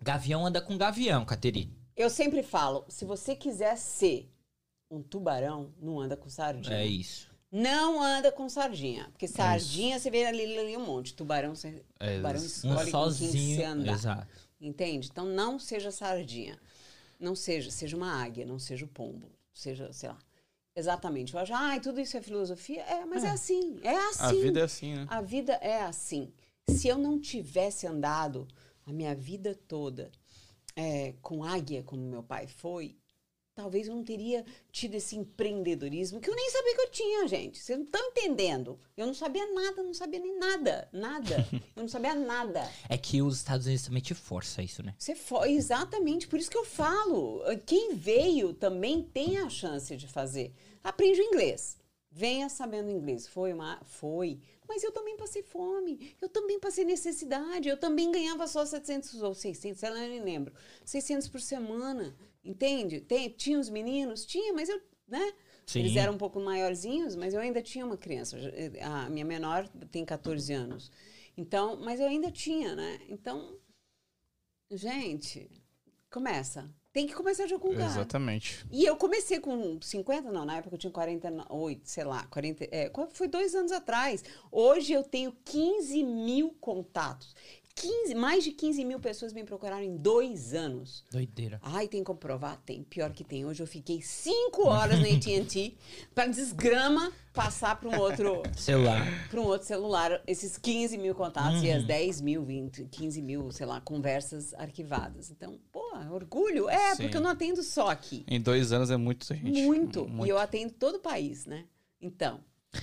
Gavião 0.00 0.46
anda 0.46 0.60
com 0.60 0.76
gavião, 0.78 1.24
Caterine. 1.24 1.76
Eu 1.96 2.08
sempre 2.08 2.42
falo, 2.42 2.84
se 2.88 3.04
você 3.04 3.36
quiser 3.36 3.76
ser 3.76 4.30
um 4.90 5.02
tubarão, 5.02 5.72
não 5.80 6.00
anda 6.00 6.16
com 6.16 6.28
sardinha. 6.28 6.76
É 6.76 6.86
isso. 6.86 7.30
Não 7.50 8.00
anda 8.02 8.32
com 8.32 8.48
sardinha. 8.48 9.08
Porque 9.10 9.28
sardinha 9.28 9.98
você 9.98 10.10
vê 10.10 10.24
ali, 10.24 10.58
ali 10.58 10.76
um 10.76 10.84
monte. 10.86 11.14
Tubarão, 11.14 11.54
você, 11.54 11.84
É, 12.00 12.16
tubarão 12.16 12.40
um 12.40 12.42
Um 12.42 12.46
escolhe 12.46 12.74
com 12.76 12.76
quem 12.76 12.90
você 12.90 12.90
sozinho. 12.92 13.66
andar. 13.68 13.92
Exato. 13.92 14.48
Entende? 14.60 15.08
Então 15.10 15.26
não 15.26 15.58
seja 15.58 15.90
sardinha. 15.90 16.58
Não 17.22 17.36
seja, 17.36 17.70
seja 17.70 17.96
uma 17.96 18.22
águia, 18.22 18.44
não 18.44 18.58
seja 18.58 18.84
o 18.84 18.88
pombo. 18.88 19.30
Seja, 19.54 19.92
sei 19.92 20.08
lá. 20.08 20.18
Exatamente. 20.74 21.32
Eu 21.34 21.40
acho, 21.40 21.54
ai, 21.54 21.78
tudo 21.80 22.00
isso 22.00 22.16
é 22.16 22.20
filosofia. 22.22 22.82
É, 22.82 23.04
mas 23.04 23.22
é, 23.22 23.28
É. 23.28 23.30
assim. 23.30 23.80
É 23.82 23.96
assim. 23.96 24.22
A 24.24 24.32
vida 24.32 24.60
é 24.60 24.62
assim, 24.64 24.94
né? 24.94 25.06
A 25.08 25.20
vida 25.20 25.52
é 25.54 25.82
assim. 25.82 26.32
Se 26.68 26.88
eu 26.88 26.98
não 26.98 27.20
tivesse 27.20 27.86
andado 27.86 28.48
a 28.84 28.92
minha 28.92 29.14
vida 29.14 29.54
toda 29.68 30.10
é, 30.74 31.14
com 31.22 31.44
águia, 31.44 31.82
como 31.82 32.02
meu 32.02 32.22
pai 32.22 32.46
foi, 32.46 32.96
talvez 33.54 33.86
eu 33.86 33.94
não 33.94 34.02
teria 34.02 34.44
tido 34.70 34.94
esse 34.94 35.16
empreendedorismo 35.16 36.20
que 36.20 36.30
eu 36.30 36.34
nem 36.34 36.50
sabia 36.50 36.74
que 36.74 36.80
eu 36.82 36.90
tinha, 36.90 37.28
gente. 37.28 37.58
Vocês 37.58 37.78
não 37.78 37.84
estão 37.84 38.08
entendendo. 38.08 38.78
Eu 38.96 39.06
não 39.06 39.14
sabia 39.14 39.46
nada, 39.52 39.82
não 39.82 39.94
sabia 39.94 40.18
nem 40.18 40.38
nada. 40.38 40.88
Nada. 40.92 41.46
Eu 41.74 41.82
não 41.82 41.88
sabia 41.88 42.14
nada. 42.14 42.70
É 42.88 42.96
que 42.96 43.22
os 43.22 43.38
Estados 43.38 43.66
Unidos 43.66 43.86
também 43.86 44.02
te 44.02 44.14
força 44.14 44.62
isso, 44.62 44.82
né? 44.82 44.94
Você 44.98 45.14
foi 45.14 45.52
exatamente 45.52 46.28
por 46.28 46.38
isso 46.38 46.50
que 46.50 46.56
eu 46.56 46.64
falo. 46.64 47.42
Quem 47.66 47.94
veio 47.94 48.52
também 48.52 49.02
tem 49.02 49.38
a 49.38 49.48
chance 49.48 49.96
de 49.96 50.06
fazer. 50.06 50.52
Aprende 50.84 51.20
o 51.20 51.24
inglês. 51.24 51.76
Venha 52.14 52.50
sabendo 52.50 52.90
inglês. 52.90 53.26
Foi 53.26 53.54
uma 53.54 53.80
foi, 53.84 54.38
mas 54.68 54.84
eu 54.84 54.92
também 54.92 55.16
passei 55.16 55.42
fome. 55.42 56.14
Eu 56.20 56.28
também 56.28 56.60
passei 56.60 56.84
necessidade. 56.84 57.68
Eu 57.70 57.76
também 57.78 58.12
ganhava 58.12 58.46
só 58.46 58.66
700 58.66 59.22
ou 59.22 59.34
600, 59.34 59.80
sei 59.80 59.90
lá, 59.90 59.98
eu 60.04 60.10
nem 60.10 60.22
lembro. 60.22 60.54
600 60.84 61.26
por 61.28 61.40
semana. 61.40 62.14
Entende? 62.44 63.00
Tem, 63.00 63.30
tinha 63.30 63.58
os 63.58 63.70
meninos, 63.70 64.26
tinha, 64.26 64.52
mas 64.52 64.68
eu, 64.68 64.78
né? 65.08 65.32
Sim. 65.64 65.80
Eles 65.80 65.96
eram 65.96 66.14
um 66.14 66.18
pouco 66.18 66.38
maiorzinhos, 66.38 67.16
mas 67.16 67.32
eu 67.32 67.40
ainda 67.40 67.62
tinha 67.62 67.86
uma 67.86 67.96
criança. 67.96 68.36
A 68.82 69.08
minha 69.08 69.24
menor 69.24 69.66
tem 69.90 70.04
14 70.04 70.52
anos. 70.52 70.90
Então, 71.36 71.76
mas 71.76 71.98
eu 71.98 72.06
ainda 72.06 72.30
tinha, 72.30 72.74
né? 72.74 73.00
Então, 73.08 73.58
gente, 74.70 75.48
começa. 76.10 76.68
Tem 76.92 77.06
que 77.06 77.14
começar 77.14 77.50
algum 77.50 77.70
lugar. 77.70 77.86
Exatamente. 77.86 78.66
E 78.70 78.84
eu 78.84 78.96
comecei 78.96 79.40
com 79.40 79.80
50, 79.80 80.30
não, 80.30 80.44
na 80.44 80.58
época 80.58 80.74
eu 80.74 80.78
tinha 80.78 80.90
48, 80.90 81.80
sei 81.84 82.04
lá, 82.04 82.24
40, 82.26 82.64
é, 82.70 82.90
foi 83.12 83.28
dois 83.28 83.54
anos 83.54 83.72
atrás. 83.72 84.22
Hoje 84.50 84.92
eu 84.92 85.02
tenho 85.02 85.34
15 85.44 86.02
mil 86.04 86.54
contatos. 86.60 87.34
15, 87.74 88.14
mais 88.14 88.44
de 88.44 88.52
15 88.52 88.84
mil 88.84 89.00
pessoas 89.00 89.32
me 89.32 89.42
procuraram 89.44 89.82
em 89.84 89.96
dois 89.96 90.52
anos. 90.54 91.04
Doideira. 91.10 91.58
Ai, 91.62 91.88
tem 91.88 92.04
como 92.04 92.18
provar? 92.18 92.56
Tem. 92.64 92.82
Pior 92.84 93.12
que 93.12 93.24
tem. 93.24 93.44
Hoje 93.44 93.62
eu 93.62 93.66
fiquei 93.66 94.00
cinco 94.02 94.66
horas 94.68 95.00
na 95.00 95.06
AT&T 95.16 95.74
para 96.14 96.26
desgrama 96.26 97.10
passar 97.32 97.80
para 97.80 97.88
um 97.88 97.98
outro 97.98 98.42
Celular. 98.56 99.06
para 99.30 99.40
um 99.40 99.44
outro 99.44 99.66
celular 99.66 100.22
esses 100.26 100.58
15 100.58 100.98
mil 100.98 101.14
contatos 101.14 101.62
e 101.62 101.68
Uhum. 101.68 101.76
as 101.78 101.86
10 101.86 102.20
mil, 102.20 102.44
20, 102.44 102.84
15 102.84 103.22
mil, 103.22 103.50
sei 103.50 103.64
lá, 103.66 103.80
conversas 103.80 104.52
arquivadas. 104.54 105.30
Então, 105.30 105.58
pô, 105.72 105.82
orgulho. 106.10 106.68
É, 106.68 106.94
Sim. 106.94 107.02
porque 107.04 107.16
eu 107.16 107.20
não 107.22 107.30
atendo 107.30 107.62
só 107.62 107.88
aqui. 107.88 108.24
Em 108.28 108.40
dois 108.40 108.70
anos 108.72 108.90
é 108.90 108.96
muito, 108.96 109.26
gente. 109.26 109.62
Muito. 109.62 110.08
E 110.24 110.28
eu 110.28 110.38
atendo 110.38 110.72
todo 110.74 110.96
o 110.96 111.00
país, 111.00 111.46
né? 111.46 111.64
Então. 112.00 112.40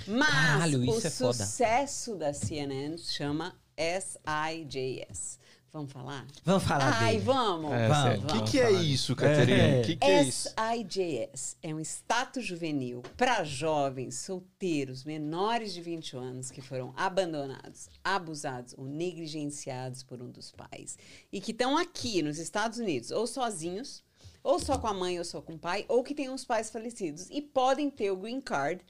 Mas 0.08 0.30
Caralho, 0.30 0.80
o 0.82 0.98
é 1.00 1.10
foda. 1.10 1.34
sucesso 1.34 2.16
da 2.16 2.32
CNN 2.34 2.96
chama 3.00 3.56
SIJS. 3.80 5.40
Vamos 5.72 5.92
falar? 5.92 6.26
Vamos 6.44 6.64
falar 6.64 6.98
Ai, 7.00 7.14
dele. 7.14 7.26
vamos. 7.26 7.72
É, 7.72 7.88
Vamos. 7.88 8.24
O 8.24 8.28
vamos 8.28 8.50
que, 8.50 8.58
que 8.58 8.60
é 8.60 8.72
isso, 8.72 9.16
Caterina? 9.16 9.62
É. 9.62 9.82
O 9.82 9.86
que, 9.86 9.96
que 9.98 10.06
é 10.08 10.24
isso? 10.24 10.50
SIJS 10.50 11.58
é 11.62 11.76
um 11.76 11.80
status 11.80 12.44
juvenil 12.44 13.04
para 13.16 13.44
jovens 13.44 14.16
solteiros 14.16 15.04
menores 15.04 15.72
de 15.72 15.82
20 15.82 16.18
anos 16.18 16.50
que 16.50 16.60
foram 16.60 16.92
abandonados, 16.98 17.88
abusados 18.04 18.74
ou 18.80 18.86
negligenciados 18.86 20.02
por 20.02 20.24
um 20.24 20.32
dos 20.32 20.52
pais 20.52 20.98
e 21.32 21.40
que 21.40 21.52
estão 21.52 21.78
aqui 21.78 22.24
nos 22.24 22.40
Estados 22.40 22.80
Unidos 22.80 23.12
ou 23.12 23.28
sozinhos, 23.28 24.04
ou 24.44 24.58
só 24.58 24.76
com 24.80 24.88
a 24.88 24.94
mãe 24.94 25.20
ou 25.20 25.26
só 25.26 25.40
com 25.40 25.54
o 25.54 25.60
pai, 25.60 25.86
ou 25.88 26.04
que 26.04 26.16
têm 26.16 26.32
uns 26.32 26.46
pais 26.46 26.72
falecidos 26.72 27.28
e 27.30 27.44
podem 27.44 27.92
ter 27.92 28.10
o 28.10 28.18
green 28.18 28.42
card, 28.42 28.84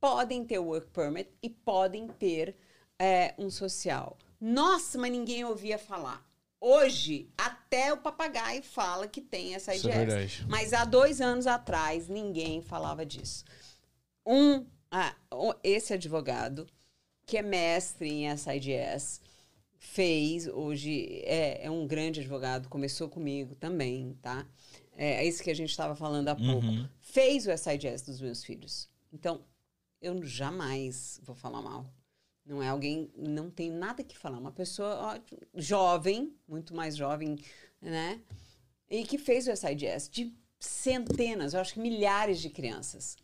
podem 0.00 0.46
ter 0.46 0.58
o 0.58 0.64
work 0.64 0.86
permit 0.92 1.28
e 1.42 1.50
podem 1.50 2.08
ter 2.08 2.56
é, 2.98 3.34
um 3.38 3.50
social. 3.50 4.16
Nossa, 4.42 4.98
mas 4.98 5.12
ninguém 5.12 5.44
ouvia 5.44 5.78
falar. 5.78 6.20
Hoje, 6.60 7.28
até 7.38 7.92
o 7.92 7.96
papagaio 7.96 8.60
fala 8.60 9.06
que 9.06 9.20
tem 9.20 9.54
essa 9.54 9.70
é 9.72 9.76
IGS. 9.76 9.86
verdade. 9.86 10.46
Mas 10.48 10.72
há 10.72 10.84
dois 10.84 11.20
anos 11.20 11.46
atrás, 11.46 12.08
ninguém 12.08 12.60
falava 12.60 13.06
disso. 13.06 13.44
Um, 14.26 14.66
ah, 14.90 15.14
esse 15.62 15.94
advogado, 15.94 16.66
que 17.24 17.38
é 17.38 17.42
mestre 17.42 18.08
em 18.08 18.36
SIDS, 18.36 19.20
fez, 19.78 20.48
hoje 20.48 21.22
é, 21.24 21.66
é 21.66 21.70
um 21.70 21.86
grande 21.86 22.18
advogado, 22.18 22.68
começou 22.68 23.08
comigo 23.08 23.54
também, 23.54 24.18
tá? 24.20 24.44
É, 24.96 25.24
é 25.24 25.24
isso 25.24 25.42
que 25.42 25.50
a 25.50 25.56
gente 25.56 25.70
estava 25.70 25.94
falando 25.94 26.28
há 26.28 26.34
pouco. 26.34 26.66
Uhum. 26.66 26.88
Fez 26.98 27.46
o 27.46 27.56
SIDS 27.56 28.02
dos 28.02 28.20
meus 28.20 28.42
filhos. 28.42 28.88
Então, 29.12 29.40
eu 30.00 30.20
jamais 30.24 31.20
vou 31.22 31.36
falar 31.36 31.62
mal. 31.62 31.86
Não 32.44 32.62
é 32.62 32.68
alguém, 32.68 33.10
não 33.16 33.50
tenho 33.50 33.74
nada 33.74 34.02
que 34.02 34.18
falar. 34.18 34.38
Uma 34.38 34.50
pessoa 34.52 35.14
ó, 35.16 35.20
jovem, 35.54 36.34
muito 36.46 36.74
mais 36.74 36.96
jovem, 36.96 37.36
né? 37.80 38.20
E 38.90 39.04
que 39.04 39.16
fez 39.16 39.46
o 39.46 39.54
SIDS 39.56 40.08
de 40.08 40.34
centenas, 40.58 41.54
eu 41.54 41.60
acho 41.60 41.74
que 41.74 41.80
milhares 41.80 42.40
de 42.40 42.50
crianças. 42.50 43.16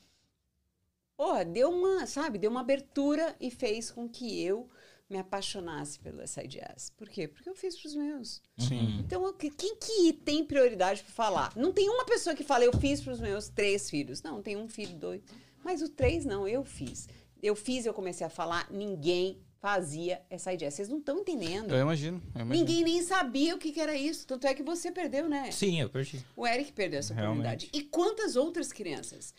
Porra, 1.16 1.45
deu 1.45 1.71
uma, 1.71 2.07
sabe, 2.07 2.39
deu 2.39 2.51
uma 2.51 2.61
abertura 2.61 3.35
e 3.41 3.51
fez 3.51 3.91
com 3.91 4.09
que 4.09 4.41
eu 4.43 4.69
me 5.11 5.19
apaixonasse 5.19 5.99
pelo 5.99 6.25
SIDS. 6.27 6.91
Por 6.97 7.09
quê? 7.09 7.27
Porque 7.27 7.49
eu 7.49 7.55
fiz 7.55 7.77
pros 7.81 7.97
meus. 7.97 8.41
Sim. 8.59 8.99
Então, 9.01 9.25
eu- 9.25 9.33
quem 9.35 9.75
que 9.77 10.12
tem 10.12 10.45
prioridade 10.45 11.03
para 11.03 11.12
falar? 11.12 11.57
Não 11.57 11.73
tem 11.73 11.89
uma 11.89 12.05
pessoa 12.05 12.37
que 12.37 12.45
fala, 12.45 12.64
eu 12.64 12.77
fiz 12.79 13.01
para 13.01 13.14
os 13.14 13.21
meus 13.21 13.49
três 13.49 13.89
filhos. 13.91 14.23
Não, 14.23 14.43
tem 14.43 14.57
um 14.57 14.69
filho, 14.69 14.97
dois. 14.97 15.23
Mas 15.64 15.83
o 15.83 15.89
três, 15.89 16.25
não, 16.25 16.47
eu 16.47 16.62
fiz. 16.62 17.09
Eu 17.43 17.55
fiz, 17.55 17.86
eu 17.86 17.95
comecei 17.95 18.26
a 18.26 18.30
falar, 18.30 18.66
ninguém 18.70 19.39
fazia 19.61 20.22
essa 20.30 20.53
ideia. 20.53 20.70
Vocês 20.70 20.89
não 20.89 20.99
estão 20.99 21.18
entendendo. 21.18 21.72
Eu 21.74 21.80
imagino. 21.80 22.22
Eu 22.34 22.43
imagino. 22.43 22.66
Ninguém 22.66 22.84
nem 22.84 23.03
sabia 23.03 23.55
o 23.55 23.59
que, 23.59 23.72
que 23.72 23.80
era 23.80 23.97
isso. 23.97 24.26
Tanto 24.26 24.47
é 24.47 24.55
que 24.55 24.62
você 24.62 24.91
perdeu, 24.93 25.28
né? 25.28 25.51
Sim, 25.51 25.80
eu 25.80 25.89
perdi. 25.91 26.24
O 26.36 26.47
Eric 26.47 26.72
perdeu 26.72 27.01
essa 27.01 27.12
Realmente. 27.14 27.39
oportunidade. 27.41 27.70
E 27.72 27.82
quantas 27.82 28.36
outras 28.36 28.72
crianças 28.72 29.34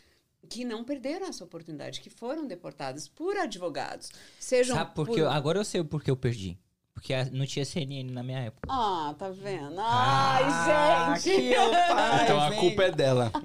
que 0.49 0.63
não 0.65 0.83
perderam 0.83 1.27
essa 1.27 1.43
oportunidade, 1.43 2.01
que 2.01 2.09
foram 2.09 2.47
deportadas 2.47 3.07
por 3.07 3.37
advogados, 3.37 4.09
sejam 4.39 4.75
Sabe 4.75 4.95
por 4.95 5.05
por... 5.05 5.13
que 5.15 5.21
eu- 5.21 5.29
Agora 5.29 5.59
eu 5.59 5.65
sei 5.65 5.79
o 5.81 5.85
porquê 5.85 6.09
eu 6.11 6.17
perdi. 6.17 6.57
Porque 6.99 7.13
a- 7.13 7.23
não 7.31 7.45
tinha 7.45 7.63
CNN 7.63 8.11
na 8.11 8.21
minha 8.21 8.39
época. 8.39 8.67
Ah, 8.69 9.15
tá 9.17 9.29
vendo? 9.29 9.79
Ah, 9.79 11.13
Ai, 11.13 11.15
gente! 11.21 11.39
que 11.39 11.53
eu 11.53 11.69
pai, 11.71 12.23
Então 12.25 12.41
a 12.41 12.49
vem. 12.49 12.59
culpa 12.59 12.83
é 12.83 12.91
dela. 12.91 13.31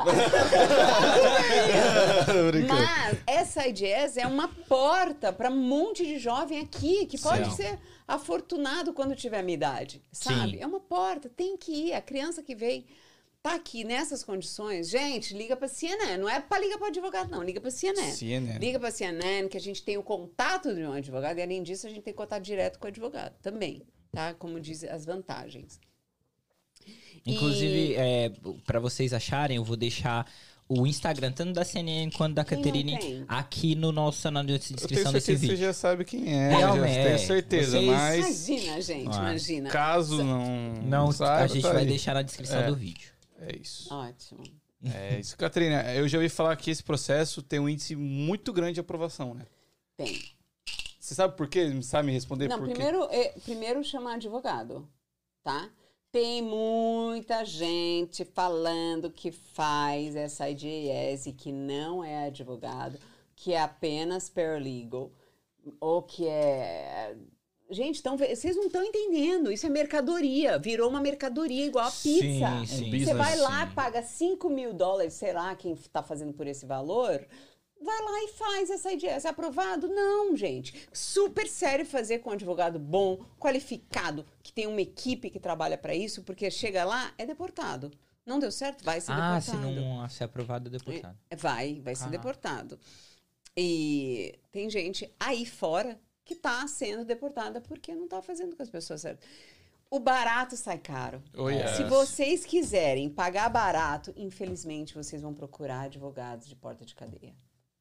Mas 2.69 3.19
essa 3.27 3.67
IDS 3.69 4.17
é 4.17 4.27
uma 4.27 4.49
porta 4.49 5.33
para 5.33 5.51
um 5.51 5.57
monte 5.57 6.05
de 6.05 6.19
jovem 6.19 6.59
aqui 6.61 7.07
que 7.07 7.17
pode 7.17 7.45
Sim. 7.51 7.57
ser 7.63 7.79
afortunado 8.09 8.93
quando 8.93 9.15
tiver 9.15 9.39
a 9.39 9.43
minha 9.43 9.55
idade, 9.55 10.03
sabe? 10.11 10.53
Sim. 10.53 10.59
É 10.61 10.67
uma 10.67 10.81
porta, 10.81 11.29
tem 11.29 11.57
que 11.57 11.71
ir. 11.73 11.93
A 11.95 12.03
criança 12.03 12.43
que 12.43 12.57
veio 12.57 12.85
tá 13.45 13.55
aqui 13.57 13.85
nessas 13.85 14.25
condições, 14.25 14.89
gente, 14.89 15.35
liga 15.37 15.55
para 15.55 15.69
CNN. 15.69 16.17
Não 16.17 16.27
é 16.29 16.41
para 16.41 16.59
ligar 16.59 16.79
para 16.79 16.89
advogado, 16.89 17.31
não. 17.31 17.43
Liga 17.43 17.61
para 17.61 17.71
CNN. 17.71 18.11
CNN. 18.13 18.59
Liga 18.59 18.81
para 18.81 18.91
CNN 18.91 19.49
que 19.51 19.57
a 19.59 19.61
gente 19.61 19.83
tem 19.83 19.99
o 19.99 20.03
contato 20.03 20.75
de 20.75 20.81
um 20.83 20.93
advogado 20.93 21.37
e 21.39 21.43
além 21.43 21.63
disso 21.63 21.87
a 21.87 21.91
gente 21.91 22.01
tem 22.03 22.15
contato 22.15 22.43
direto 22.43 22.79
com 22.79 22.87
o 22.87 22.89
advogado 22.89 23.35
também, 23.43 23.83
tá? 24.11 24.33
Como 24.33 24.59
diz 24.59 24.83
as 24.85 25.05
vantagens. 25.05 25.79
Inclusive, 27.27 27.95
é, 27.97 28.33
para 28.65 28.81
vocês 28.81 29.13
acharem, 29.13 29.59
eu 29.59 29.65
vou 29.65 29.77
deixar 29.77 30.27
o 30.67 30.87
Instagram, 30.87 31.31
tanto 31.33 31.53
da 31.53 31.65
CNN 31.67 32.11
quanto 32.13 32.35
da 32.35 32.43
não 32.43 32.49
Caterine, 32.49 33.25
aqui 33.29 33.75
no 33.75 33.93
nosso 33.93 34.31
na 34.31 34.41
Eu 34.41 34.47
tenho 34.47 34.59
descrição 34.59 35.13
desse 35.13 35.33
que 35.33 35.39
você 35.39 35.47
vídeo. 35.49 35.57
já 35.59 35.73
sabe 35.75 36.05
quem 36.07 36.33
é. 36.35 36.49
Realmente, 36.57 36.95
já 36.95 37.03
tenho 37.03 37.15
é. 37.15 37.19
certeza, 37.19 37.71
Vocês- 37.73 37.87
mas 37.87 38.49
Imagina, 38.49 38.81
gente, 38.81 39.09
Ah, 39.11 39.17
imagina. 39.19 39.71
caso 39.71 40.25
não 40.25 40.73
Não, 40.83 41.13
saiba, 41.13 41.45
a 41.45 41.47
gente 41.47 41.63
tá 41.63 41.73
vai 41.75 41.83
aí. 41.83 41.89
deixar 41.89 42.15
na 42.15 42.23
descrição 42.23 42.61
É. 42.61 42.67
do 42.69 42.75
vídeo. 42.77 43.14
É 43.39 43.57
isso. 43.57 43.93
Ótimo. 43.93 44.43
É 44.93 45.19
isso. 45.19 45.37
Catarina, 45.37 45.83
eu 45.95 46.07
já 46.07 46.19
ouvi 46.19 46.29
falar 46.29 46.57
que 46.57 46.71
esse 46.71 46.83
processo 46.83 47.43
tem 47.43 47.59
um 47.59 47.69
índice 47.69 47.97
muito 47.97 48.53
grande 48.53 48.75
de 48.75 48.81
aprovação, 48.81 49.35
né? 49.35 49.47
Tem. 49.97 50.23
Você 51.01 51.15
sabe 51.15 51.37
por 51.37 51.49
quê? 51.49 51.83
Sabe 51.83 52.07
me 52.07 52.13
responder 52.13 52.49
Não, 52.49 52.59
por 52.59 52.67
quê? 52.67 52.75
primeiro, 52.75 53.05
é, 53.11 53.29
primeiro 53.45 53.85
chamar 53.85 54.15
advogado, 54.15 54.89
tá? 55.43 55.71
Tem 56.11 56.41
muita 56.41 57.45
gente 57.45 58.25
falando 58.25 59.11
que 59.11 59.33
faz 59.33 60.15
essa 60.15 60.49
IDS 60.49 61.27
e 61.27 61.33
que 61.33 61.51
não 61.51 62.05
é 62.05 62.27
advogado, 62.27 62.99
que 63.35 63.53
é 63.53 63.61
apenas 63.61 64.31
paralegal, 64.31 65.11
ou 65.81 66.03
que 66.03 66.27
é. 66.29 67.17
Gente, 67.75 67.99
então, 68.01 68.17
vocês 68.17 68.57
não 68.57 68.67
estão 68.67 68.83
entendendo. 68.83 69.51
Isso 69.53 69.67
é 69.67 69.69
mercadoria. 69.69 70.59
Virou 70.59 70.89
uma 70.89 71.01
mercadoria 71.01 71.67
igual 71.67 71.87
a 71.87 71.91
pizza. 71.91 72.21
Sim, 72.21 72.67
sim. 72.67 72.85
Você 72.85 72.85
business, 72.91 73.17
vai 73.17 73.37
lá, 73.37 73.67
sim. 73.69 73.75
paga 73.75 74.03
5 74.03 74.49
mil 74.49 74.73
dólares, 74.73 75.13
sei 75.15 75.33
lá 75.33 75.55
quem 75.55 75.73
está 75.73 76.03
fazendo 76.03 76.33
por 76.33 76.47
esse 76.47 76.65
valor. 76.65 77.27
Vai 77.83 78.01
lá 78.03 78.23
e 78.23 78.29
faz 78.29 78.71
essa 78.71 78.91
IDS. 78.93 79.25
É 79.25 79.29
aprovado? 79.29 79.89
Não, 79.89 80.35
gente. 80.35 80.89
Super 80.93 81.47
sério 81.47 81.85
fazer 81.85 82.21
com 82.21 82.31
um 82.31 82.33
advogado 82.33 82.79
bom, 82.79 83.19
qualificado, 83.39 84.25
que 84.43 84.53
tem 84.53 84.67
uma 84.67 84.81
equipe 84.81 85.29
que 85.29 85.39
trabalha 85.39 85.77
para 85.77 85.95
isso, 85.95 86.23
porque 86.23 86.51
chega 86.51 86.85
lá, 86.85 87.13
é 87.19 87.27
deportado. 87.27 87.91
Não 88.25 88.39
deu 88.39 88.51
certo? 88.51 88.83
Vai 88.83 89.03
ser 89.03 89.13
Ah, 89.13 89.39
se 89.39 89.51
deportado. 89.51 89.75
não 89.81 90.09
ser 90.09 90.25
aprovado, 90.25 90.69
é 90.69 90.71
deportado. 90.71 91.19
É, 91.29 91.37
Vai, 91.37 91.81
vai 91.85 91.95
ser 91.95 92.05
Ah. 92.07 92.09
deportado. 92.09 92.79
E 93.57 94.35
tem 94.51 94.69
gente 94.71 95.13
aí 95.21 95.45
fora 95.45 95.99
que 96.25 96.35
tá 96.35 96.67
sendo 96.67 97.05
deportada 97.05 97.61
porque 97.61 97.95
não 97.95 98.09
tá 98.09 98.23
fazendo 98.23 98.57
com 98.57 98.63
as 98.63 98.71
pessoas 98.71 99.01
certas. 99.03 99.27
O 99.91 100.01
barato 100.01 100.57
sai 100.57 100.79
caro. 100.79 101.23
Oh, 101.37 101.49
yes. 101.51 101.77
Se 101.77 101.85
vocês 101.85 102.45
quiserem 102.45 103.09
pagar 103.09 103.49
barato, 103.49 104.13
infelizmente 104.17 104.95
vocês 104.95 105.23
vão 105.23 105.33
procurar 105.35 105.83
advogados 105.83 106.49
de 106.49 106.57
porta 106.57 106.85
de 106.85 106.95
cadeia. 106.95 107.35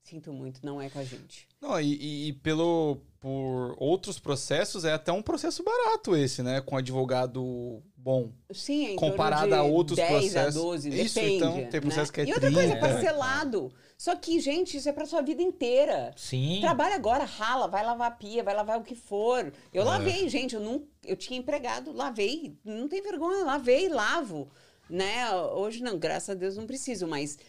Sinto 0.04 0.34
muito, 0.34 0.60
não 0.66 0.82
é 0.82 0.90
com 0.90 1.00
a 1.00 1.04
gente. 1.06 1.48
Não, 1.62 1.80
e, 1.80 2.28
e- 2.28 2.34
pelo 2.34 2.98
por 3.22 3.74
outros 3.80 4.20
processos 4.20 4.84
é 4.84 4.92
até 4.92 5.14
um 5.14 5.22
processo 5.22 5.64
barato 5.64 6.14
esse, 6.14 6.44
né? 6.44 6.60
Com 6.60 6.76
advogado 6.76 7.82
bom. 7.96 8.30
Sim, 8.54 8.88
é 8.88 8.92
em 8.92 8.96
Comparado 8.98 9.48
de 9.48 9.54
a 9.54 9.64
outros 9.64 9.96
10 9.96 10.10
processos. 10.12 10.58
a 10.58 10.62
12, 10.62 10.90
Isso, 10.90 11.16
depende. 11.16 11.36
então, 11.38 11.54
tem 11.54 11.64
né? 11.64 11.80
processo 11.80 12.12
que 12.12 12.20
é 12.20 12.26
E 12.26 12.34
outra 12.34 12.52
coisa, 12.52 12.74
é 12.74 12.80
30, 12.80 12.80
parcelado. 12.94 13.74
Só 14.04 14.18
que, 14.18 14.38
gente, 14.38 14.76
isso 14.76 14.90
é 14.90 14.92
pra 14.92 15.06
sua 15.06 15.22
vida 15.22 15.42
inteira. 15.42 16.12
Sim. 16.18 16.58
Trabalha 16.60 16.94
agora, 16.96 17.24
rala, 17.24 17.70
vai 17.70 17.86
lavar 17.86 18.10
a 18.10 18.12
pia, 18.14 18.44
vai 18.44 18.54
lavar 18.54 18.78
o 18.78 18.84
que 18.84 18.96
for. 18.96 19.54
Eu 19.74 19.84
É. 19.84 19.86
lavei, 19.86 20.28
gente, 20.28 20.56
eu 20.56 20.60
não, 20.60 20.84
eu 21.06 21.16
tinha 21.16 21.40
empregado, 21.40 21.94
lavei, 21.94 22.54
não 22.66 22.90
tem 22.90 23.02
vergonha, 23.02 23.46
lavei, 23.46 23.88
lavo, 23.88 24.52
né? 24.90 25.34
Hoje 25.56 25.82
não, 25.82 25.98
graças 25.98 26.32
a 26.32 26.34
Deus 26.34 26.58
não 26.58 26.68
preciso, 26.68 27.08
mas 27.08 27.40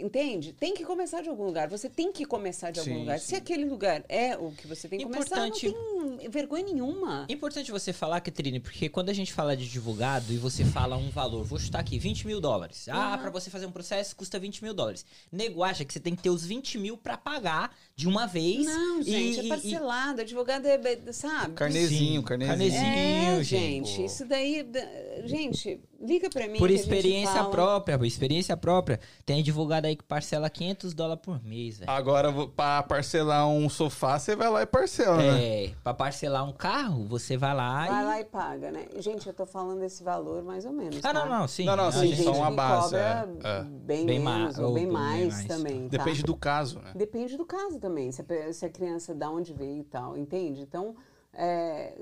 entende? 0.00 0.52
Tem 0.52 0.74
que 0.74 0.84
começar 0.84 1.22
de 1.22 1.28
algum 1.28 1.44
lugar. 1.44 1.68
Você 1.68 1.88
tem 1.88 2.10
que 2.12 2.24
começar 2.24 2.70
de 2.70 2.80
algum 2.80 2.92
Sim, 2.92 2.98
lugar. 3.00 3.18
sim. 3.18 3.26
Se 3.26 3.34
aquele 3.36 3.64
lugar 3.64 4.04
é 4.08 4.36
o 4.36 4.50
que 4.52 4.66
você 4.66 4.88
tem 4.88 4.98
que 4.98 5.04
começar, 5.04 5.36
não 5.36 5.46
Importante- 5.48 5.72
tem 6.18 6.28
vergonha 6.30 6.64
nenhuma. 6.64 7.26
É 7.28 7.32
importante 7.32 7.70
você 7.70 7.92
falar, 7.92 8.20
Catrine, 8.20 8.60
porque 8.60 8.88
quando 8.88 9.08
a 9.10 9.12
gente 9.12 9.32
fala 9.32 9.56
de 9.56 9.64
advogado 9.64 10.32
e 10.32 10.36
você 10.36 10.64
fala 10.64 10.96
um 10.96 11.10
valor, 11.10 11.44
vou 11.44 11.58
chutar 11.58 11.80
aqui, 11.80 11.98
20 11.98 12.26
mil 12.26 12.40
dólares. 12.40 12.88
Ah, 12.88 13.12
Uhum. 13.14 13.18
pra 13.22 13.30
você 13.30 13.50
fazer 13.50 13.66
um 13.66 13.72
processo 13.72 14.14
custa 14.16 14.38
20 14.38 14.62
mil 14.62 14.74
dólares. 14.74 15.04
Nego 15.30 15.62
acha 15.62 15.84
que 15.84 15.92
você 15.92 16.00
tem 16.00 16.14
que 16.16 16.22
ter 16.22 16.30
os 16.30 16.44
20 16.44 16.78
mil 16.78 16.96
pra 16.96 17.16
pagar 17.16 17.76
de 17.94 18.08
uma 18.08 18.26
vez. 18.26 18.64
Não, 18.66 19.00
e- 19.00 19.04
gente, 19.04 19.40
e- 19.42 19.46
é 19.46 19.48
parcelado. 19.48 20.20
Advogado 20.22 20.66
é, 20.66 20.74
é- 20.74 21.12
sabe? 21.12 21.54
Carnezinho, 21.54 22.22
carnezinho. 22.22 22.58
carnezinho. 22.58 22.82
É, 22.82 23.42
gente. 23.42 23.88
gente, 23.90 24.04
isso 24.04 24.24
daí. 24.24 24.62
da- 24.62 24.80
Gente, 25.24 25.80
liga 26.00 26.30
pra 26.30 26.46
mim. 26.48 26.58
Por 26.58 26.68
que 26.68 26.74
a 26.74 26.76
gente 26.76 26.80
experiência 26.80 27.34
fala. 27.34 27.50
própria, 27.50 27.98
por 27.98 28.06
experiência 28.06 28.56
própria. 28.56 29.00
Tem 29.26 29.40
advogado 29.40 29.84
aí 29.84 29.94
que 29.94 30.02
parcela 30.02 30.48
500 30.48 30.94
dólares 30.94 31.22
por 31.22 31.42
mês, 31.44 31.78
velho. 31.78 31.90
Agora, 31.90 32.32
pra 32.56 32.82
parcelar 32.82 33.46
um 33.48 33.68
sofá, 33.68 34.18
você 34.18 34.34
vai 34.34 34.48
lá 34.48 34.62
e 34.62 34.66
parcela, 34.66 35.16
né? 35.18 35.64
É, 35.64 35.74
pra 35.84 35.92
parcelar 35.92 36.48
um 36.48 36.52
carro, 36.52 37.06
você 37.06 37.36
vai 37.36 37.54
lá 37.54 37.86
Vai 37.86 38.02
e... 38.02 38.06
lá 38.06 38.20
e 38.20 38.24
paga, 38.24 38.70
né? 38.70 38.86
Gente, 38.98 39.26
eu 39.26 39.34
tô 39.34 39.44
falando 39.44 39.80
desse 39.80 40.02
valor 40.02 40.42
mais 40.42 40.64
ou 40.64 40.72
menos. 40.72 40.96
Ah, 41.04 41.12
tá? 41.12 41.26
não, 41.26 41.40
não, 41.40 41.48
sim. 41.48 41.64
Não, 41.64 41.76
não, 41.76 41.88
A 41.88 41.92
sim, 41.92 42.16
só 42.16 42.32
uma 42.32 42.50
que 42.50 42.56
base, 42.56 42.82
cobra 42.96 43.28
é, 43.44 43.58
é. 43.60 43.62
bem, 43.64 44.06
Bem 44.06 44.20
menos 44.20 44.56
ma- 44.56 44.62
ou 44.62 44.68
ou 44.70 44.74
bem 44.74 44.84
bem 44.84 44.92
mais, 44.92 45.34
mais. 45.34 45.46
também. 45.46 45.88
tá? 45.88 45.98
Depende 45.98 46.22
do 46.22 46.36
caso, 46.36 46.80
né? 46.80 46.92
Depende 46.94 47.36
do 47.36 47.44
caso 47.44 47.78
também, 47.78 48.10
se 48.10 48.20
a, 48.20 48.24
pe- 48.24 48.52
se 48.52 48.64
a 48.64 48.70
criança 48.70 49.14
da 49.14 49.30
onde 49.30 49.52
veio 49.52 49.80
e 49.80 49.84
tal, 49.84 50.16
entende? 50.16 50.62
Então, 50.62 50.94
é, 51.34 51.94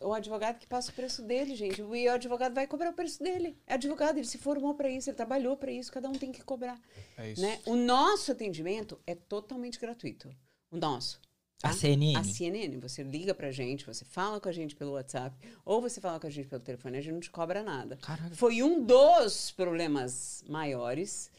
o 0.00 0.12
advogado 0.12 0.58
que 0.58 0.66
passa 0.66 0.90
o 0.90 0.94
preço 0.94 1.22
dele, 1.22 1.54
gente, 1.54 1.80
e 1.80 2.08
o 2.08 2.12
advogado 2.12 2.54
vai 2.54 2.66
cobrar 2.66 2.90
o 2.90 2.94
preço 2.94 3.22
dele. 3.22 3.56
É 3.66 3.74
advogado, 3.74 4.18
ele 4.18 4.26
se 4.26 4.38
formou 4.38 4.74
para 4.74 4.88
isso, 4.88 5.10
ele 5.10 5.16
trabalhou 5.16 5.56
para 5.56 5.70
isso, 5.70 5.92
cada 5.92 6.08
um 6.08 6.12
tem 6.12 6.32
que 6.32 6.42
cobrar. 6.42 6.80
É 7.16 7.32
isso. 7.32 7.42
Né? 7.42 7.60
O 7.66 7.76
nosso 7.76 8.32
atendimento 8.32 9.00
é 9.06 9.14
totalmente 9.14 9.78
gratuito. 9.78 10.34
O 10.70 10.76
nosso. 10.76 11.20
A 11.62 11.68
tá? 11.68 11.74
CNN. 11.74 12.16
A 12.18 12.24
CNN, 12.24 12.78
você 12.78 13.02
liga 13.02 13.34
pra 13.34 13.50
gente, 13.50 13.86
você 13.86 14.04
fala 14.04 14.38
com 14.40 14.48
a 14.48 14.52
gente 14.52 14.76
pelo 14.76 14.92
WhatsApp, 14.92 15.36
ou 15.64 15.80
você 15.80 16.00
fala 16.00 16.20
com 16.20 16.26
a 16.26 16.30
gente 16.30 16.48
pelo 16.48 16.62
telefone, 16.62 16.98
a 16.98 17.00
gente 17.00 17.12
não 17.14 17.20
te 17.20 17.30
cobra 17.30 17.62
nada. 17.62 17.96
Caraca. 17.96 18.34
Foi 18.34 18.62
um 18.62 18.84
dos 18.84 19.50
problemas 19.50 20.44
maiores 20.48 21.30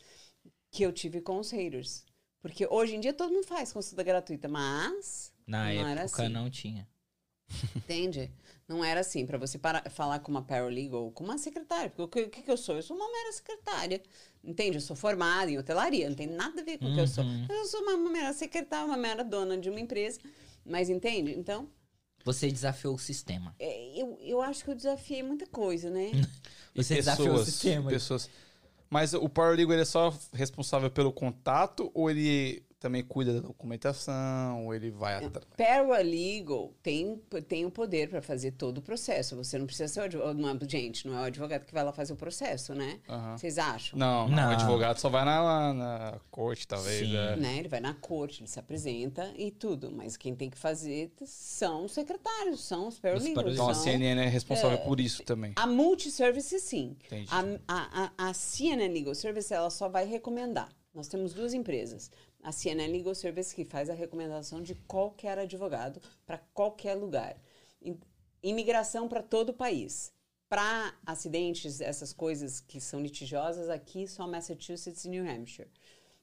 que 0.71 0.83
eu 0.83 0.91
tive 0.91 1.21
com 1.21 1.37
os 1.37 1.51
haters. 1.51 2.03
Porque 2.41 2.67
hoje 2.69 2.95
em 2.95 2.99
dia 2.99 3.13
todo 3.13 3.33
mundo 3.33 3.45
faz 3.47 3.71
consulta 3.71 4.03
gratuita, 4.03 4.47
mas 4.47 5.31
Na 5.47 5.71
época 5.71 6.23
assim. 6.23 6.29
não 6.29 6.49
tinha. 6.49 6.87
Entende? 7.75 8.31
Não 8.67 8.83
era 8.83 8.99
assim. 9.01 9.25
Para 9.25 9.37
você 9.37 9.57
para- 9.57 9.89
falar 9.89 10.19
com 10.19 10.31
uma 10.31 10.41
paralegal 10.41 11.03
ou 11.05 11.11
com 11.11 11.23
uma 11.23 11.37
secretária. 11.37 11.89
Porque 11.89 12.03
o 12.03 12.23
que, 12.23 12.29
que 12.29 12.41
que 12.43 12.51
eu 12.51 12.57
sou? 12.57 12.75
Eu 12.75 12.81
sou 12.83 12.95
uma 12.97 13.11
mera 13.11 13.31
secretária. 13.31 14.01
Entende? 14.43 14.77
Eu 14.77 14.81
sou 14.81 14.95
formada 14.95 15.49
em 15.51 15.57
hotelaria. 15.57 16.09
Não 16.09 16.15
tem 16.15 16.27
nada 16.27 16.61
a 16.61 16.63
ver 16.63 16.77
com 16.79 16.85
o 16.91 16.93
que 16.93 16.99
eu 17.01 17.07
sou. 17.07 17.23
Uhum. 17.23 17.45
Eu 17.49 17.65
sou 17.65 17.81
uma 17.81 17.97
mera 18.09 18.33
secretária, 18.33 18.85
uma 18.85 18.97
mera 18.97 19.23
dona 19.23 19.57
de 19.57 19.69
uma 19.69 19.79
empresa. 19.79 20.19
Mas 20.65 20.89
entende? 20.89 21.31
Então, 21.37 21.69
Você 22.23 22.49
desafiou 22.51 22.95
o 22.95 22.99
sistema. 22.99 23.55
é, 23.59 24.01
eu, 24.01 24.17
eu 24.19 24.41
acho 24.41 24.63
que 24.63 24.71
eu 24.71 24.75
desafiei 24.75 25.21
muita 25.21 25.45
coisa, 25.45 25.89
né? 25.89 26.11
E 26.75 26.83
Você 26.83 26.95
desafiou 26.95 27.35
o 27.35 27.45
sistema. 27.45 27.89
pessoas. 27.89 28.29
Mas 28.89 29.13
o 29.13 29.29
Paralegal 29.29 29.73
ele 29.73 29.81
é 29.83 29.85
só 29.85 30.13
responsável 30.33 30.89
pelo 30.91 31.11
contato 31.13 31.89
ou 31.93 32.09
ele 32.09 32.63
também 32.85 33.03
cuida 33.03 33.33
da 33.33 33.39
documentação, 33.39 34.71
ele 34.71 34.91
vai 34.91 35.15
atrás? 35.15 35.43
Paralegal 35.57 36.71
tem, 36.83 37.19
tem 37.47 37.65
o 37.65 37.71
poder 37.71 38.09
para 38.09 38.21
fazer 38.21 38.51
todo 38.51 38.77
o 38.77 38.81
processo. 38.81 39.35
Você 39.37 39.57
não 39.57 39.65
precisa 39.65 39.87
ser 39.87 40.01
o 40.01 40.03
advogado. 40.03 40.37
Não 40.37 40.49
é, 40.49 40.57
gente, 40.69 41.07
não 41.07 41.17
é 41.17 41.21
o 41.21 41.23
advogado 41.23 41.65
que 41.65 41.73
vai 41.73 41.83
lá 41.83 41.91
fazer 41.91 42.13
o 42.13 42.15
processo, 42.15 42.75
né? 42.75 42.99
Aham. 43.09 43.37
Vocês 43.39 43.57
acham? 43.57 43.97
Não, 43.97 44.27
não, 44.27 44.35
Não. 44.35 44.49
o 44.49 44.51
advogado 44.51 44.99
só 44.99 45.09
vai 45.09 45.25
na, 45.25 45.73
na 45.73 46.19
corte, 46.29 46.67
talvez. 46.67 47.07
Sim. 47.07 47.17
é. 47.17 47.35
Né? 47.37 47.57
Ele 47.57 47.67
vai 47.67 47.79
na 47.79 47.95
corte, 47.95 48.41
ele 48.41 48.47
se 48.47 48.59
apresenta 48.59 49.33
e 49.35 49.49
tudo. 49.49 49.91
Mas 49.91 50.15
quem 50.15 50.35
tem 50.35 50.51
que 50.51 50.59
fazer 50.59 51.11
são 51.25 51.85
os 51.85 51.91
secretários, 51.91 52.63
são 52.63 52.87
os 52.87 52.99
paralegals. 52.99 53.53
Então 53.55 53.67
a 53.67 53.73
são- 53.73 53.83
CNN 53.83 54.21
é 54.21 54.27
responsável 54.27 54.77
por 54.79 54.99
isso 54.99 55.23
também. 55.23 55.53
A 55.55 55.65
multiservice, 55.65 56.59
sim. 56.59 56.95
Entendi. 57.05 57.29
A, 57.31 57.41
a, 57.67 58.11
a, 58.25 58.29
a 58.29 58.33
CNN 58.35 58.93
Legal 58.93 59.15
Service, 59.15 59.51
ela 59.51 59.71
só 59.71 59.89
vai 59.89 60.05
recomendar. 60.05 60.69
Nós 60.95 61.09
temos 61.09 61.33
duas 61.33 61.53
empresas. 61.53 62.09
A 62.45 62.51
CNN 62.51 62.91
Legal 62.91 63.15
Service, 63.15 63.55
que 63.55 63.65
faz 63.65 63.89
a 63.89 63.93
recomendação 63.93 64.61
de 64.61 64.75
qualquer 64.75 65.37
advogado 65.39 66.01
para 66.25 66.37
qualquer 66.53 66.93
lugar. 66.95 67.35
Im- 67.81 67.99
Imigração 68.43 69.07
para 69.07 69.23
todo 69.23 69.49
o 69.49 69.53
país. 69.53 70.13
Para 70.47 70.93
acidentes, 71.05 71.81
essas 71.81 72.13
coisas 72.13 72.59
que 72.59 72.79
são 72.79 73.01
litigiosas, 73.01 73.67
aqui 73.69 74.07
só 74.07 74.27
Massachusetts 74.27 75.03
e 75.05 75.09
New 75.09 75.27
Hampshire. 75.27 75.67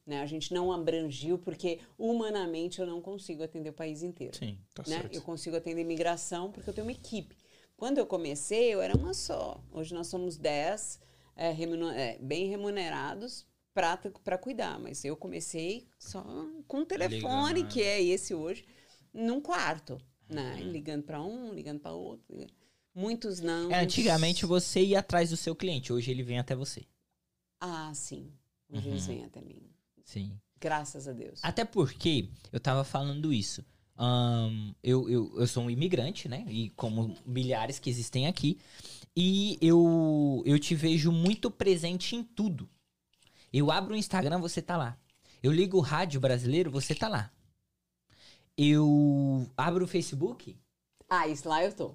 Né? 0.07 0.21
A 0.21 0.27
gente 0.27 0.55
não 0.55 0.73
abrangiu 0.73 1.39
porque 1.39 1.81
humanamente 1.99 2.81
eu 2.81 2.87
não 2.87 3.01
consigo 3.01 3.43
atender 3.43 3.71
o 3.71 3.73
país 3.73 4.03
inteiro 4.03 4.37
Sim. 4.37 4.59
Tá 4.75 4.85
né? 4.87 5.01
certo. 5.01 5.15
Eu 5.15 5.23
consigo 5.23 5.57
atender 5.57 5.81
imigração 5.81 6.53
porque 6.53 6.71
eu 6.71 6.75
tenho 6.75 6.87
uma 6.87 6.93
equipe. 6.93 7.37
Quando 7.77 7.99
eu 7.99 8.07
comecei, 8.07 8.73
eu 8.73 8.81
era 8.81 8.97
uma 8.97 9.13
só. 9.15 9.61
Hoje 9.73 9.93
nós 9.93 10.07
somos 10.07 10.37
10 10.37 11.01
é, 11.35 11.51
remunu- 11.51 11.91
é, 11.91 12.17
bem 12.19 12.47
remunerados 12.49 13.45
para 13.75 14.39
cuidar. 14.39 14.79
Mas 14.79 15.05
eu 15.05 15.17
comecei 15.17 15.87
só 15.99 16.23
com 16.67 16.81
um 16.81 16.85
telefone, 16.85 17.55
Ligando. 17.55 17.73
que 17.73 17.83
é 17.83 18.03
esse 18.03 18.35
hoje, 18.35 18.65
num 19.13 19.41
quarto. 19.41 19.99
Né? 20.29 20.63
Ligando 20.63 21.03
para 21.03 21.23
um, 21.23 21.53
ligando 21.53 21.81
para 21.81 21.93
outro. 21.93 22.25
Muitos 22.95 23.41
não. 23.41 23.71
É, 23.71 23.81
antigamente 23.81 24.47
você 24.47 24.83
ia 24.83 25.01
atrás 25.01 25.31
do 25.31 25.37
seu 25.37 25.55
cliente, 25.55 25.93
hoje 25.93 26.11
ele 26.11 26.23
vem 26.23 26.39
até 26.39 26.55
você. 26.55 26.85
Ah, 27.61 27.93
sim. 27.95 28.33
Hoje 28.71 28.89
eles 28.89 29.03
Uhum. 29.07 29.15
vêm 29.15 29.25
até 29.25 29.41
mim. 29.43 29.63
Sim. 30.05 30.33
Graças 30.61 31.09
a 31.09 31.13
Deus. 31.13 31.41
Até 31.43 31.65
porque 31.65 32.29
eu 32.53 32.61
tava 32.61 32.85
falando 32.85 33.33
isso. 33.33 33.65
Ahn, 33.97 34.73
eu, 34.83 35.09
eu, 35.11 35.33
eu 35.39 35.47
sou 35.47 35.65
um 35.65 35.71
imigrante, 35.71 36.29
né? 36.29 36.45
E 36.49 36.71
como 36.71 37.15
milhares 37.27 37.79
que 37.79 37.91
existem 37.91 38.27
aqui. 38.27 38.59
E 39.15 39.59
eu, 39.61 40.43
eu 40.47 40.59
te 40.59 40.75
vejo 40.75 41.13
muito 41.13 41.51
presente 41.51 42.17
em 42.17 42.23
tudo. 42.25 42.69
Eu 43.53 43.71
abro 43.71 43.95
o 43.95 43.97
Instagram, 43.97 44.39
você 44.41 44.63
tá 44.63 44.77
lá. 44.77 44.99
Eu 45.43 45.53
ligo 45.53 45.77
o 45.77 45.81
rádio 45.81 46.21
brasileiro, 46.21 46.71
você 46.71 46.95
tá 46.95 47.09
lá. 47.09 47.31
Eu 48.57 49.47
abro 49.57 49.85
o 49.85 49.89
Facebook, 49.89 50.57
Ah, 51.09 51.27
isso 51.27 51.49
lá 51.49 51.65
eu 51.65 51.73
tô. 51.73 51.95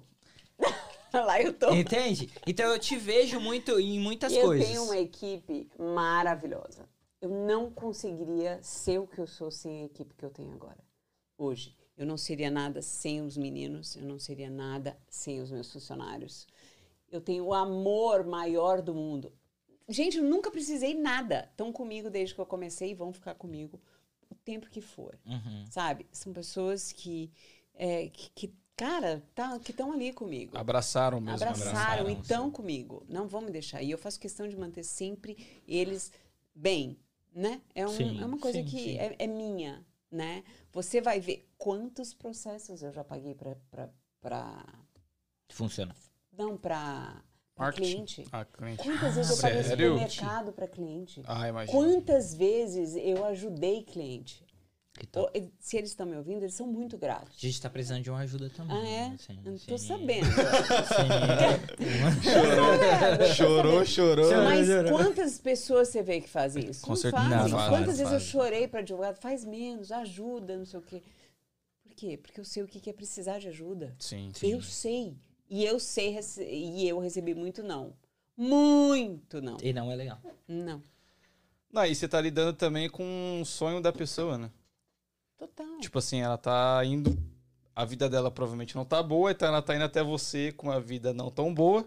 lá 1.12 1.40
eu 1.40 1.52
tô. 1.52 1.72
entende? 1.72 2.30
Então 2.46 2.66
eu 2.72 2.78
te 2.78 2.96
vejo 2.96 3.40
muito 3.40 3.78
em 3.78 3.98
muitas 4.00 4.32
eu 4.32 4.46
coisas. 4.46 4.66
tenho 4.66 4.84
uma 4.84 4.98
equipe 4.98 5.68
maravilhosa. 5.78 6.88
Eu 7.20 7.30
não 7.30 7.70
conseguiria 7.70 8.60
ser 8.62 8.98
o 8.98 9.06
que 9.06 9.18
eu 9.18 9.26
sou 9.26 9.50
sem 9.50 9.82
a 9.82 9.84
equipe 9.86 10.14
que 10.14 10.24
eu 10.24 10.30
tenho 10.30 10.52
agora. 10.52 10.78
Hoje. 11.36 11.76
Eu 11.96 12.06
não 12.06 12.16
seria 12.16 12.48
nada 12.48 12.80
sem 12.80 13.22
os 13.22 13.36
meninos, 13.36 13.96
eu 13.96 14.04
não 14.04 14.20
seria 14.20 14.48
nada 14.48 14.96
sem 15.08 15.40
os 15.40 15.50
meus 15.50 15.72
funcionários. 15.72 16.46
Eu 17.10 17.20
tenho 17.20 17.44
o 17.46 17.54
amor 17.54 18.24
maior 18.24 18.80
do 18.80 18.94
mundo. 18.94 19.32
Gente, 19.88 20.18
eu 20.18 20.24
nunca 20.24 20.50
precisei 20.50 20.94
nada. 20.94 21.48
Estão 21.50 21.72
comigo 21.72 22.10
desde 22.10 22.34
que 22.34 22.40
eu 22.40 22.46
comecei 22.46 22.90
e 22.90 22.94
vão 22.94 23.12
ficar 23.12 23.34
comigo 23.34 23.80
o 24.30 24.34
tempo 24.34 24.68
que 24.68 24.80
for. 24.80 25.18
Uhum. 25.24 25.64
Sabe? 25.70 26.06
São 26.12 26.32
pessoas 26.32 26.92
que, 26.92 27.30
é, 27.74 28.08
que, 28.10 28.30
que, 28.34 28.54
cara, 28.76 29.22
tá, 29.34 29.58
que 29.58 29.70
estão 29.70 29.90
ali 29.92 30.12
comigo 30.12 30.56
Abraçaram 30.58 31.20
mesmo. 31.20 31.36
abraçaram, 31.36 31.70
abraçaram, 31.70 32.10
e 32.10 32.12
estão 32.20 32.50
comigo. 32.50 33.04
Não 33.08 33.26
vão 33.26 33.40
me 33.40 33.50
deixar. 33.50 33.82
E 33.82 33.90
eu 33.90 33.96
faço 33.98 34.20
questão 34.20 34.46
de 34.46 34.56
manter 34.56 34.82
sempre 34.84 35.62
eles 35.66 36.12
bem, 36.54 36.98
né? 37.34 37.62
É, 37.74 37.86
um- 37.86 37.96
Sim, 37.96 38.20
é 38.20 38.26
uma 38.26 38.38
coisa 38.38 38.58
sim, 38.58 38.64
que 38.66 38.98
é, 38.98 39.16
é 39.18 39.26
minha, 39.26 39.86
né? 40.10 40.44
Você 40.72 41.00
vai 41.00 41.18
ver 41.18 41.48
quantos 41.56 42.12
processos 42.12 42.82
eu 42.82 42.92
já 42.92 43.02
paguei 43.02 43.34
para 43.34 43.56
Funciona. 45.50 45.94
não 46.32 46.56
para 46.58 47.22
Marketing. 47.58 47.90
cliente. 47.92 48.24
Ah, 48.32 48.44
cliente. 48.44 48.82
Quantas 48.82 49.14
vezes 49.16 49.30
eu 49.30 49.36
paguei 49.42 49.62
supermercado 49.64 50.52
para 50.52 50.66
cliente? 50.68 51.22
Ah, 51.26 51.48
imagina. 51.48 51.76
Quantas 51.78 52.34
vezes 52.34 52.94
eu 52.96 53.24
ajudei 53.24 53.82
cliente? 53.82 54.46
Se 55.60 55.76
eles 55.76 55.90
estão 55.90 56.04
me 56.06 56.16
ouvindo, 56.16 56.42
eles 56.42 56.54
são 56.54 56.66
muito 56.66 56.96
A 56.96 56.98
gratos. 56.98 57.38
gente 57.38 57.60
tá 57.62 57.70
precisando 57.70 58.02
de 58.02 58.10
uma 58.10 58.18
ajuda 58.18 58.50
também. 58.50 58.76
Ah, 58.76 58.88
é? 58.88 59.16
Sim, 59.18 59.38
Eu 59.44 59.52
não 59.52 59.58
tô 59.58 59.78
sim. 59.78 59.86
sabendo. 59.86 60.26
Sim. 63.28 63.34
Chorou, 63.34 63.84
chorou. 63.84 64.28
Chorou. 64.28 64.44
Mas 64.44 64.68
quantas 64.90 65.38
pessoas 65.38 65.88
você 65.88 66.02
vê 66.02 66.20
que 66.20 66.28
fazem 66.28 66.68
isso? 66.68 66.82
Com 66.82 66.90
não 66.90 66.96
certeza. 66.96 67.22
fazem. 67.28 67.52
Não, 67.52 67.58
não 67.60 67.68
Quantas 67.68 67.98
vezes 67.98 68.12
eu 68.12 68.20
chorei 68.20 68.66
para 68.66 68.80
advogado? 68.80 69.16
Faz 69.20 69.44
menos, 69.44 69.92
ajuda, 69.92 70.56
não 70.56 70.66
sei 70.66 70.80
o 70.80 70.82
quê. 70.82 71.02
Por 71.84 71.94
quê? 71.94 72.16
Porque 72.20 72.40
eu 72.40 72.44
sei 72.44 72.62
o 72.62 72.66
que 72.66 72.80
que 72.80 72.90
é 72.90 72.92
precisar 72.92 73.38
de 73.38 73.46
ajuda. 73.48 73.94
Sim. 73.98 74.30
Eu 74.42 74.60
sei. 74.62 75.16
E 75.48 75.64
eu 75.64 75.78
sei, 75.80 76.10
rece- 76.10 76.46
e 76.48 76.86
eu 76.88 76.98
recebi 76.98 77.34
muito 77.34 77.62
não. 77.62 77.92
Muito 78.36 79.40
não. 79.40 79.56
E 79.62 79.72
não 79.72 79.90
é 79.90 79.96
legal. 79.96 80.20
Não. 80.46 80.82
Não, 81.72 81.84
e 81.84 81.94
você 81.94 82.06
tá 82.08 82.20
lidando 82.20 82.52
também 82.56 82.88
com 82.88 83.04
um 83.04 83.44
sonho 83.44 83.80
da 83.80 83.92
pessoa, 83.92 84.38
né? 84.38 84.50
Total. 85.38 85.78
Tipo 85.80 85.98
assim, 85.98 86.20
ela 86.20 86.38
tá 86.38 86.80
indo. 86.84 87.16
A 87.74 87.84
vida 87.84 88.08
dela 88.08 88.30
provavelmente 88.30 88.74
não 88.74 88.84
tá 88.84 89.02
boa, 89.02 89.30
então 89.30 89.46
ela 89.48 89.62
tá 89.62 89.74
indo 89.74 89.84
até 89.84 90.02
você 90.02 90.50
com 90.52 90.70
a 90.70 90.80
vida 90.80 91.12
não 91.12 91.30
tão 91.30 91.52
boa. 91.54 91.86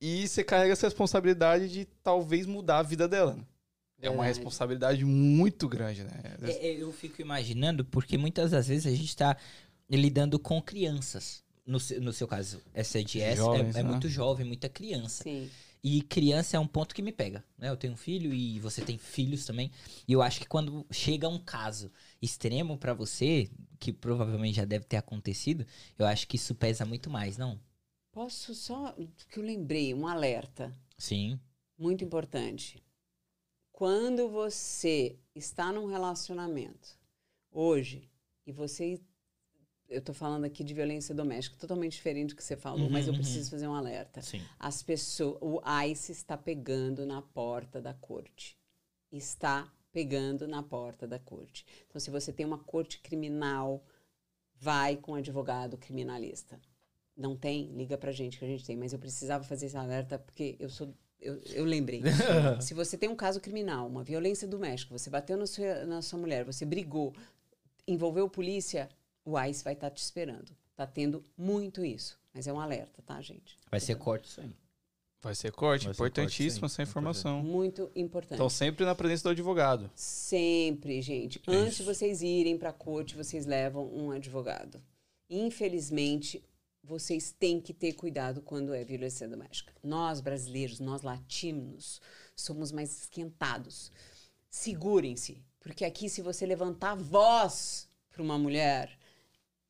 E 0.00 0.26
você 0.26 0.42
carrega 0.44 0.72
essa 0.72 0.86
responsabilidade 0.86 1.68
de 1.68 1.84
talvez 2.02 2.46
mudar 2.46 2.78
a 2.78 2.82
vida 2.82 3.06
dela. 3.08 3.34
né? 3.34 3.44
É 4.00 4.08
uma 4.08 4.24
responsabilidade 4.24 5.04
muito 5.04 5.68
grande, 5.68 6.04
né? 6.04 6.10
É, 6.42 6.68
é, 6.68 6.82
eu 6.82 6.92
fico 6.92 7.20
imaginando, 7.20 7.84
porque 7.84 8.16
muitas 8.16 8.52
das 8.52 8.68
vezes 8.68 8.86
a 8.92 8.96
gente 8.96 9.16
tá 9.16 9.36
lidando 9.90 10.38
com 10.38 10.62
crianças. 10.62 11.42
No, 11.68 11.78
seu- 11.78 12.00
no 12.00 12.12
seu 12.14 12.26
caso, 12.26 12.62
SDS 12.74 13.36
Jovens, 13.36 13.76
é, 13.76 13.80
é 13.80 13.82
né? 13.82 13.88
muito 13.90 14.08
jovem, 14.08 14.46
muita 14.46 14.68
criança. 14.70 15.22
Sim. 15.22 15.50
E 15.84 16.00
criança 16.02 16.56
é 16.56 16.60
um 16.60 16.66
ponto 16.66 16.94
que 16.94 17.02
me 17.02 17.12
pega, 17.12 17.44
né? 17.56 17.68
Eu 17.68 17.76
tenho 17.76 17.92
um 17.92 17.96
filho 17.96 18.32
e 18.34 18.58
você 18.58 18.80
tem 18.82 18.96
filhos 18.98 19.44
também. 19.44 19.70
E 20.08 20.12
eu 20.12 20.22
acho 20.22 20.40
que 20.40 20.48
quando 20.48 20.84
chega 20.90 21.28
um 21.28 21.38
caso 21.38 21.92
extremo 22.20 22.76
pra 22.78 22.94
você, 22.94 23.48
que 23.78 23.92
provavelmente 23.92 24.56
já 24.56 24.64
deve 24.64 24.86
ter 24.86 24.96
acontecido, 24.96 25.64
eu 25.98 26.06
acho 26.06 26.26
que 26.26 26.36
isso 26.36 26.54
pesa 26.54 26.84
muito 26.84 27.08
mais, 27.10 27.36
não? 27.36 27.60
Posso 28.10 28.54
só. 28.54 28.96
que 29.30 29.38
eu 29.38 29.44
lembrei, 29.44 29.92
um 29.94 30.06
alerta 30.08 30.74
Sim. 30.96 31.38
muito 31.78 32.02
importante. 32.02 32.82
Quando 33.70 34.28
você 34.28 35.16
está 35.34 35.70
num 35.72 35.86
relacionamento 35.86 36.98
hoje 37.52 38.10
e 38.46 38.52
você. 38.52 39.00
Eu 39.88 40.02
tô 40.02 40.12
falando 40.12 40.44
aqui 40.44 40.62
de 40.62 40.74
violência 40.74 41.14
doméstica, 41.14 41.56
totalmente 41.58 41.92
diferente 41.92 42.30
do 42.30 42.36
que 42.36 42.44
você 42.44 42.56
falou, 42.56 42.86
Uhum, 42.86 42.90
mas 42.90 43.06
eu 43.06 43.12
uhum. 43.12 43.18
preciso 43.18 43.50
fazer 43.50 43.66
um 43.66 43.74
alerta. 43.74 44.20
Sim. 44.20 44.42
As 44.58 44.82
pessoas, 44.82 45.38
o 45.40 45.62
ICE 45.86 46.12
está 46.12 46.36
pegando 46.36 47.06
na 47.06 47.22
porta 47.22 47.80
da 47.80 47.94
corte. 47.94 48.58
Está 49.10 49.72
pegando 49.90 50.46
na 50.46 50.62
porta 50.62 51.06
da 51.06 51.18
corte. 51.18 51.64
Então, 51.88 51.98
se 51.98 52.10
você 52.10 52.32
tem 52.32 52.44
uma 52.44 52.58
corte 52.58 53.00
criminal, 53.00 53.82
vai 54.54 54.96
com 54.96 55.12
um 55.12 55.14
advogado 55.14 55.78
criminalista. 55.78 56.60
Não 57.16 57.34
tem? 57.34 57.72
Liga 57.72 57.96
pra 57.96 58.12
gente 58.12 58.38
que 58.38 58.44
a 58.44 58.48
gente 58.48 58.64
tem. 58.64 58.76
Mas 58.76 58.92
eu 58.92 58.98
precisava 58.98 59.42
fazer 59.42 59.66
esse 59.66 59.76
alerta 59.76 60.18
porque 60.18 60.56
eu 60.60 60.68
sou. 60.68 60.94
Eu, 61.20 61.40
eu 61.52 61.64
lembrei. 61.64 62.02
se 62.60 62.74
você 62.74 62.96
tem 62.96 63.08
um 63.08 63.16
caso 63.16 63.40
criminal, 63.40 63.88
uma 63.88 64.04
violência 64.04 64.46
doméstica, 64.46 64.96
você 64.96 65.10
bateu 65.10 65.36
na 65.36 65.46
sua, 65.46 65.86
na 65.86 66.02
sua 66.02 66.18
mulher, 66.18 66.44
você 66.44 66.64
brigou, 66.64 67.12
envolveu 67.88 68.28
polícia, 68.28 68.88
o 69.28 69.38
ICE 69.38 69.62
vai 69.62 69.74
estar 69.74 69.90
te 69.90 70.02
esperando. 70.02 70.56
Tá 70.74 70.86
tendo 70.86 71.24
muito 71.36 71.84
isso. 71.84 72.18
Mas 72.32 72.46
é 72.46 72.52
um 72.52 72.60
alerta, 72.60 73.02
tá, 73.02 73.20
gente? 73.20 73.58
Vai 73.70 73.80
ser 73.80 73.96
corte 73.96 74.28
isso 74.28 74.40
aí. 74.40 74.54
Vai 75.20 75.34
ser 75.34 75.50
corte, 75.50 75.86
Vai 75.86 75.94
ser 75.94 75.96
importantíssima 75.96 76.60
corte, 76.60 76.76
sim. 76.76 76.82
essa 76.82 76.88
informação. 76.88 77.42
Muito 77.42 77.90
importante. 77.96 78.34
Então 78.34 78.48
sempre 78.48 78.84
na 78.84 78.94
presença 78.94 79.24
do 79.24 79.30
advogado. 79.30 79.90
Sempre, 79.94 81.02
gente. 81.02 81.42
É 81.46 81.50
Antes 81.50 81.76
de 81.76 81.82
isso. 81.82 81.94
vocês 81.94 82.22
irem 82.22 82.56
para 82.56 82.70
a 82.70 82.72
corte, 82.72 83.16
vocês 83.16 83.44
levam 83.44 83.92
um 83.92 84.12
advogado. 84.12 84.80
Infelizmente, 85.28 86.44
vocês 86.84 87.32
têm 87.32 87.60
que 87.60 87.74
ter 87.74 87.94
cuidado 87.94 88.40
quando 88.40 88.72
é 88.72 88.84
violência 88.84 89.28
doméstica. 89.28 89.72
Nós, 89.82 90.20
brasileiros, 90.20 90.78
nós 90.78 91.02
latinos, 91.02 92.00
somos 92.36 92.70
mais 92.70 93.02
esquentados. 93.02 93.90
Segurem-se, 94.48 95.42
porque 95.60 95.84
aqui, 95.84 96.08
se 96.08 96.22
você 96.22 96.46
levantar 96.46 96.92
a 96.92 96.94
voz 96.94 97.88
para 98.08 98.22
uma 98.22 98.38
mulher 98.38 98.97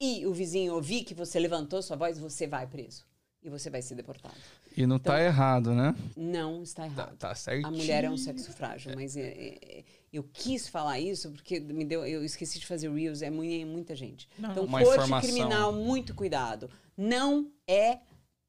e 0.01 0.26
o 0.26 0.32
vizinho 0.32 0.74
ouvir 0.74 1.05
que 1.05 1.14
você 1.14 1.38
levantou 1.38 1.82
sua 1.82 1.96
voz, 1.96 2.18
você 2.18 2.46
vai 2.46 2.66
preso. 2.66 3.07
E 3.42 3.49
você 3.49 3.70
vai 3.70 3.80
ser 3.80 3.94
deportado. 3.94 4.34
E 4.76 4.84
não 4.84 4.99
tá 4.99 5.22
errado, 5.22 5.72
né? 5.72 5.94
Não 6.16 6.62
está 6.62 6.82
Tá, 6.82 6.88
errado. 6.88 7.16
tá 7.16 7.34
certinho. 7.36 7.68
A 7.68 7.70
mulher 7.70 8.03
é 8.05 8.11
um 8.11 8.16
sexo 8.16 8.53
frágil, 8.53 8.92
mas 8.96 9.16
é, 9.16 9.20
é, 9.28 9.78
é, 9.78 9.84
eu 10.12 10.24
quis 10.24 10.66
falar 10.68 10.99
isso 10.99 11.30
porque 11.30 11.61
me 11.61 11.84
deu, 11.84 12.05
eu 12.05 12.24
esqueci 12.24 12.59
de 12.59 12.66
fazer 12.66 12.90
reels, 12.92 13.22
é 13.22 13.30
muita, 13.30 13.64
muita 13.66 13.94
gente. 13.94 14.28
Não, 14.36 14.51
então, 14.51 14.64
uma 14.64 14.80
corte 14.82 14.94
informação. 15.05 15.30
criminal, 15.30 15.72
muito 15.72 16.14
cuidado. 16.16 16.68
Não 16.96 17.49
é 17.66 18.01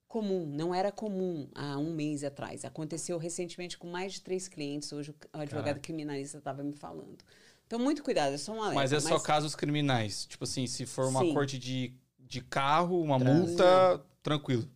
comum, 0.08 0.48
não 0.48 0.74
era 0.74 0.92
comum 0.92 1.48
há 1.54 1.78
um 1.78 1.94
mês 1.94 2.24
atrás. 2.24 2.66
Aconteceu 2.66 3.20
recentemente 3.20 3.78
com 3.78 3.88
mais 3.88 4.14
de 4.14 4.22
três 4.22 4.48
clientes, 4.48 4.92
hoje 4.92 5.12
o 5.12 5.16
advogado 5.38 5.66
Caraca. 5.66 5.80
criminalista 5.82 6.40
estava 6.40 6.64
me 6.64 6.74
falando. 6.74 7.24
Então, 7.70 7.78
muito 7.78 8.02
cuidado, 8.02 8.34
é 8.34 8.38
só 8.40 8.52
um 8.52 8.64
alerta. 8.64 8.74
Mas 8.74 8.92
é 8.92 9.00
só 9.00 9.20
casos 9.20 9.56
criminais. 9.56 10.26
Tipo 10.26 10.44
assim, 10.44 10.66
se 10.66 10.88
for 10.88 11.06
uma 11.06 11.20
Sim. 11.20 11.36
corte 11.36 11.60
de, 11.60 11.94
de 12.18 12.42
carro, 12.42 13.00
uma 13.00 13.20
Trânsito. 13.20 13.48
multa, 13.64 14.06
tranquilo. 14.24 14.68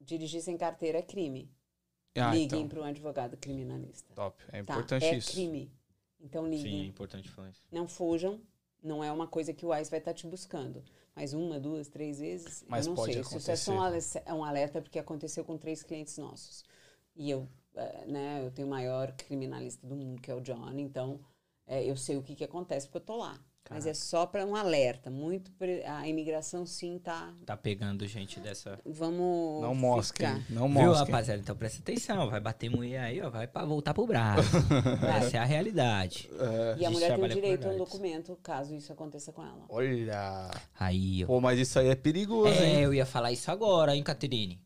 Dirigir 0.00 0.42
sem 0.42 0.56
carteira 0.56 0.98
é 0.98 1.02
crime. 1.02 1.48
Ah, 2.16 2.32
liguem 2.34 2.62
então. 2.62 2.68
para 2.68 2.80
um 2.80 2.84
advogado 2.84 3.36
criminalista. 3.36 4.12
Top. 4.12 4.42
É 4.48 4.50
Tá? 4.50 4.58
importante 4.58 5.04
é 5.04 5.14
isso. 5.16 5.30
crime. 5.30 5.70
Então, 6.20 6.48
liguem. 6.48 6.88
importante 6.88 7.28
falar 7.28 7.50
isso. 7.50 7.62
Não 7.70 7.86
fujam. 7.86 8.40
Não 8.82 9.04
é 9.04 9.12
uma 9.12 9.28
coisa 9.28 9.52
que 9.52 9.64
o 9.64 9.72
ICE 9.72 9.88
vai 9.88 10.00
estar 10.00 10.12
te 10.12 10.26
buscando. 10.26 10.82
Mas 11.14 11.32
uma, 11.32 11.60
duas, 11.60 11.86
três 11.88 12.18
vezes, 12.18 12.64
Mas 12.66 12.86
eu 12.86 12.90
não 12.90 12.96
pode 12.96 13.12
sei. 13.14 13.22
Se 13.22 13.36
isso 13.36 13.50
é 13.52 13.54
só 13.56 13.72
um 13.72 13.80
alerta, 13.80 14.22
é 14.26 14.34
um 14.34 14.42
alerta 14.42 14.82
porque 14.82 14.98
aconteceu 14.98 15.44
com 15.44 15.56
três 15.56 15.84
clientes 15.84 16.18
nossos. 16.18 16.64
E 17.14 17.30
eu, 17.30 17.48
eh, 17.76 18.04
né, 18.08 18.44
eu 18.44 18.50
tenho 18.50 18.66
o 18.66 18.70
maior 18.70 19.12
criminalista 19.12 19.86
do 19.86 19.94
mundo, 19.94 20.20
que 20.20 20.28
é 20.28 20.34
o 20.34 20.40
John. 20.40 20.72
Então, 20.76 21.20
eh, 21.66 21.84
eu 21.84 21.96
sei 21.96 22.16
o 22.16 22.22
que, 22.22 22.34
que 22.34 22.44
acontece 22.44 22.86
porque 22.86 22.98
eu 22.98 23.02
tô 23.02 23.16
lá. 23.16 23.38
Mas 23.68 23.84
é 23.84 23.92
só 23.94 24.24
para 24.26 24.46
um 24.46 24.54
alerta. 24.54 25.10
Muito 25.10 25.50
pre- 25.54 25.82
a 25.84 26.06
imigração 26.06 26.64
sim 26.64 27.00
tá. 27.00 27.34
Tá 27.44 27.56
pegando 27.56 28.06
gente 28.06 28.38
dessa. 28.38 28.78
Vamos. 28.86 29.60
Não 29.60 30.00
ficar. 30.00 30.40
Não 30.48 30.68
Viu, 30.68 30.82
mosquem. 30.86 31.06
rapaziada? 31.06 31.40
Então 31.40 31.56
presta 31.56 31.80
atenção. 31.80 32.30
Vai 32.30 32.38
bater 32.38 32.70
mulher 32.70 33.00
aí, 33.00 33.20
ó. 33.20 33.28
Vai 33.28 33.48
pra 33.48 33.64
voltar 33.64 33.92
pro 33.92 34.06
Brasil. 34.06 34.44
Essa 35.18 35.38
é 35.38 35.40
a 35.40 35.44
realidade. 35.44 36.30
É. 36.38 36.76
E 36.78 36.86
a 36.86 36.88
gente 36.90 36.92
mulher 36.92 37.08
tem 37.10 37.18
com 37.20 37.26
direito 37.34 37.66
a 37.66 37.72
um 37.72 37.76
documento 37.78 38.38
caso 38.40 38.72
isso 38.72 38.92
aconteça 38.92 39.32
com 39.32 39.42
ela. 39.42 39.64
Olha. 39.68 40.48
Aí, 40.78 41.24
ó. 41.24 41.26
Pô, 41.26 41.40
mas 41.40 41.58
isso 41.58 41.76
aí 41.80 41.88
é 41.88 41.96
perigoso, 41.96 42.54
É, 42.62 42.66
hein? 42.68 42.80
eu 42.82 42.94
ia 42.94 43.04
falar 43.04 43.32
isso 43.32 43.50
agora, 43.50 43.96
hein, 43.96 44.02
Caterine? 44.04 44.60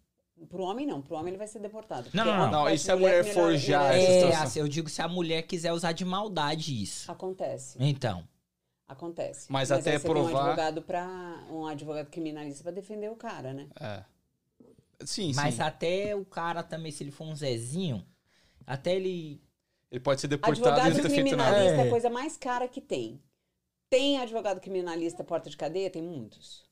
Pro 0.48 0.62
homem 0.64 0.86
não, 0.86 1.02
pro 1.02 1.16
homem 1.16 1.28
ele 1.30 1.38
vai 1.38 1.46
ser 1.46 1.58
deportado. 1.58 2.08
Não, 2.14 2.24
não, 2.24 2.32
não. 2.32 2.40
homem 2.40 2.52
Não, 2.52 2.62
pode 2.62 2.74
e 2.74 2.78
se 2.78 2.90
a 2.90 2.96
mulher 2.96 3.24
forjar 3.24 3.94
essa 3.94 4.08
É, 4.10 4.20
situação. 4.20 4.42
assim, 4.42 4.60
eu 4.60 4.68
digo 4.68 4.88
se 4.88 5.02
a 5.02 5.08
mulher 5.08 5.42
quiser 5.42 5.72
usar 5.72 5.92
de 5.92 6.04
maldade 6.04 6.82
isso. 6.82 7.10
Acontece. 7.12 7.76
Então. 7.78 8.26
Acontece. 8.88 9.46
Mas 9.52 9.70
até 9.70 9.92
aí 9.92 9.98
você 9.98 10.02
tem 10.08 10.10
um 10.10 10.14
provar- 10.24 10.42
advogado 10.46 10.82
para 10.82 11.06
um 11.50 11.66
advogado 11.66 12.06
criminalista 12.10 12.62
para 12.62 12.72
defender 12.72 13.08
o 13.10 13.14
cara, 13.16 13.52
né? 13.52 13.68
É. 13.78 14.02
Sim, 15.04 15.32
Mas 15.34 15.54
sim. 15.54 15.62
até 15.62 16.14
o 16.16 16.24
cara 16.24 16.62
também, 16.62 16.90
se 16.90 17.02
ele 17.04 17.10
for 17.10 17.24
um 17.26 17.34
Zezinho, 17.34 18.04
até 18.66 18.94
ele. 18.96 19.40
Ele 19.90 20.00
pode 20.00 20.20
ser 20.20 20.28
deportado 20.28 20.58
e 20.58 20.62
Advogado 20.70 20.94
não 20.94 21.02
ter 21.02 21.10
feito 21.10 21.36
nada. 21.36 21.50
criminalista 21.56 21.82
é 21.82 21.84
É. 21.84 21.86
a 21.86 21.90
coisa 21.90 22.10
mais 22.10 22.36
cara 22.36 22.66
que 22.68 22.80
tem. 22.80 23.20
Tem 23.88 24.18
advogado 24.18 24.60
criminalista 24.60 25.24
porta 25.24 25.50
de 25.50 25.56
cadeia? 25.56 25.90
Tem 25.90 26.02
muitos. 26.02 26.64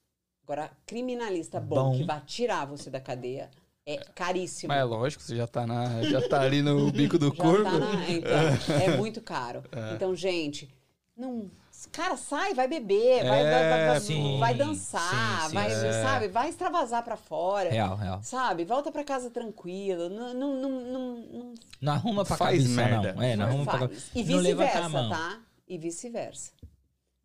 Agora, 0.49 0.71
criminalista 0.87 1.61
bom, 1.61 1.91
Bom. 1.91 1.99
que 1.99 2.05
vai 2.05 2.23
tirar 2.23 2.65
você 2.65 2.89
da 2.89 2.99
cadeia 2.99 3.51
é 3.85 3.99
caríssimo. 4.15 4.69
Mas 4.69 4.79
é 4.81 4.85
lógico, 4.85 5.23
você 5.23 5.37
já 5.37 5.47
tá, 5.47 5.67
na, 5.67 6.03
já 6.05 6.27
tá 6.27 6.41
ali 6.41 6.63
no 6.63 6.89
bico 6.91 7.19
do 7.19 7.29
Já 7.29 7.43
corpo. 7.43 7.65
tá 7.65 7.79
na- 7.79 8.09
então, 8.11 8.33
é 8.83 8.97
muito 8.97 9.21
caro. 9.21 9.63
Então, 9.95 10.17
gente, 10.17 10.67
não. 11.15 11.51
Cara, 11.93 12.17
sai, 12.17 12.55
vai 12.55 12.67
beber, 12.67 13.25
vai, 13.25 13.45
É, 13.45 13.51
vai, 13.71 13.87
vai- 13.89 14.01
sim, 14.01 14.39
vai 14.41 14.55
dançar, 14.55 15.43
sim, 15.43 15.49
sim. 15.49 15.55
vai, 15.55 15.71
É. 15.71 16.03
sabe, 16.03 16.29
vai 16.29 16.49
extravasar 16.49 17.05
pra 17.05 17.17
fora. 17.19 17.69
Real, 17.71 17.95
real. 17.95 18.23
Sabe? 18.23 18.65
Volta 18.65 18.91
pra 18.91 19.05
casa 19.05 19.29
tranquilo. 19.31 20.09
Não, 20.09 20.33
não, 20.33 20.55
não, 20.57 20.71
não, 20.81 21.17
não 21.31 21.55
Não 21.79 21.93
arruma 21.93 22.25
pra 22.25 22.37
Faz 22.39 22.63
cabeça, 22.63 22.75
merda. 22.75 23.13
não. 23.13 23.23
É, 23.23 23.37
não 23.37 23.45
arruma 23.45 23.65
pra 23.65 23.73
faz. 23.79 23.83
cabeça. 23.83 24.11
E 24.15 24.23
vice-versa, 24.23 25.09
tá? 25.11 25.41
E 25.69 25.77
vice-versa. 25.79 26.53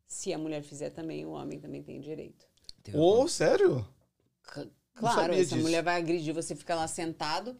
Se 0.05 0.32
a 0.34 0.38
mulher 0.38 0.61
fizer 0.61 0.89
também, 0.89 1.26
o 1.26 1.32
homem 1.32 1.57
também 1.57 1.82
tem 1.82 1.99
direito. 2.01 2.45
Ô, 2.93 3.27
sério? 3.27 3.88
C- 4.53 4.67
Claro, 4.95 5.34
essa 5.34 5.43
disso. 5.55 5.57
mulher 5.57 5.81
vai 5.84 5.97
agredir, 5.99 6.34
você 6.34 6.55
fica 6.55 6.75
lá 6.75 6.88
sentado. 6.88 7.55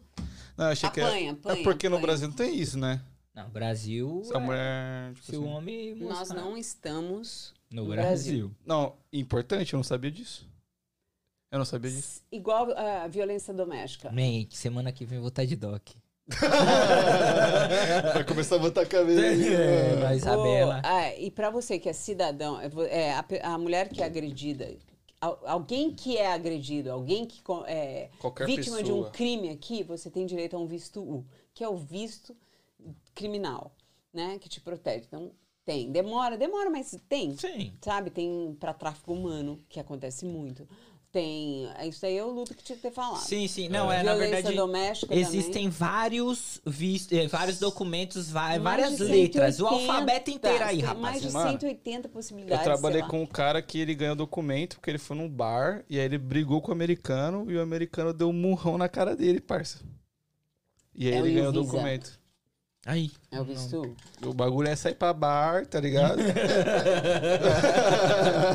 Não, 0.56 0.66
achei 0.66 0.88
que 0.90 1.00
Apanha, 1.00 1.28
é, 1.30 1.32
apanha, 1.32 1.60
é 1.60 1.64
porque 1.64 1.88
no 1.88 1.96
apanha. 1.96 2.06
Brasil 2.06 2.28
não 2.28 2.34
tem 2.36 2.54
isso, 2.56 2.78
né? 2.78 3.00
Não, 3.34 3.48
Brasil. 3.50 4.22
Se 4.24 4.32
a 4.32 4.36
é- 4.36 4.40
mulher. 4.40 5.14
tipo 5.14 5.26
Se 5.26 5.36
o 5.36 5.40
assim- 5.42 5.48
homem. 5.52 5.94
Nós 5.96 6.18
mostrar- 6.20 6.40
não 6.40 6.56
estamos 6.56 7.52
No 7.70 7.82
no 7.84 7.88
Brasil. 7.90 8.52
Não, 8.64 8.94
importante, 9.12 9.72
eu 9.72 9.78
não 9.78 9.82
sabia 9.84 10.10
disso. 10.12 10.48
Eu 11.50 11.58
não 11.58 11.64
sabia 11.64 11.90
disso. 11.90 12.02
s- 12.18 12.22
igual 12.30 12.68
a 12.76 13.08
violência 13.08 13.52
doméstica. 13.52 14.10
Man, 14.12 14.46
semana 14.50 14.92
que 14.92 15.04
vem 15.04 15.16
eu 15.16 15.22
vou 15.22 15.28
estar 15.30 15.44
de 15.44 15.56
doc. 15.56 15.82
Vai 18.14 18.24
começar 18.24 18.56
a 18.56 18.58
botar 18.58 18.82
a 18.82 18.86
cabeça. 18.86 19.20
É, 19.20 20.16
Isabela. 20.16 20.80
ah, 20.84 21.14
e 21.16 21.30
pra 21.30 21.50
você 21.50 21.78
que 21.78 21.88
é 21.88 21.92
cidadão, 21.92 22.58
é 22.60 22.70
é, 22.88 23.12
a, 23.12 23.24
a 23.54 23.58
mulher 23.58 23.88
que 23.88 24.02
é 24.02 24.06
agredida, 24.06 24.68
alguém 25.44 25.92
que 25.92 26.16
é 26.16 26.32
agredido, 26.32 26.90
alguém 26.90 27.26
que 27.26 27.42
é 27.66 28.10
Qualquer 28.18 28.46
vítima 28.46 28.82
de 28.82 28.92
um 28.92 28.96
pessoa. 28.96 29.10
crime 29.10 29.48
aqui, 29.50 29.82
você 29.82 30.10
tem 30.10 30.26
direito 30.26 30.56
a 30.56 30.58
um 30.58 30.66
visto 30.66 31.00
U, 31.02 31.24
que 31.52 31.62
é 31.62 31.68
o 31.68 31.76
visto 31.76 32.36
criminal, 33.14 33.74
né? 34.12 34.38
Que 34.38 34.48
te 34.48 34.60
protege. 34.60 35.04
Então, 35.06 35.32
tem. 35.64 35.90
Demora, 35.90 36.36
demora, 36.36 36.68
mas 36.70 36.96
tem. 37.08 37.36
Sim. 37.36 37.72
Sabe? 37.80 38.10
Tem 38.10 38.56
pra 38.60 38.74
tráfico 38.74 39.12
humano, 39.12 39.64
que 39.68 39.80
acontece 39.80 40.24
muito. 40.24 40.68
Tem. 41.14 41.68
Isso 41.88 42.04
aí 42.04 42.18
é 42.18 42.24
o 42.24 42.28
luto 42.28 42.52
que 42.56 42.64
tinha 42.64 42.74
que 42.74 42.82
ter 42.82 42.90
falado. 42.90 43.20
Sim, 43.20 43.46
sim. 43.46 43.68
Não, 43.68 43.90
é, 43.90 44.02
na 44.02 44.14
Violência 44.14 44.34
verdade. 44.34 44.56
doméstica 44.56 45.14
Existem 45.14 45.68
vários 45.70 46.60
vis- 46.66 47.06
eh, 47.12 47.28
vários 47.28 47.60
documentos, 47.60 48.28
va- 48.32 48.48
também. 48.48 48.58
várias 48.60 48.98
letras. 48.98 49.60
O 49.60 49.68
180, 49.68 49.92
alfabeto 49.92 50.30
inteiro 50.32 50.64
aí, 50.64 50.76
tem 50.78 50.84
rapaz. 50.84 51.00
Mais 51.00 51.22
de 51.22 51.30
Mano, 51.30 51.50
180 51.52 52.08
Eu 52.08 52.10
possibilidades. 52.10 52.64
trabalhei 52.64 52.94
sei 52.98 53.02
lá. 53.02 53.08
com 53.08 53.22
um 53.22 53.26
cara 53.26 53.62
que 53.62 53.78
ele 53.78 53.94
ganhou 53.94 54.16
documento 54.16 54.74
porque 54.74 54.90
ele 54.90 54.98
foi 54.98 55.16
num 55.16 55.28
bar 55.28 55.84
e 55.88 56.00
aí 56.00 56.04
ele 56.04 56.18
brigou 56.18 56.60
com 56.60 56.70
o 56.70 56.74
americano 56.74 57.48
e 57.48 57.54
o 57.56 57.62
americano 57.62 58.12
deu 58.12 58.28
um 58.28 58.32
murrão 58.32 58.76
na 58.76 58.88
cara 58.88 59.14
dele, 59.14 59.40
parça. 59.40 59.78
E 60.96 61.06
aí 61.06 61.14
É 61.14 61.18
ele 61.18 61.34
ganhou 61.34 61.50
o 61.50 61.52
documento. 61.52 62.18
Aí. 62.86 63.10
Elvis 63.32 63.64
Tu. 63.66 63.96
O 64.26 64.34
bagulho 64.34 64.68
é 64.68 64.76
sair 64.76 64.94
pra 64.94 65.12
bar, 65.14 65.64
tá 65.66 65.80
ligado? 65.80 66.18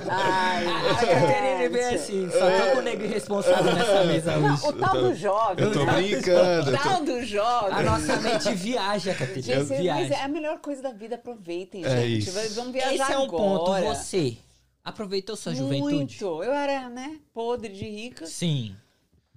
Ai, 0.10 0.68
A 0.68 0.96
Caterine 0.96 1.70
vem 1.70 1.84
assim, 1.96 2.30
só 2.32 2.40
tô 2.40 2.72
com 2.74 2.78
o 2.78 2.82
negro 2.82 3.08
responsável 3.08 3.74
nessa 3.74 4.04
mesa 4.06 4.38
Não, 4.38 4.54
hoje. 4.54 4.68
o 4.68 4.74
tal 4.74 4.94
do 5.02 5.16
jovem. 5.16 5.66
Eu 5.66 5.72
tô 5.72 5.82
o 5.82 5.86
tal- 5.86 5.96
brincando. 5.96 6.72
O 6.72 6.78
tal 6.78 7.04
do 7.04 7.24
jovem. 7.26 7.74
A 7.74 7.82
nossa 7.84 8.18
mente 8.18 8.54
viaja, 8.54 9.14
Caterine. 9.14 9.42
Gente, 9.42 9.70
mas 9.70 9.80
viaja. 9.80 10.14
é 10.16 10.22
a 10.24 10.28
melhor 10.28 10.60
coisa 10.60 10.82
da 10.82 10.92
vida, 10.92 11.16
aproveitem, 11.16 11.84
É 11.86 11.90
gente. 12.02 12.20
isso. 12.30 12.56
Vamos 12.56 12.72
viajar 12.74 12.94
Esse 12.94 13.12
é 13.14 13.18
um 13.18 13.28
ponto. 13.28 13.72
agora. 13.74 13.96
Você 13.96 14.38
aproveitou 14.84 15.36
sua 15.36 15.54
juventude? 15.56 15.96
Muito. 15.96 16.44
Eu 16.44 16.54
era, 16.54 16.88
né, 16.90 17.18
podre 17.34 17.74
de 17.74 17.86
rica. 17.90 18.26
Sim. 18.26 18.76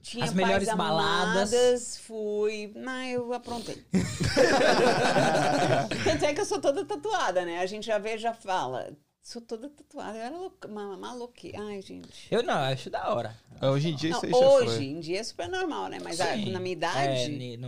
Tinha 0.03 0.25
As 0.25 0.35
melhores 0.35 0.67
pais 0.67 0.77
baladas. 0.77 1.53
amadas, 1.55 1.97
Fui. 1.99 2.73
Não, 2.75 3.03
eu 3.05 3.33
aprontei. 3.33 3.81
Tanto 6.05 6.25
é 6.25 6.35
que 6.35 6.41
eu 6.41 6.45
sou 6.45 6.61
toda 6.61 6.85
tatuada, 6.85 7.45
né? 7.45 7.61
A 7.61 7.67
gente 7.67 7.87
já 7.87 7.99
vê, 7.99 8.19
já 8.19 8.35
fala. 8.35 8.91
Sou 9.23 9.41
toda 9.41 9.69
tatuada. 9.69 10.19
Eu 10.19 10.23
era 10.25 10.37
louca, 10.37 10.67
ma- 10.67 10.97
maluque. 10.97 11.53
Ai, 11.57 11.81
gente. 11.81 12.27
Eu 12.29 12.43
não, 12.43 12.55
acho 12.55 12.91
da 12.91 13.15
hora. 13.15 13.37
Hoje 13.63 13.91
em 13.91 13.95
dia 13.95 14.11
Não, 14.11 14.17
isso 14.17 14.27
aí 14.27 14.33
já 14.33 14.39
hoje 14.49 14.75
foi. 14.75 14.85
em 14.85 14.99
dia 14.99 15.21
é 15.21 15.23
super 15.23 15.49
normal, 15.49 15.87
né? 15.89 15.99
Mas 16.03 16.21
ah, 16.21 16.35
Sim. 16.35 16.51
na 16.51 16.59
minha 16.59 16.75
É, 16.75 16.77
idade. 16.77 16.99
era 16.99 17.17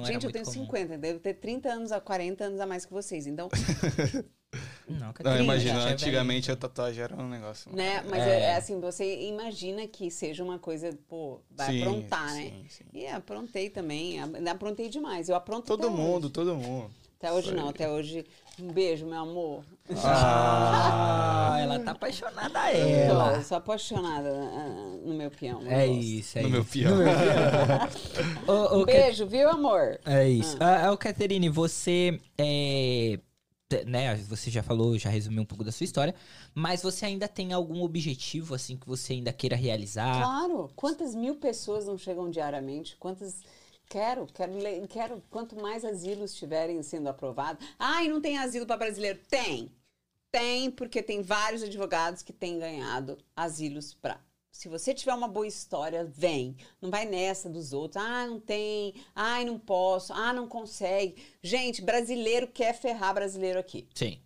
gente, 0.04 0.26
eu 0.26 0.32
tenho 0.32 0.44
comum. 0.44 0.64
50, 0.64 0.98
devo 0.98 1.20
ter 1.20 1.34
30 1.34 1.68
anos 1.68 1.92
a 1.92 2.00
40 2.00 2.42
anos 2.44 2.58
a 2.58 2.66
mais 2.66 2.84
que 2.84 2.92
vocês. 2.92 3.28
Então, 3.28 3.48
Não, 4.88 4.98
Não, 5.06 5.12
Caterine, 5.12 5.44
imagina, 5.44 5.80
é 5.88 5.92
antigamente 5.92 6.50
a 6.52 6.56
tatuagem 6.56 7.02
era 7.04 7.14
um 7.16 7.28
negócio. 7.28 7.70
né? 7.74 8.02
Mas 8.08 8.22
É. 8.22 8.30
é. 8.30 8.40
é 8.42 8.56
assim, 8.56 8.78
você 8.80 9.28
imagina 9.28 9.86
que 9.86 10.10
seja 10.10 10.42
uma 10.44 10.58
coisa, 10.58 10.90
pô, 11.08 11.40
vai 11.50 11.72
Sim, 11.72 11.82
aprontar, 11.82 12.34
né? 12.34 12.42
sim, 12.50 12.66
sim. 12.68 12.84
E 12.92 13.06
aprontei 13.06 13.70
também. 13.70 14.18
Aprontei 14.48 14.88
demais. 14.88 15.28
Eu 15.28 15.36
apronto 15.36 15.66
Todo 15.66 15.86
até 15.86 15.96
mundo, 15.96 16.24
Hoje. 16.24 16.32
todo 16.32 16.54
mundo. 16.54 16.90
Até 17.18 17.32
hoje 17.32 17.54
não, 17.54 17.68
até 17.70 17.88
hoje. 17.88 18.26
Um 18.60 18.70
beijo, 18.70 19.06
meu 19.06 19.18
amor. 19.18 19.64
Ah, 20.04 21.56
ela 21.62 21.78
tá 21.80 21.92
apaixonada 21.92 22.60
Tô, 22.70 22.76
ela. 22.78 23.36
eu 23.36 23.42
sou 23.42 23.56
apaixonada 23.56 24.28
ah, 24.30 24.96
no 25.02 25.14
meu 25.14 25.30
peão. 25.30 25.62
É 25.66 25.86
gosto. 25.86 26.02
isso, 26.02 26.38
é 26.38 26.42
no 26.42 26.48
isso. 26.48 26.56
meu 26.56 26.64
peão. 26.66 26.98
Ô, 28.46 28.76
ô, 28.76 28.82
Um 28.82 28.84
beijo, 28.84 29.26
viu, 29.26 29.48
amor? 29.48 29.98
É 30.04 30.28
isso. 30.28 30.56
Ah, 30.60 30.92
ô, 30.92 30.96
Caterine, 30.98 31.48
você 31.48 32.20
é. 32.36 33.18
Né, 33.84 34.14
você 34.16 34.50
já 34.50 34.62
falou, 34.62 34.98
já 34.98 35.08
resumiu 35.08 35.42
um 35.42 35.46
pouco 35.46 35.64
da 35.64 35.72
sua 35.72 35.84
história, 35.84 36.14
mas 36.54 36.82
você 36.82 37.06
ainda 37.06 37.26
tem 37.26 37.52
algum 37.52 37.82
objetivo, 37.82 38.54
assim, 38.54 38.76
que 38.76 38.86
você 38.86 39.14
ainda 39.14 39.32
queira 39.32 39.56
realizar? 39.56 40.22
Claro. 40.22 40.70
Quantas 40.76 41.14
mil 41.14 41.36
pessoas 41.36 41.86
não 41.86 41.98
chegam 41.98 42.30
diariamente? 42.30 42.96
Quantas. 42.96 43.42
Quero, 43.88 44.26
quero, 44.32 44.52
quero. 44.88 45.22
Quanto 45.30 45.56
mais 45.56 45.84
asilos 45.84 46.32
estiverem 46.32 46.82
sendo 46.82 47.08
aprovados. 47.08 47.66
Ai, 47.78 48.08
não 48.08 48.20
tem 48.20 48.38
asilo 48.38 48.66
para 48.66 48.76
brasileiro? 48.76 49.18
Tem. 49.28 49.70
Tem, 50.30 50.70
porque 50.70 51.02
tem 51.02 51.22
vários 51.22 51.62
advogados 51.62 52.22
que 52.22 52.32
têm 52.32 52.58
ganhado 52.58 53.16
asilos 53.36 53.94
para. 53.94 54.20
Se 54.54 54.68
você 54.68 54.94
tiver 54.94 55.12
uma 55.12 55.26
boa 55.26 55.48
história, 55.48 56.04
vem. 56.04 56.56
Não 56.80 56.88
vai 56.88 57.04
nessa 57.04 57.50
dos 57.50 57.72
outros. 57.72 58.00
Ah, 58.00 58.24
não 58.24 58.38
tem. 58.38 58.94
Ai, 59.12 59.44
não 59.44 59.58
posso. 59.58 60.12
Ah, 60.12 60.32
não 60.32 60.46
consegue. 60.46 61.20
Gente, 61.42 61.82
brasileiro 61.82 62.46
quer 62.46 62.72
ferrar 62.72 63.12
brasileiro 63.12 63.58
aqui 63.58 63.88
Sim. 63.92 64.20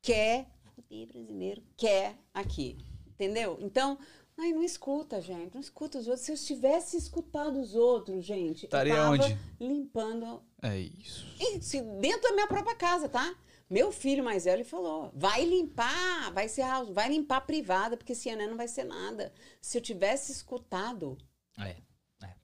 quer 0.00 0.46
brasileiro, 0.88 1.62
quer 1.76 2.16
aqui. 2.32 2.78
Entendeu? 3.06 3.58
Então, 3.60 3.98
ai, 4.38 4.50
não 4.50 4.62
escuta, 4.62 5.20
gente. 5.20 5.52
Não 5.52 5.60
escuta 5.60 5.98
os 5.98 6.08
outros. 6.08 6.24
Se 6.24 6.32
eu 6.32 6.38
tivesse 6.38 6.96
escutado 6.96 7.60
os 7.60 7.74
outros, 7.74 8.24
gente, 8.24 8.64
Estaria 8.64 8.94
eu 8.94 8.96
tava 8.98 9.10
onde? 9.12 9.38
limpando. 9.60 10.42
É 10.62 10.78
isso. 10.78 11.26
E 11.38 11.58
dentro 12.00 12.22
da 12.22 12.32
minha 12.32 12.48
própria 12.48 12.74
casa, 12.74 13.10
tá? 13.10 13.36
Meu 13.68 13.90
filho 13.90 14.22
mais 14.22 14.44
velho 14.44 14.56
ele 14.56 14.64
falou: 14.64 15.10
vai 15.14 15.44
limpar, 15.44 16.32
vai 16.32 16.48
ser 16.48 16.64
vai 16.92 17.08
limpar 17.08 17.38
a 17.38 17.40
privada, 17.40 17.96
porque 17.96 18.14
CNN 18.14 18.48
não 18.48 18.56
vai 18.56 18.68
ser 18.68 18.84
nada. 18.84 19.32
Se 19.60 19.78
eu 19.78 19.82
tivesse 19.82 20.32
escutado, 20.32 21.16
É. 22.22 22.34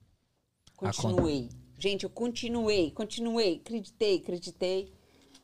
continuei. 0.76 1.48
Gente, 1.78 2.04
eu 2.04 2.10
continuei, 2.10 2.90
continuei, 2.90 3.56
acreditei, 3.56 4.16
acreditei. 4.18 4.92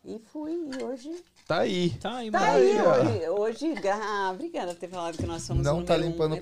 E 0.04 0.18
fui, 0.18 0.52
e 0.52 0.84
hoje 0.84 1.24
Tá 1.46 1.58
aí. 1.60 1.90
Tá 2.00 2.16
aí, 2.16 2.28
Tá 2.28 2.40
mano. 2.40 2.52
aí, 2.56 2.80
hoje, 2.80 3.28
hoje 3.68 3.74
gra- 3.80 4.00
ah, 4.02 4.32
obrigada 4.34 4.72
por 4.74 4.80
ter 4.80 4.88
falado 4.88 5.16
que 5.16 5.24
nós 5.26 5.42
somos 5.42 5.64
Não 5.64 5.78
o 5.78 5.84
tá 5.84 5.96
limpando 5.96 6.34
um. 6.34 6.40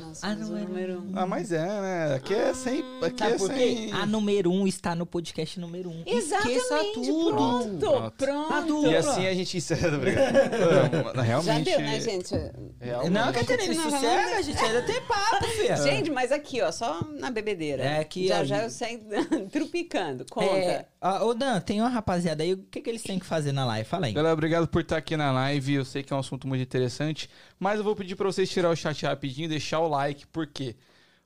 Nós 0.00 0.20
Ah, 0.20 0.34
não 0.34 0.56
é 0.56 0.62
número 0.62 0.98
um. 0.98 1.12
Ah, 1.14 1.26
mas 1.28 1.52
é, 1.52 1.64
né? 1.64 2.14
Aqui 2.16 2.34
é 2.34 2.52
sem. 2.52 2.82
Aqui 3.04 3.22
é 3.22 3.38
sem. 3.38 3.92
A 3.92 4.04
número 4.04 4.50
um 4.50 4.66
está 4.66 4.96
no 4.96 5.06
podcast 5.06 5.60
número 5.60 5.90
um. 5.90 6.02
Exatamente, 6.04 6.58
Esqueça 6.58 6.84
tudo. 6.94 7.34
pronto, 7.36 7.78
Pronto. 7.78 8.14
pronto. 8.18 8.82
Tá. 8.82 8.88
E 8.88 8.96
assim 8.96 9.26
a 9.28 9.34
gente 9.34 9.56
encerra. 9.58 9.96
Obrigado. 9.96 11.20
Realmente. 11.24 11.46
Já 11.70 11.76
deu, 11.76 11.80
né, 11.86 12.00
gente? 12.00 12.34
Realmente. 12.80 13.10
Não, 13.12 13.32
Caterine, 13.32 13.74
Não, 13.76 13.90
sossega, 13.90 14.36
a 14.38 14.42
gente 14.42 14.58
ainda 14.64 14.82
tem 14.82 15.00
papo, 15.02 15.44
filha. 15.54 15.76
Gente, 15.76 16.10
mas 16.10 16.32
aqui, 16.32 16.60
ó, 16.62 16.72
só 16.72 17.00
na 17.20 17.30
bebedeira. 17.30 17.84
É 17.84 18.02
que 18.02 18.26
já 18.26 18.38
a- 18.40 18.44
já 18.44 18.64
eu 18.64 18.70
saí 18.70 19.00
trupicando. 19.52 20.26
Conta. 20.28 20.46
É, 20.52 20.86
ó, 21.00 21.26
ô 21.28 21.32
Dan, 21.34 21.60
tem 21.60 21.80
uma 21.80 21.88
rapaziada 21.90 22.42
aí, 22.42 22.54
o 22.54 22.58
que, 22.58 22.80
que 22.80 22.90
eles 22.90 23.04
têm 23.04 23.20
que 23.20 23.26
fazer 23.26 23.52
na 23.52 23.64
live? 23.64 23.88
Fala 23.88 24.06
aí. 24.06 24.15
Galera, 24.16 24.32
obrigado 24.32 24.66
por 24.66 24.80
estar 24.80 24.96
aqui 24.96 25.14
na 25.14 25.30
live. 25.30 25.74
Eu 25.74 25.84
sei 25.84 26.02
que 26.02 26.10
é 26.10 26.16
um 26.16 26.20
assunto 26.20 26.48
muito 26.48 26.62
interessante, 26.62 27.28
mas 27.58 27.76
eu 27.76 27.84
vou 27.84 27.94
pedir 27.94 28.16
pra 28.16 28.24
vocês 28.24 28.48
tirar 28.48 28.70
o 28.70 28.74
chat 28.74 29.04
rapidinho 29.04 29.44
e 29.44 29.48
deixar 29.48 29.80
o 29.80 29.88
like, 29.88 30.26
porque 30.28 30.74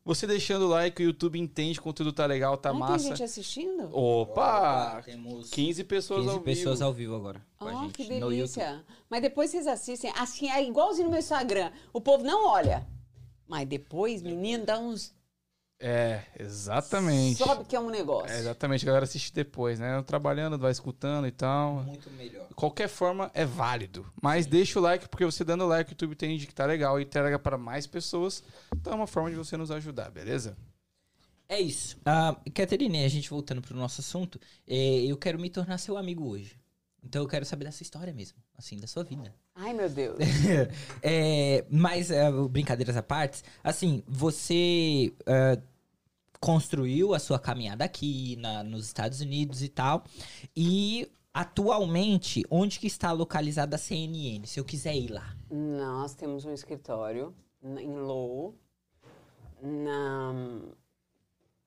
você 0.05 0.27
deixando 0.27 0.63
o 0.65 0.69
like, 0.69 1.01
o 1.01 1.07
YouTube 1.07 1.39
entende 1.39 1.75
que 1.75 1.79
o 1.79 1.85
conteúdo 1.85 2.13
tá 2.13 2.27
legal, 2.27 2.57
tá 2.57 2.71
Ah, 2.71 2.73
tem 2.73 2.81
massa. 2.81 2.99
gente 2.99 3.23
assistindo? 3.23 3.97
Opa! 3.97 5.03
temos 5.05 5.51
15 5.51 5.85
pessoas 5.85 6.23
15 6.23 6.35
ao 6.35 6.41
pessoas 6.41 6.79
vivo. 6.81 6.85
ao 6.85 6.93
vivo 6.93 7.15
agora. 7.15 7.47
Ah, 7.61 7.73
gente 7.85 7.93
que 7.93 8.09
delícia. 8.09 8.85
Mas 9.09 9.23
depois 9.23 9.53
vocês 9.53 9.69
assistem. 9.69 10.13
Assim, 10.17 10.51
é 10.51 10.61
igualzinho 10.67 11.05
no 11.05 11.13
meu 11.13 11.21
Instagram. 11.21 11.71
O 11.93 12.01
povo 12.01 12.25
não 12.25 12.49
olha. 12.49 12.85
Mas 13.47 13.69
depois, 13.69 14.21
menino, 14.21 14.67
dá 14.67 14.81
uns. 14.81 15.15
É, 15.83 16.25
exatamente. 16.39 17.39
Sobe 17.39 17.65
que 17.65 17.75
é 17.75 17.81
um 17.81 17.89
negócio. 17.89 18.31
É, 18.31 18.39
exatamente, 18.39 18.85
a 18.85 18.87
galera 18.87 19.05
assiste 19.05 19.33
depois, 19.33 19.81
né? 19.81 20.03
Trabalhando, 20.03 20.59
vai 20.59 20.71
escutando 20.71 21.27
e 21.27 21.31
tal. 21.31 21.83
Muito 21.85 22.11
melhor. 22.11 22.47
Qualquer 22.55 22.87
forma 22.87 23.31
é 23.33 23.47
válido. 23.47 24.07
Mas 24.21 24.45
deixa 24.45 24.79
o 24.79 24.83
like, 24.83 25.09
porque 25.09 25.25
você 25.25 25.43
dando 25.43 25.67
like, 25.67 25.91
o 25.91 25.93
YouTube 25.93 26.13
entende 26.13 26.47
que 26.47 26.55
tá 26.55 26.67
legal 26.67 27.01
e 27.01 27.05
entrega 27.05 27.39
para 27.39 27.57
mais 27.57 27.87
pessoas. 27.87 28.45
Então 28.77 28.93
é 28.93 28.97
uma 28.97 29.07
forma 29.07 29.31
de 29.31 29.37
você 29.37 29.57
nos 29.57 29.71
ajudar, 29.71 30.11
beleza? 30.11 30.55
É 31.49 31.59
isso. 31.59 31.99
Ah, 32.05 32.37
Caterine, 32.55 33.03
a 33.03 33.09
gente 33.09 33.31
voltando 33.31 33.63
pro 33.63 33.75
nosso 33.75 34.03
assunto, 34.03 34.39
é, 34.69 35.05
eu 35.07 35.17
quero 35.17 35.39
me 35.39 35.49
tornar 35.49 35.79
seu 35.79 35.97
amigo 35.97 36.29
hoje. 36.29 36.61
Então 37.03 37.23
eu 37.23 37.29
quero 37.29 37.47
saber 37.47 37.65
dessa 37.65 37.83
história 37.83 38.13
mesmo, 38.13 38.37
assim, 38.57 38.79
da 38.79 38.87
sua 38.87 39.03
vida. 39.03 39.35
Ai, 39.55 39.73
meu 39.73 39.89
Deus. 39.89 40.19
É, 41.03 41.65
mas, 41.71 42.11
é, 42.11 42.31
brincadeiras 42.31 42.97
à 42.97 43.03
parte, 43.03 43.43
assim, 43.65 44.03
você 44.07 45.13
é, 45.27 45.59
construiu 46.41 47.15
a 47.15 47.19
sua 47.19 47.39
caminhada 47.39 47.85
aqui 47.85 48.37
na- 48.37 48.65
nos 48.65 48.87
Estados 48.87 49.21
Unidos 49.21 49.63
e 49.63 49.69
tal, 49.69 50.05
e 50.57 51.11
atualmente, 51.35 52.43
onde 52.51 52.79
que 52.81 52.87
está 52.87 53.13
localizada 53.13 53.77
a 53.77 53.79
CNN, 53.79 54.47
se 54.47 54.59
eu 54.59 54.65
quiser 54.65 54.97
ir 54.97 55.11
lá? 55.11 55.37
Nós 55.51 56.15
temos 56.15 56.45
um 56.45 56.53
escritório 56.53 57.35
em 57.63 57.93
Lowell. 57.99 58.55
Na, 59.63 60.33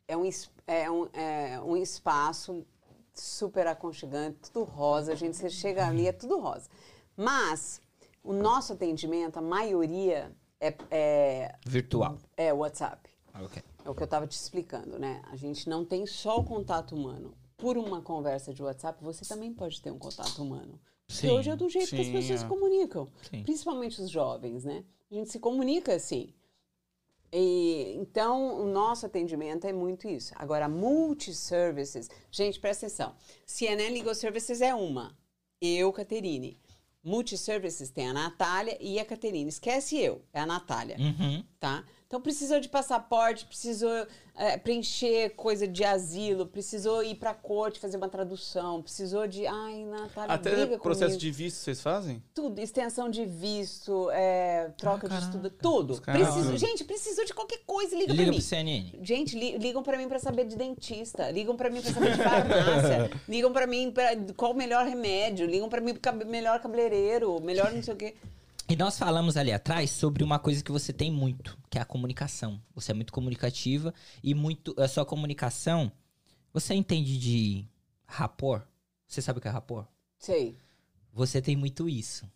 é, 0.07 0.17
um, 0.17 0.27
é, 0.65 0.89
um, 0.91 1.07
é 1.13 1.61
um 1.61 1.77
espaço 1.77 2.65
super 3.13 3.67
aconchegante, 3.67 4.49
tudo 4.51 4.63
rosa. 4.63 5.15
Gente, 5.15 5.37
você 5.37 5.49
chega 5.49 5.87
ali, 5.87 6.07
é 6.07 6.11
tudo 6.11 6.39
rosa. 6.39 6.67
Mas 7.15 7.79
o 8.23 8.33
nosso 8.33 8.73
atendimento, 8.73 9.37
a 9.37 9.41
maioria 9.43 10.35
é, 10.59 10.75
é, 10.89 11.55
Virtual. 11.67 12.17
é 12.35 12.51
WhatsApp. 12.51 13.07
Ok. 13.35 13.61
É 13.85 13.89
o 13.89 13.95
que 13.95 14.01
eu 14.01 14.05
estava 14.05 14.25
te 14.25 14.35
explicando, 14.35 14.97
né? 14.97 15.21
A 15.31 15.35
gente 15.35 15.69
não 15.69 15.83
tem 15.83 16.05
só 16.05 16.39
o 16.39 16.43
contato 16.43 16.95
humano. 16.95 17.35
Por 17.57 17.77
uma 17.77 18.01
conversa 18.01 18.53
de 18.53 18.63
WhatsApp, 18.63 19.03
você 19.03 19.25
também 19.25 19.53
pode 19.53 19.81
ter 19.81 19.91
um 19.91 19.99
contato 19.99 20.41
humano. 20.41 20.79
Sim, 21.07 21.29
hoje 21.29 21.49
é 21.49 21.55
do 21.55 21.69
jeito 21.69 21.89
que 21.89 22.01
as 22.01 22.07
sim, 22.07 22.13
pessoas 22.13 22.39
é. 22.39 22.43
se 22.43 22.45
comunicam. 22.45 23.07
Sim. 23.29 23.43
Principalmente 23.43 24.01
os 24.01 24.09
jovens, 24.09 24.63
né? 24.63 24.83
A 25.11 25.15
gente 25.15 25.29
se 25.29 25.39
comunica 25.39 25.93
assim. 25.93 26.33
E, 27.31 27.95
então, 27.97 28.61
o 28.61 28.65
nosso 28.65 29.05
atendimento 29.05 29.65
é 29.65 29.73
muito 29.73 30.07
isso. 30.07 30.33
Agora, 30.35 30.67
multi-services. 30.69 32.09
Gente, 32.31 32.59
presta 32.59 32.85
atenção. 32.85 33.15
CNN 33.45 33.89
Legal 33.91 34.13
Services 34.15 34.61
é 34.61 34.73
uma. 34.73 35.17
Eu, 35.59 35.91
Caterine. 35.91 36.59
Multi-services 37.03 37.89
tem 37.89 38.07
a 38.07 38.13
Natália 38.13 38.77
e 38.79 38.99
a 38.99 39.05
Caterine. 39.05 39.49
Esquece 39.49 39.99
eu, 39.99 40.21
é 40.31 40.39
a 40.39 40.45
Natália 40.45 40.95
Uhum. 40.97 41.43
tá? 41.59 41.83
Então 42.13 42.21
precisou 42.21 42.59
de 42.59 42.69
passaporte, 42.69 43.43
precisou 43.43 44.05
é, 44.37 44.55
preencher 44.55 45.31
coisa 45.31 45.67
de 45.67 45.83
asilo, 45.83 46.45
precisou 46.45 47.03
ir 47.03 47.15
pra 47.15 47.33
corte 47.33 47.79
fazer 47.79 47.97
uma 47.97 48.07
tradução, 48.07 48.83
precisou 48.83 49.25
de. 49.25 49.47
Ai, 49.47 49.83
Natália, 49.85 50.35
Até 50.35 50.51
briga 50.51 50.77
processo 50.77 51.05
comigo. 51.17 51.19
de 51.21 51.31
visto 51.31 51.57
vocês 51.57 51.81
fazem? 51.81 52.21
Tudo, 52.35 52.59
extensão 52.61 53.09
de 53.09 53.25
visto, 53.25 54.11
é, 54.11 54.69
troca 54.77 55.07
de 55.07 55.15
caraca. 55.15 55.25
estudo, 55.25 55.49
tudo. 55.49 55.99
Precisou- 56.01 56.55
gente, 56.55 56.83
precisou 56.83 57.25
de 57.25 57.33
qualquer 57.33 57.61
coisa, 57.65 57.95
liga, 57.95 58.11
Liga 58.11 58.25
pra 58.25 58.25
pro 58.25 58.35
mim. 58.35 58.41
CNN. 58.41 58.99
Gente, 59.01 59.35
li- 59.35 59.57
ligam 59.57 59.81
pra 59.81 59.97
mim 59.97 60.07
pra 60.07 60.19
saber 60.19 60.45
de 60.45 60.55
dentista, 60.55 61.31
ligam 61.31 61.57
pra 61.57 61.71
mim 61.71 61.81
pra 61.81 61.91
saber 61.93 62.11
de 62.11 62.17
farmácia, 62.21 63.09
ligam 63.27 63.51
pra 63.51 63.65
mim 63.65 63.89
pra 63.89 64.09
qual 64.37 64.51
o 64.51 64.55
melhor 64.55 64.85
remédio, 64.85 65.47
ligam 65.47 65.67
pra 65.67 65.81
mim 65.81 65.93
pro 65.93 66.01
cabe- 66.01 66.25
melhor 66.25 66.59
cabeleireiro, 66.61 67.41
melhor 67.41 67.73
não 67.73 67.81
sei 67.81 67.91
o 67.95 67.97
quê. 67.97 68.13
E 68.73 68.75
nós 68.75 68.97
falamos 68.97 69.37
ali 69.37 69.51
atrás 69.51 69.91
sobre 69.91 70.23
uma 70.23 70.39
coisa 70.39 70.63
que 70.63 70.71
você 70.71 70.91
tem 70.91 71.11
muito, 71.11 71.55
que 71.69 71.77
é 71.77 71.81
a 71.81 71.85
comunicação. 71.85 72.59
Você 72.73 72.89
é 72.89 72.95
muito 72.95 73.13
comunicativa 73.13 73.93
e 74.23 74.33
muito. 74.33 74.73
A 74.81 74.87
sua 74.87 75.05
comunicação. 75.05 75.91
Você 76.51 76.73
entende 76.73 77.19
de 77.19 77.67
rapport? 78.03 78.63
Você 79.07 79.21
sabe 79.21 79.37
o 79.37 79.41
que 79.43 79.47
é 79.47 79.51
rapport? 79.51 79.85
Sei. 80.17 80.57
Você 81.13 81.39
tem 81.39 81.55
muito 81.55 81.87
isso. 81.87 82.27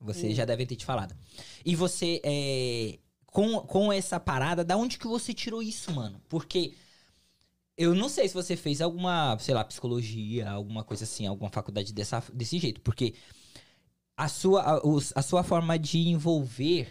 Você 0.00 0.28
Hum. 0.28 0.34
já 0.34 0.46
deve 0.46 0.64
ter 0.64 0.76
te 0.76 0.86
falado. 0.86 1.14
E 1.62 1.76
você, 1.76 2.22
é, 2.24 2.98
com, 3.26 3.60
com 3.60 3.92
essa 3.92 4.18
parada, 4.18 4.64
da 4.64 4.78
onde 4.78 4.96
que 4.96 5.06
você 5.06 5.34
tirou 5.34 5.62
isso, 5.62 5.92
mano? 5.92 6.22
Porque 6.26 6.72
eu 7.76 7.94
não 7.94 8.08
sei 8.08 8.26
se 8.28 8.32
você 8.32 8.56
fez 8.56 8.80
alguma, 8.80 9.38
sei 9.38 9.54
lá, 9.54 9.62
psicologia, 9.62 10.48
alguma 10.48 10.82
coisa 10.82 11.04
assim, 11.04 11.26
alguma 11.26 11.50
faculdade 11.50 11.92
dessa, 11.92 12.24
desse 12.32 12.58
jeito. 12.58 12.80
Porque 12.80 13.12
a 14.16 14.28
sua, 14.28 14.62
a, 14.62 14.80
a 15.14 15.22
sua 15.22 15.42
forma 15.42 15.78
de 15.78 15.98
envolver 16.08 16.88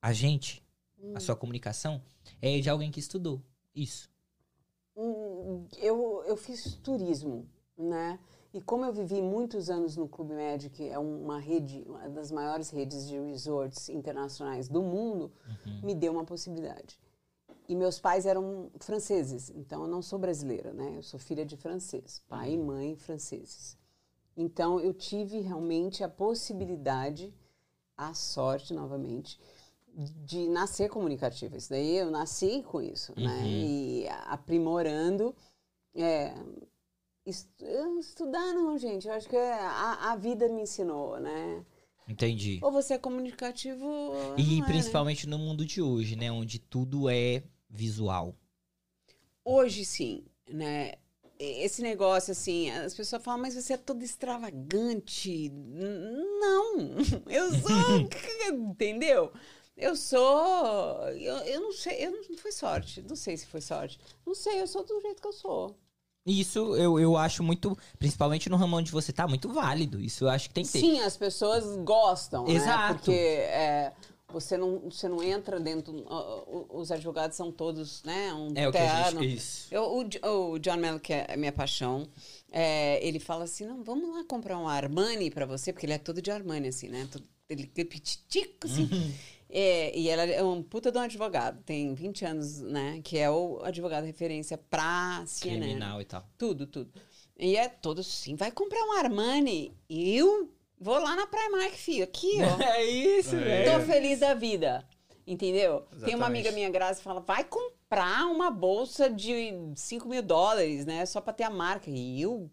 a 0.00 0.12
gente, 0.12 0.62
a 1.14 1.20
sua 1.20 1.34
comunicação, 1.34 2.00
é 2.40 2.60
de 2.60 2.70
alguém 2.70 2.90
que 2.90 3.00
estudou 3.00 3.42
isso. 3.74 4.08
Hum, 4.96 5.66
Eu, 5.78 6.22
eu 6.26 6.36
fiz 6.36 6.74
turismo, 6.76 7.46
né? 7.76 8.18
E 8.54 8.60
como 8.60 8.84
eu 8.84 8.92
vivi 8.92 9.20
muitos 9.20 9.68
anos 9.68 9.96
no 9.96 10.08
Clube 10.08 10.32
Med, 10.32 10.70
que 10.70 10.88
é 10.88 10.98
uma 10.98 11.38
rede, 11.38 11.82
uma 11.86 12.08
das 12.08 12.30
maiores 12.30 12.70
redes 12.70 13.06
de 13.06 13.18
resorts 13.18 13.88
internacionais 13.90 14.68
do 14.68 14.82
mundo, 14.82 15.30
me 15.82 15.94
deu 15.94 16.12
uma 16.12 16.24
possibilidade. 16.24 16.98
E 17.68 17.74
meus 17.74 17.98
pais 17.98 18.24
eram 18.24 18.70
franceses, 18.80 19.50
então 19.50 19.82
eu 19.82 19.88
não 19.88 20.00
sou 20.00 20.18
brasileira, 20.18 20.72
né? 20.72 20.94
Eu 20.96 21.02
sou 21.02 21.18
filha 21.18 21.44
de 21.44 21.56
francês, 21.56 22.22
pai 22.28 22.52
e 22.52 22.58
mãe 22.58 22.96
franceses. 22.96 23.76
Então 24.36 24.78
eu 24.78 24.92
tive 24.92 25.40
realmente 25.40 26.04
a 26.04 26.08
possibilidade, 26.08 27.32
a 27.96 28.12
sorte 28.12 28.74
novamente, 28.74 29.38
de 30.24 30.46
nascer 30.48 30.90
comunicativa. 30.90 31.56
Isso 31.56 31.70
daí 31.70 31.96
eu 31.96 32.10
nasci 32.10 32.62
com 32.62 32.82
isso, 32.82 33.12
né? 33.16 33.24
Uhum. 33.24 33.46
E 33.46 34.08
aprimorando. 34.26 35.34
É, 35.94 36.34
est- 37.24 37.48
estudar 37.98 38.52
não, 38.52 38.76
gente. 38.76 39.08
Eu 39.08 39.14
acho 39.14 39.26
que 39.28 39.36
é- 39.36 39.54
a, 39.54 40.12
a 40.12 40.16
vida 40.16 40.48
me 40.50 40.62
ensinou, 40.62 41.18
né? 41.18 41.64
Entendi. 42.06 42.60
Ou 42.62 42.70
você 42.70 42.94
é 42.94 42.98
comunicativo. 42.98 44.12
E 44.36 44.42
não 44.44 44.56
é, 44.58 44.60
né? 44.60 44.66
principalmente 44.66 45.26
no 45.26 45.38
mundo 45.38 45.64
de 45.64 45.80
hoje, 45.80 46.14
né? 46.14 46.30
Onde 46.30 46.58
tudo 46.58 47.08
é 47.08 47.42
visual. 47.68 48.36
Hoje 49.44 49.84
sim, 49.84 50.24
né? 50.48 50.92
Esse 51.38 51.82
negócio 51.82 52.32
assim, 52.32 52.70
as 52.70 52.94
pessoas 52.94 53.22
falam, 53.22 53.42
mas 53.42 53.54
você 53.54 53.74
é 53.74 53.76
todo 53.76 54.02
extravagante. 54.02 55.50
Não, 55.50 56.76
eu 57.28 57.50
sou. 57.52 58.00
entendeu? 58.52 59.32
Eu 59.76 59.94
sou. 59.94 61.08
Eu, 61.10 61.36
eu 61.38 61.60
não 61.60 61.72
sei, 61.72 62.06
eu 62.06 62.12
não 62.12 62.38
foi 62.38 62.52
sorte. 62.52 63.04
Não 63.06 63.16
sei 63.16 63.36
se 63.36 63.46
foi 63.46 63.60
sorte. 63.60 63.98
Não 64.26 64.34
sei, 64.34 64.60
eu 64.62 64.66
sou 64.66 64.84
do 64.84 65.00
jeito 65.00 65.20
que 65.20 65.28
eu 65.28 65.32
sou. 65.32 65.76
Isso 66.26 66.74
eu, 66.74 66.98
eu 66.98 67.16
acho 67.16 67.40
muito, 67.42 67.78
principalmente 68.00 68.48
no 68.48 68.56
ramo 68.56 68.76
onde 68.76 68.90
você 68.90 69.12
tá, 69.12 69.28
muito 69.28 69.48
válido. 69.52 70.00
Isso 70.00 70.24
eu 70.24 70.28
acho 70.28 70.48
que 70.48 70.54
tem 70.54 70.64
que 70.64 70.72
ter. 70.72 70.80
Sim, 70.80 71.00
as 71.00 71.16
pessoas 71.16 71.76
gostam, 71.84 72.48
Exato. 72.48 72.94
né? 72.94 72.94
Porque 72.94 73.12
é, 73.12 73.92
você, 74.28 74.56
não, 74.56 74.80
você 74.80 75.08
não 75.08 75.22
entra 75.22 75.60
dentro. 75.60 76.04
ó, 76.06 76.66
Os 76.70 76.90
advogados 76.90 77.36
são 77.36 77.52
todos, 77.52 78.02
né? 78.02 78.32
Um 78.34 78.52
É 78.54 78.68
o 78.68 78.72
que 78.72 78.78
a 78.78 79.10
gente. 79.10 79.34
Isso. 79.34 79.68
Eu, 79.70 79.82
o, 79.84 80.52
o 80.52 80.58
John 80.58 80.76
Mello, 80.76 80.98
que 81.00 81.12
é 81.12 81.26
a 81.32 81.36
minha 81.36 81.52
paixão, 81.52 82.08
é, 82.50 83.06
ele 83.06 83.20
fala 83.20 83.44
assim: 83.44 83.64
não, 83.64 83.82
vamos 83.82 84.10
lá 84.14 84.24
comprar 84.24 84.58
um 84.58 84.68
Armani 84.68 85.30
pra 85.30 85.46
você, 85.46 85.72
porque 85.72 85.86
ele 85.86 85.92
é 85.92 85.98
todo 85.98 86.20
de 86.20 86.30
Armani, 86.30 86.68
assim, 86.68 86.88
né? 86.88 87.08
Todo, 87.10 87.24
ele 87.48 87.70
é 87.76 87.84
petitico, 87.84 88.66
assim. 88.66 88.88
Uhum. 88.92 89.12
É, 89.48 89.96
e 89.96 90.08
ela 90.08 90.24
é 90.24 90.42
um 90.42 90.60
puta 90.60 90.90
de 90.90 90.98
um 90.98 91.02
advogado, 91.02 91.62
tem 91.62 91.94
20 91.94 92.24
anos, 92.24 92.60
né? 92.60 93.00
Que 93.04 93.16
é 93.18 93.30
o 93.30 93.60
advogado 93.62 94.04
referência 94.04 94.58
pra 94.58 95.22
CNN. 95.24 95.60
Criminal 95.60 96.00
e 96.00 96.04
tal. 96.04 96.28
Tudo, 96.36 96.66
tudo. 96.66 96.90
E 97.38 97.56
é 97.56 97.68
todo 97.68 98.00
assim: 98.00 98.34
vai 98.34 98.50
comprar 98.50 98.82
um 98.82 98.92
Armani? 98.92 99.72
Eu 99.88 100.50
vou 100.78 100.98
lá 100.98 101.14
na 101.16 101.26
Primark, 101.26 101.74
filho, 101.74 102.04
aqui, 102.04 102.38
ó. 102.42 102.62
É 102.62 102.84
isso, 102.84 103.36
É. 103.36 103.64
Tô 103.64 103.84
feliz 103.84 104.20
da 104.20 104.34
vida. 104.34 104.86
Entendeu? 105.26 105.80
Tem 105.80 105.88
Exatamente. 105.96 106.14
uma 106.16 106.26
amiga 106.26 106.52
minha, 106.52 106.70
Graça, 106.70 106.98
que 106.98 107.04
fala: 107.04 107.20
vai 107.20 107.42
comprar 107.42 108.26
uma 108.26 108.48
bolsa 108.50 109.10
de 109.10 109.50
5 109.74 110.08
mil 110.08 110.22
dólares, 110.22 110.86
né? 110.86 111.04
Só 111.04 111.20
pra 111.20 111.32
ter 111.32 111.42
a 111.42 111.50
marca. 111.50 111.90
E 111.90 112.22
eu 112.22 112.48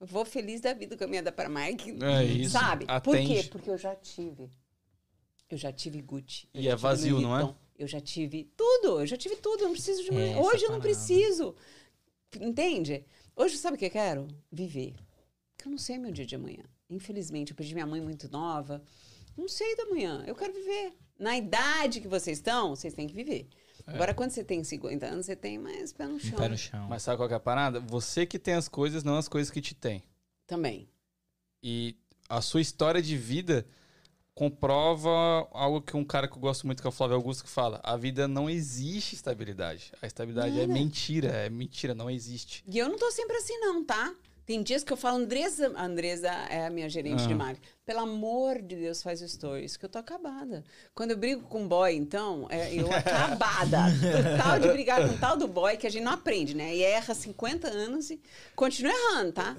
vou 0.00 0.24
feliz 0.24 0.60
da 0.62 0.72
vida 0.72 0.96
com 0.96 1.04
a 1.04 1.06
minha 1.06 1.22
da 1.22 1.30
Primark. 1.30 1.86
É 2.02 2.24
isso. 2.24 2.52
Sabe? 2.52 2.86
Por 2.86 3.14
Atende. 3.16 3.42
quê? 3.42 3.48
Porque 3.50 3.68
eu 3.68 3.76
já 3.76 3.94
tive. 3.94 4.48
Eu 5.50 5.58
já 5.58 5.70
tive 5.70 6.00
Gucci. 6.00 6.48
eu 6.54 6.60
E 6.60 6.64
já 6.64 6.70
é 6.70 6.72
tive 6.72 6.82
vazio, 6.82 7.20
não 7.20 7.38
é? 7.38 7.54
Eu 7.78 7.86
já 7.86 8.00
tive 8.00 8.44
tudo. 8.56 9.00
Eu 9.00 9.06
já 9.06 9.16
tive 9.18 9.36
tudo. 9.36 9.60
Eu 9.60 9.66
não 9.66 9.72
preciso 9.74 10.02
de 10.02 10.10
mais. 10.10 10.30
É, 10.32 10.38
Hoje 10.38 10.56
essa 10.56 10.64
eu 10.64 10.70
não 10.72 10.80
parada. 10.80 10.82
preciso. 10.82 11.54
Entende? 12.40 13.04
Hoje, 13.36 13.58
sabe 13.58 13.76
o 13.76 13.78
que 13.78 13.84
eu 13.86 13.90
quero? 13.90 14.28
Viver. 14.50 14.94
Porque 15.54 15.68
eu 15.68 15.70
não 15.70 15.78
sei 15.78 15.98
meu 15.98 16.10
dia 16.10 16.24
de 16.24 16.34
amanhã. 16.34 16.64
Infelizmente, 16.94 17.50
eu 17.50 17.56
perdi 17.56 17.74
minha 17.74 17.86
mãe 17.86 18.00
muito 18.00 18.30
nova. 18.30 18.82
Não 19.36 19.48
sei 19.48 19.76
da 19.76 19.86
manhã. 19.86 20.24
Eu 20.26 20.34
quero 20.34 20.52
viver. 20.52 20.94
Na 21.18 21.36
idade 21.36 22.00
que 22.00 22.08
vocês 22.08 22.38
estão, 22.38 22.74
vocês 22.74 22.94
têm 22.94 23.06
que 23.06 23.14
viver. 23.14 23.48
Agora, 23.86 24.14
quando 24.14 24.30
você 24.30 24.42
tem 24.42 24.64
50 24.64 25.06
anos, 25.06 25.26
você 25.26 25.36
tem 25.36 25.58
mais 25.58 25.92
pé 25.92 26.06
no 26.06 26.18
chão. 26.18 26.38
Pé 26.38 26.48
no 26.48 26.56
chão. 26.56 26.86
Mas 26.88 27.02
sabe 27.02 27.18
qual 27.18 27.28
que 27.28 27.34
é 27.34 27.36
a 27.36 27.40
parada? 27.40 27.80
Você 27.80 28.24
que 28.24 28.38
tem 28.38 28.54
as 28.54 28.68
coisas, 28.68 29.04
não 29.04 29.16
as 29.16 29.28
coisas 29.28 29.50
que 29.50 29.60
te 29.60 29.74
tem. 29.74 30.02
Também. 30.46 30.88
E 31.62 31.96
a 32.28 32.40
sua 32.40 32.60
história 32.60 33.02
de 33.02 33.16
vida 33.16 33.66
comprova 34.34 35.10
algo 35.52 35.80
que 35.80 35.96
um 35.96 36.04
cara 36.04 36.26
que 36.26 36.34
eu 36.34 36.40
gosto 36.40 36.66
muito, 36.66 36.80
que 36.80 36.86
é 36.86 36.88
o 36.88 36.92
Flávio 36.92 37.16
Augusto, 37.16 37.44
que 37.44 37.50
fala: 37.50 37.80
a 37.82 37.96
vida 37.96 38.26
não 38.26 38.48
existe 38.48 39.14
estabilidade. 39.14 39.92
A 40.00 40.06
estabilidade 40.06 40.58
é 40.58 40.66
Nada. 40.66 40.72
mentira, 40.72 41.28
é 41.28 41.50
mentira, 41.50 41.94
não 41.94 42.10
existe. 42.10 42.64
E 42.66 42.78
eu 42.78 42.88
não 42.88 42.98
tô 42.98 43.10
sempre 43.10 43.36
assim, 43.36 43.58
não, 43.58 43.84
tá? 43.84 44.14
Tem 44.46 44.62
dias 44.62 44.84
que 44.84 44.92
eu 44.92 44.96
falo, 44.96 45.16
Andresa, 45.18 45.72
a 45.74 45.84
Andresa 45.84 46.28
é 46.28 46.66
a 46.66 46.70
minha 46.70 46.88
gerente 46.88 47.24
Ah. 47.24 47.26
de 47.26 47.34
marketing. 47.34 47.66
Pelo 47.86 48.00
amor 48.00 48.60
de 48.60 48.76
Deus, 48.76 49.02
faz 49.02 49.20
stories, 49.20 49.76
que 49.76 49.84
eu 49.84 49.88
tô 49.88 49.98
acabada. 49.98 50.62
Quando 50.94 51.12
eu 51.12 51.16
brigo 51.16 51.42
com 51.48 51.66
boy, 51.66 51.94
então, 51.94 52.46
é, 52.50 52.74
eu 52.74 52.86
acabada. 52.92 53.78
O 53.88 54.42
tal 54.42 54.58
de 54.60 54.68
brigar 54.68 55.06
com 55.08 55.14
o 55.14 55.18
tal 55.18 55.36
do 55.36 55.48
boy, 55.48 55.76
que 55.76 55.86
a 55.86 55.90
gente 55.90 56.02
não 56.04 56.12
aprende, 56.12 56.54
né? 56.54 56.74
E 56.74 56.82
erra 56.82 57.14
50 57.14 57.68
anos 57.68 58.10
e 58.10 58.20
continua 58.54 58.92
errando, 58.92 59.32
tá? 59.32 59.56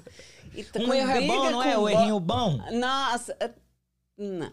E 0.54 0.64
Um 0.78 0.94
erro 0.94 1.10
é 1.10 1.20
bom, 1.26 1.50
não 1.50 1.62
é? 1.62 1.76
O 1.78 1.88
errinho 1.88 2.20
bom? 2.20 2.58
Nossa, 2.72 3.36
é- 3.40 3.50
não. 4.16 4.52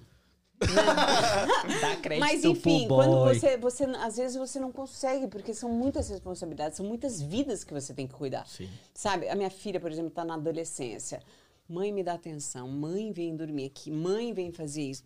Dá 1.82 1.96
crédito 1.98 2.20
Mas 2.20 2.44
enfim, 2.44 2.88
pro 2.88 2.96
quando 2.96 3.20
você, 3.24 3.58
você. 3.58 3.84
Às 3.84 4.18
vezes 4.18 4.38
você 4.38 4.60
não 4.60 4.72
consegue, 4.72 5.28
porque 5.28 5.54
são 5.54 5.70
muitas 5.70 6.10
responsabilidades, 6.10 6.78
são 6.78 6.86
muitas 6.86 7.22
vidas 7.22 7.64
que 7.64 7.74
você 7.74 7.94
tem 7.94 8.08
que 8.08 8.14
cuidar. 8.14 8.48
Sim. 8.48 8.70
Sabe, 8.94 9.30
a 9.30 9.36
minha 9.36 9.50
filha, 9.50 9.80
por 9.80 9.92
exemplo, 9.92 10.10
está 10.10 10.24
na 10.24 10.36
adolescência. 10.36 11.22
Mãe 11.68 11.92
me 11.94 12.04
dá 12.04 12.14
atenção, 12.14 12.68
mãe 12.68 13.12
vem 13.14 13.36
dormir 13.36 13.66
aqui, 13.66 13.90
mãe 13.90 14.34
vem 14.34 14.52
fazer 14.52 14.84
isso. 14.84 15.04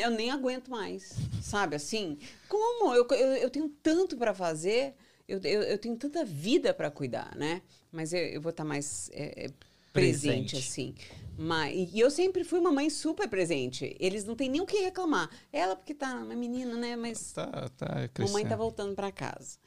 Eu 0.00 0.10
nem 0.10 0.30
aguento 0.30 0.70
mais, 0.70 1.14
sabe? 1.42 1.74
Assim, 1.74 2.16
como? 2.48 2.94
Eu, 2.94 3.06
eu, 3.10 3.36
eu 3.36 3.50
tenho 3.50 3.68
tanto 3.82 4.16
para 4.16 4.32
fazer, 4.32 4.94
eu, 5.26 5.40
eu, 5.42 5.62
eu 5.62 5.78
tenho 5.78 5.96
tanta 5.96 6.24
vida 6.24 6.72
para 6.72 6.90
cuidar, 6.92 7.34
né? 7.34 7.60
Mas 7.90 8.12
eu, 8.12 8.20
eu 8.20 8.40
vou 8.40 8.50
estar 8.50 8.64
mais 8.64 9.10
é, 9.12 9.46
é, 9.46 9.50
presente, 9.92 10.52
Presente. 10.52 10.56
assim. 10.56 10.94
Mas, 11.38 11.92
e 11.92 12.00
eu 12.00 12.10
sempre 12.10 12.44
fui 12.44 12.58
uma 12.58 12.72
mãe 12.72 12.88
super 12.88 13.28
presente. 13.28 13.96
Eles 14.00 14.24
não 14.24 14.34
têm 14.34 14.48
nem 14.48 14.60
o 14.60 14.66
que 14.66 14.78
reclamar. 14.78 15.28
Ela, 15.52 15.76
porque 15.76 15.94
tá 15.94 16.14
uma 16.14 16.34
menina, 16.34 16.74
né? 16.76 16.96
Mas 16.96 17.32
Tá, 17.32 17.68
tá 17.76 17.86
Mamãe 17.88 18.08
crescendo. 18.08 18.48
tá 18.48 18.56
voltando 18.56 18.94
para 18.94 19.12
casa. 19.12 19.58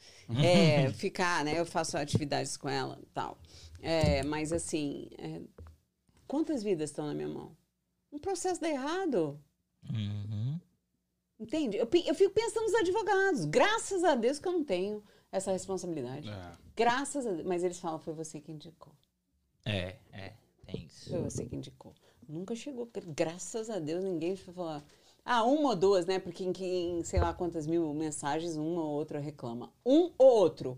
É, 0.43 0.91
ficar, 0.93 1.43
né? 1.43 1.59
Eu 1.59 1.65
faço 1.65 1.97
atividades 1.97 2.57
com 2.57 2.69
ela 2.69 2.99
e 3.01 3.05
tal. 3.07 3.37
É, 3.81 4.23
mas 4.23 4.51
assim, 4.51 5.09
é, 5.17 5.41
quantas 6.27 6.61
vidas 6.63 6.89
estão 6.89 7.05
na 7.05 7.13
minha 7.13 7.27
mão? 7.29 7.55
Um 8.11 8.19
processo 8.19 8.59
dá 8.59 8.69
errado. 8.69 9.39
Uhum. 9.89 10.59
Entende? 11.39 11.77
Eu, 11.77 11.87
eu 12.05 12.15
fico 12.15 12.33
pensando 12.33 12.63
nos 12.63 12.75
advogados. 12.75 13.45
Graças 13.45 14.03
a 14.03 14.15
Deus 14.15 14.39
que 14.39 14.47
eu 14.47 14.51
não 14.51 14.63
tenho 14.63 15.03
essa 15.31 15.51
responsabilidade. 15.51 16.29
É. 16.29 16.51
Graças 16.75 17.25
a 17.25 17.31
Deus. 17.31 17.47
Mas 17.47 17.63
eles 17.63 17.79
falam, 17.79 17.99
foi 17.99 18.13
você 18.13 18.41
que 18.41 18.51
indicou. 18.51 18.93
É, 19.65 19.95
é. 20.11 20.33
Tem 20.71 20.85
isso. 20.85 21.09
Foi 21.09 21.21
você 21.21 21.45
que 21.45 21.55
indicou. 21.55 21.93
Nunca 22.27 22.55
chegou. 22.55 22.85
porque 22.85 23.07
Graças 23.11 23.69
a 23.69 23.79
Deus 23.79 24.03
ninguém 24.03 24.35
foi 24.35 24.53
falar. 24.53 24.83
Ah, 25.25 25.43
uma 25.43 25.69
ou 25.69 25.75
duas, 25.75 26.05
né? 26.05 26.17
Porque 26.19 26.43
em, 26.43 26.51
que- 26.53 26.65
em 26.65 27.03
sei 27.03 27.19
lá 27.19 27.33
quantas 27.33 27.67
mil 27.67 27.93
mensagens, 27.93 28.55
uma 28.55 28.81
ou 28.83 28.91
outra 28.91 29.19
reclama. 29.19 29.71
Um 29.85 30.11
ou 30.17 30.27
outro, 30.39 30.75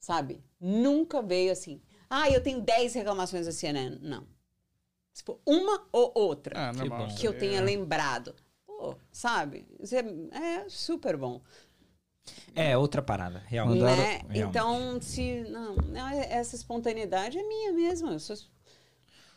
sabe? 0.00 0.42
Nunca 0.60 1.20
veio 1.22 1.52
assim. 1.52 1.80
Ah, 2.08 2.28
eu 2.30 2.42
tenho 2.42 2.60
10 2.60 2.94
reclamações 2.94 3.46
da 3.46 3.52
CNN. 3.52 3.98
Não. 4.00 4.26
Se 5.12 5.22
for 5.22 5.38
uma 5.46 5.86
ou 5.92 6.10
outra 6.14 6.70
Ah, 6.70 6.72
bom. 6.72 7.08
que 7.16 7.26
eu 7.26 7.32
É. 7.32 7.36
tenha 7.36 7.60
lembrado. 7.60 8.34
Pô, 8.66 8.96
sabe? 9.12 9.66
Isso 9.78 9.94
é, 9.94 10.00
é 10.36 10.68
super 10.68 11.16
bom. 11.16 11.40
É, 12.54 12.76
outra 12.76 13.02
parada, 13.02 13.38
real. 13.46 13.66
Mandaram- 13.68 13.96
Né? 13.96 14.20
Então, 14.34 15.00
se. 15.00 15.42
Não, 15.50 15.76
não, 15.76 16.08
essa 16.08 16.56
espontaneidade 16.56 17.38
é 17.38 17.42
minha 17.42 17.72
mesmo. 17.72 18.10
Eu 18.10 18.18
sou, 18.18 18.34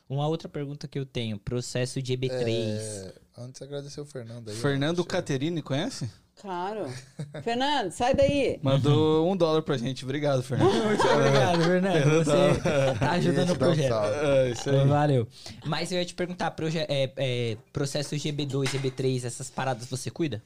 Uma 0.09 0.27
outra 0.27 0.47
pergunta 0.47 0.87
que 0.87 0.97
eu 0.97 1.05
tenho, 1.05 1.37
processo 1.37 2.01
de 2.01 2.17
EB3. 2.17 2.77
É, 2.77 3.13
antes 3.37 3.61
agradecer 3.61 3.99
o 3.99 4.05
Fernando 4.05 4.49
aí. 4.49 4.55
Fernando. 4.55 5.03
Caterini, 5.03 5.61
conhece? 5.61 6.09
claro. 6.39 6.85
Fernando, 7.43 7.91
sai 7.91 8.13
daí. 8.13 8.59
Mandou 8.63 9.29
um 9.29 9.35
dólar 9.35 9.61
pra 9.63 9.75
gente. 9.77 10.05
Obrigado, 10.05 10.41
Fernando. 10.43 10.71
Muito 10.85 11.05
obrigado, 11.05 11.61
Fernando. 11.61 12.23
Você 12.23 12.99
tá 12.99 13.11
ajudando 13.11 13.49
o 13.49 13.53
um 13.53 13.57
projeto. 13.57 13.93
É, 13.93 14.51
isso 14.51 14.69
aí. 14.69 14.87
Valeu. 14.87 15.27
Mas 15.65 15.91
eu 15.91 15.97
ia 15.97 16.05
te 16.05 16.13
perguntar, 16.13 16.51
proje 16.51 16.79
é, 16.79 17.11
é, 17.17 17.57
processo 17.73 18.15
GB2, 18.15 18.65
GB3, 18.65 19.25
essas 19.25 19.49
paradas 19.49 19.87
você 19.87 20.09
cuida? 20.09 20.41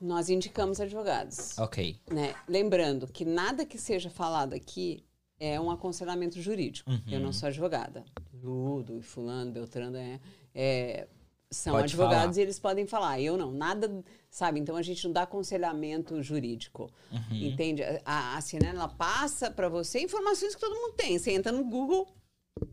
Nós 0.00 0.30
indicamos 0.30 0.80
advogados. 0.80 1.58
Ok. 1.58 1.96
né? 2.10 2.34
Lembrando 2.48 3.06
que 3.06 3.24
nada 3.24 3.66
que 3.66 3.76
seja 3.76 4.08
falado 4.08 4.54
aqui 4.54 5.04
é 5.40 5.60
um 5.60 5.70
aconselhamento 5.70 6.40
jurídico. 6.40 6.90
Uhum. 6.90 7.02
Eu 7.10 7.20
não 7.20 7.32
sou 7.32 7.48
advogada. 7.48 8.04
Ludo 8.42 8.96
e 8.96 9.02
fulano, 9.02 9.50
Beltrano 9.50 9.96
é, 9.96 10.20
é- 10.54 11.08
são 11.50 11.72
Pode 11.72 11.84
advogados 11.84 12.36
falar. 12.36 12.38
e 12.38 12.40
eles 12.42 12.58
podem 12.58 12.86
falar. 12.86 13.20
Eu 13.20 13.36
não, 13.38 13.50
nada, 13.50 14.04
sabe? 14.30 14.60
Então 14.60 14.76
a 14.76 14.82
gente 14.82 15.02
não 15.06 15.12
dá 15.12 15.22
aconselhamento 15.22 16.22
jurídico. 16.22 16.90
Uhum. 17.10 17.36
Entende? 17.36 17.82
A, 18.04 18.36
a 18.36 18.40
CNN 18.40 18.76
ela 18.76 18.88
passa 18.88 19.50
para 19.50 19.68
você 19.68 20.00
informações 20.00 20.54
que 20.54 20.60
todo 20.60 20.74
mundo 20.74 20.94
tem. 20.94 21.18
Você 21.18 21.30
entra 21.32 21.50
no 21.50 21.64
Google, 21.64 22.06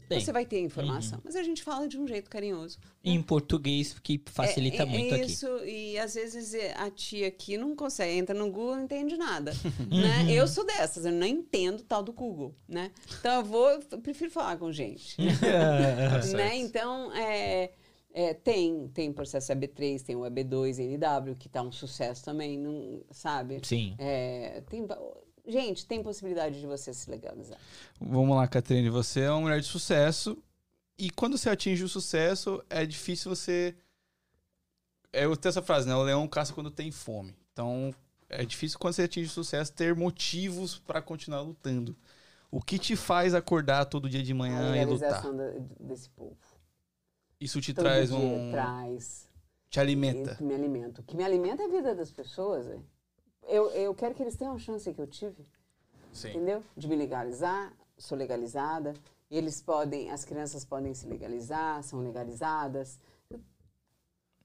Tem. 0.07 0.19
você 0.19 0.31
vai 0.31 0.45
ter 0.45 0.59
informação. 0.59 1.19
Mas 1.23 1.35
a 1.35 1.43
gente 1.43 1.63
fala 1.63 1.87
de 1.87 1.97
um 1.97 2.07
jeito 2.07 2.29
carinhoso. 2.29 2.77
Em 3.03 3.21
português, 3.21 3.97
que 3.99 4.21
facilita 4.25 4.77
É- 4.77 4.81
é, 4.81 4.85
muito 4.85 5.13
é 5.13 5.17
aqui. 5.21 5.31
isso, 5.31 5.47
e 5.65 5.97
às 5.97 6.13
vezes 6.15 6.53
é, 6.53 6.73
a 6.77 6.89
tia 6.89 7.27
aqui 7.27 7.57
não 7.57 7.75
consegue, 7.75 8.17
entra 8.17 8.35
no 8.35 8.45
Google 8.51 8.73
e 8.73 8.77
não 8.77 8.83
entende 8.85 9.17
nada. 9.17 9.51
Uhum. 9.91 10.01
né? 10.01 10.25
Eu 10.31 10.47
sou 10.47 10.65
dessas, 10.65 11.05
eu 11.05 11.11
não 11.11 11.27
entendo 11.27 11.83
tal 11.83 12.01
do 12.03 12.11
Google, 12.13 12.55
né? 12.67 12.91
Então 13.19 13.35
eu 13.39 13.43
vou, 13.45 13.69
eu 13.69 13.99
prefiro 13.99 14.31
falar 14.31 14.57
com 14.57 14.71
gente. 14.71 15.15
né? 16.35 16.55
Então, 16.57 17.11
é, 17.13 17.71
é, 18.13 18.33
tem, 18.33 18.87
tem 18.93 19.11
processo 19.11 19.51
EB3, 19.51 20.01
tem 20.01 20.15
o 20.15 20.21
EB2, 20.21 20.79
NW, 20.79 21.35
que 21.35 21.49
tá 21.49 21.61
um 21.61 21.71
sucesso 21.71 22.23
também, 22.23 22.57
não, 22.57 23.01
sabe? 23.11 23.59
Sim. 23.63 23.95
É, 23.97 24.61
tem, 24.69 24.85
gente, 25.47 25.85
tem 25.85 26.01
possibilidade 26.03 26.59
de 26.59 26.65
você 26.67 26.93
se 26.93 27.09
legalizar. 27.09 27.59
Vamos 27.99 28.35
lá, 28.35 28.47
Catrine. 28.47 28.89
Você 28.89 29.21
é 29.21 29.31
uma 29.31 29.41
mulher 29.41 29.59
de 29.61 29.67
sucesso. 29.67 30.37
E 30.97 31.09
quando 31.09 31.37
você 31.37 31.49
atinge 31.49 31.83
o 31.83 31.89
sucesso, 31.89 32.63
é 32.69 32.85
difícil 32.85 33.33
você. 33.33 33.75
É, 35.11 35.25
eu 35.25 35.35
tenho 35.35 35.49
essa 35.49 35.61
frase, 35.61 35.87
né? 35.87 35.95
O 35.95 36.03
leão 36.03 36.27
caça 36.27 36.53
quando 36.53 36.69
tem 36.71 36.91
fome. 36.91 37.35
Então, 37.51 37.93
é 38.29 38.45
difícil 38.45 38.77
quando 38.79 38.93
você 38.93 39.03
atinge 39.03 39.27
o 39.29 39.33
sucesso 39.33 39.71
ter 39.73 39.95
motivos 39.95 40.79
pra 40.79 41.01
continuar 41.01 41.41
lutando. 41.41 41.95
O 42.51 42.61
que 42.61 42.77
te 42.79 42.95
faz 42.95 43.33
acordar 43.33 43.85
todo 43.85 44.09
dia 44.09 44.23
de 44.23 44.31
a 44.31 44.35
manhã 44.35 44.75
e 44.81 44.85
lutar? 44.85 45.21
da- 45.33 45.51
desse 45.79 46.09
povo. 46.09 46.37
Isso 47.39 47.59
te 47.59 47.73
Todo 47.73 47.83
traz 47.83 48.11
um. 48.11 48.51
traz. 48.51 49.27
Te 49.69 49.79
alimenta. 49.79 50.37
Me 50.39 50.53
alimenta. 50.53 51.01
O 51.01 51.03
que 51.03 51.15
me 51.17 51.23
alimenta 51.23 51.63
é 51.63 51.65
a 51.65 51.69
vida 51.69 51.93
das 51.93 52.11
pessoas. 52.11 52.65
é. 52.67 52.79
Eu, 53.47 53.69
eu 53.71 53.93
quero 53.93 54.15
que 54.15 54.23
eles 54.23 54.35
tenham 54.35 54.55
a 54.55 54.59
chance 54.59 54.91
que 54.91 54.99
eu 54.99 55.07
tive, 55.07 55.45
Sim. 56.11 56.29
entendeu? 56.29 56.63
De 56.75 56.87
me 56.87 56.95
legalizar, 56.95 57.73
sou 57.97 58.17
legalizada. 58.17 58.93
Eles 59.29 59.61
podem, 59.61 60.11
as 60.11 60.23
crianças 60.23 60.63
podem 60.63 60.93
se 60.93 61.07
legalizar, 61.07 61.83
são 61.83 61.99
legalizadas. 62.01 62.99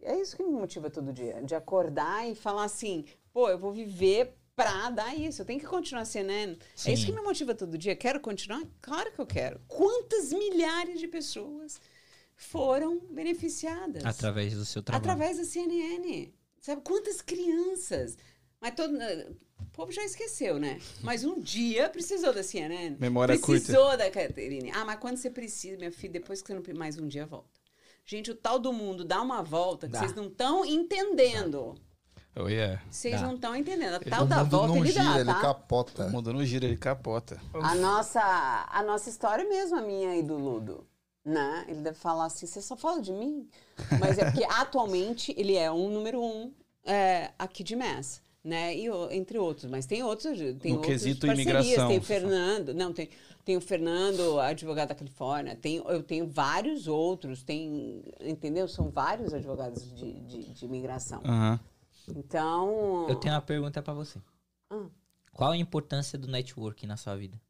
É 0.03 0.19
isso 0.19 0.37
que 0.37 0.43
me 0.43 0.53
motiva 0.53 0.89
todo 0.89 1.13
dia, 1.13 1.43
de 1.43 1.55
acordar 1.55 2.29
e 2.29 2.35
falar 2.35 2.65
assim, 2.65 3.05
pô, 3.33 3.49
eu 3.49 3.59
vou 3.59 3.73
viver 3.73 4.35
pra 4.57 4.91
dar 4.91 5.15
isso, 5.15 5.41
eu 5.43 5.47
tenho 5.47 5.61
que 5.61 5.67
continuar 5.67 6.05
sendo. 6.05 6.31
É 6.31 6.57
Sim. 6.75 6.93
isso 6.93 7.07
que 7.07 7.13
me 7.13 7.23
motiva 7.23 7.55
todo 7.55 7.79
dia. 7.79 7.97
Quero 7.97 8.21
continuar? 8.21 8.63
Claro 8.81 9.13
que 9.13 9.19
eu 9.19 9.27
quero. 9.27 9.61
Quantas 9.67 10.33
milhares 10.33 10.99
de 10.99 11.09
pessoas 11.09 11.81
foram 12.37 12.99
beneficiadas? 13.11 14.05
Através 14.05 14.55
do 14.55 14.65
seu 14.65 14.83
trabalho. 14.83 15.11
Através 15.11 15.39
da 15.39 15.45
CNN. 15.45 16.33
Sabe 16.61 16.83
quantas 16.83 17.23
crianças? 17.23 18.19
Mas 18.61 18.75
todo. 18.75 18.95
O 19.59 19.65
povo 19.73 19.93
já 19.93 20.05
esqueceu, 20.05 20.59
né? 20.59 20.79
Mas 21.03 21.25
um 21.25 21.41
dia 21.41 21.89
precisou 21.89 22.33
da 22.33 22.43
CNN. 22.43 22.97
Memória 22.99 23.39
precisou 23.39 23.97
da 23.97 24.11
Caterine. 24.11 24.71
Ah, 24.75 24.85
mas 24.85 24.99
quando 24.99 25.17
você 25.17 25.31
precisa, 25.31 25.77
minha 25.77 25.93
filha, 25.93 26.15
depois 26.15 26.43
que 26.43 26.49
você 26.49 26.55
não. 26.55 26.79
Mais 26.79 26.99
um 26.99 27.07
dia 27.07 27.25
volta. 27.25 27.61
Gente, 28.05 28.31
o 28.31 28.35
tal 28.35 28.59
do 28.59 28.73
mundo 28.73 29.05
dá 29.05 29.23
uma 29.23 29.43
volta 29.43 29.87
que 29.87 29.93
Dá. 29.93 30.01
vocês 30.01 30.15
não 30.15 30.27
estão 30.27 30.65
entendendo. 30.65 31.77
Oh, 32.37 32.49
yeah. 32.49 32.83
Vocês 32.91 33.21
Dá. 33.21 33.27
não 33.27 33.35
estão 33.35 33.57
entendendo. 33.57 33.95
A 33.95 33.99
O 33.99 34.11
tal 34.11 34.27
da 34.27 34.43
volta 34.43 34.79
ele 34.79 34.91
gira, 34.91 35.05
dá, 35.05 35.17
ele 35.17 35.33
tá? 35.33 35.41
capota. 35.41 36.07
O 36.07 36.11
mundo 36.11 36.33
não 36.33 36.45
gira, 36.45 36.67
ele 36.67 36.77
capota. 36.77 37.41
A 37.55 37.75
nossa, 37.75 38.67
a 38.69 38.83
nossa 38.83 39.09
história 39.09 39.49
mesmo, 39.49 39.77
a 39.77 39.83
minha 39.83 40.17
e 40.17 40.23
do 40.23 40.37
Ludo. 40.37 40.87
Né? 41.25 41.67
Ele 41.69 41.83
deve 41.83 41.99
falar 41.99 42.27
assim, 42.27 42.47
você 42.47 42.63
só 42.63 42.77
fala 42.77 43.01
de 43.01 43.13
mim? 43.13 43.49
Mas 43.99 44.19
é 44.19 44.25
porque 44.25 44.45
atualmente 44.51 45.35
ele 45.37 45.55
é 45.55 45.71
um 45.71 45.91
número 45.91 46.23
um 46.23 46.53
é, 46.85 47.31
aqui 47.39 47.63
de 47.63 47.77
Mass. 47.77 48.23
Né? 48.43 48.75
E, 48.75 48.87
entre 49.15 49.39
outros, 49.39 49.71
mas 49.71 49.85
tem 49.85 50.03
outros, 50.03 50.39
tem 50.61 50.73
No 50.73 50.79
outros 50.79 50.87
quesito 50.87 51.27
parcerias, 51.27 51.57
imigração. 51.59 51.89
tem 51.89 51.99
o 51.99 52.03
Fernando, 52.03 52.73
não, 52.75 52.91
tem, 52.93 53.11
tem 53.45 53.57
o 53.57 53.61
Fernando, 53.61 54.41
advogado 54.41 54.89
da 54.89 54.95
Califórnia, 54.95 55.55
tem, 55.57 55.77
eu 55.77 56.03
tenho 56.03 56.27
vários 56.27 56.89
outros, 56.89 57.43
tem, 57.43 58.03
entendeu? 58.19 58.67
São 58.67 58.89
vários 58.89 59.35
advogados 59.35 59.95
de, 59.95 60.13
de, 60.21 60.55
de 60.55 60.65
imigração. 60.65 61.21
Aham. 61.23 61.61
Então, 62.17 63.07
Eu 63.09 63.17
tenho 63.17 63.35
uma 63.35 63.41
pergunta 63.43 63.83
pra 63.83 63.93
você. 63.95 64.19
Ah. 64.71 64.87
Qual 65.33 65.51
a 65.53 65.57
importância 65.57 66.19
do 66.19 66.27
networking 66.29 66.87
na 66.87 66.97
sua 66.97 67.17
vida? 67.17 67.41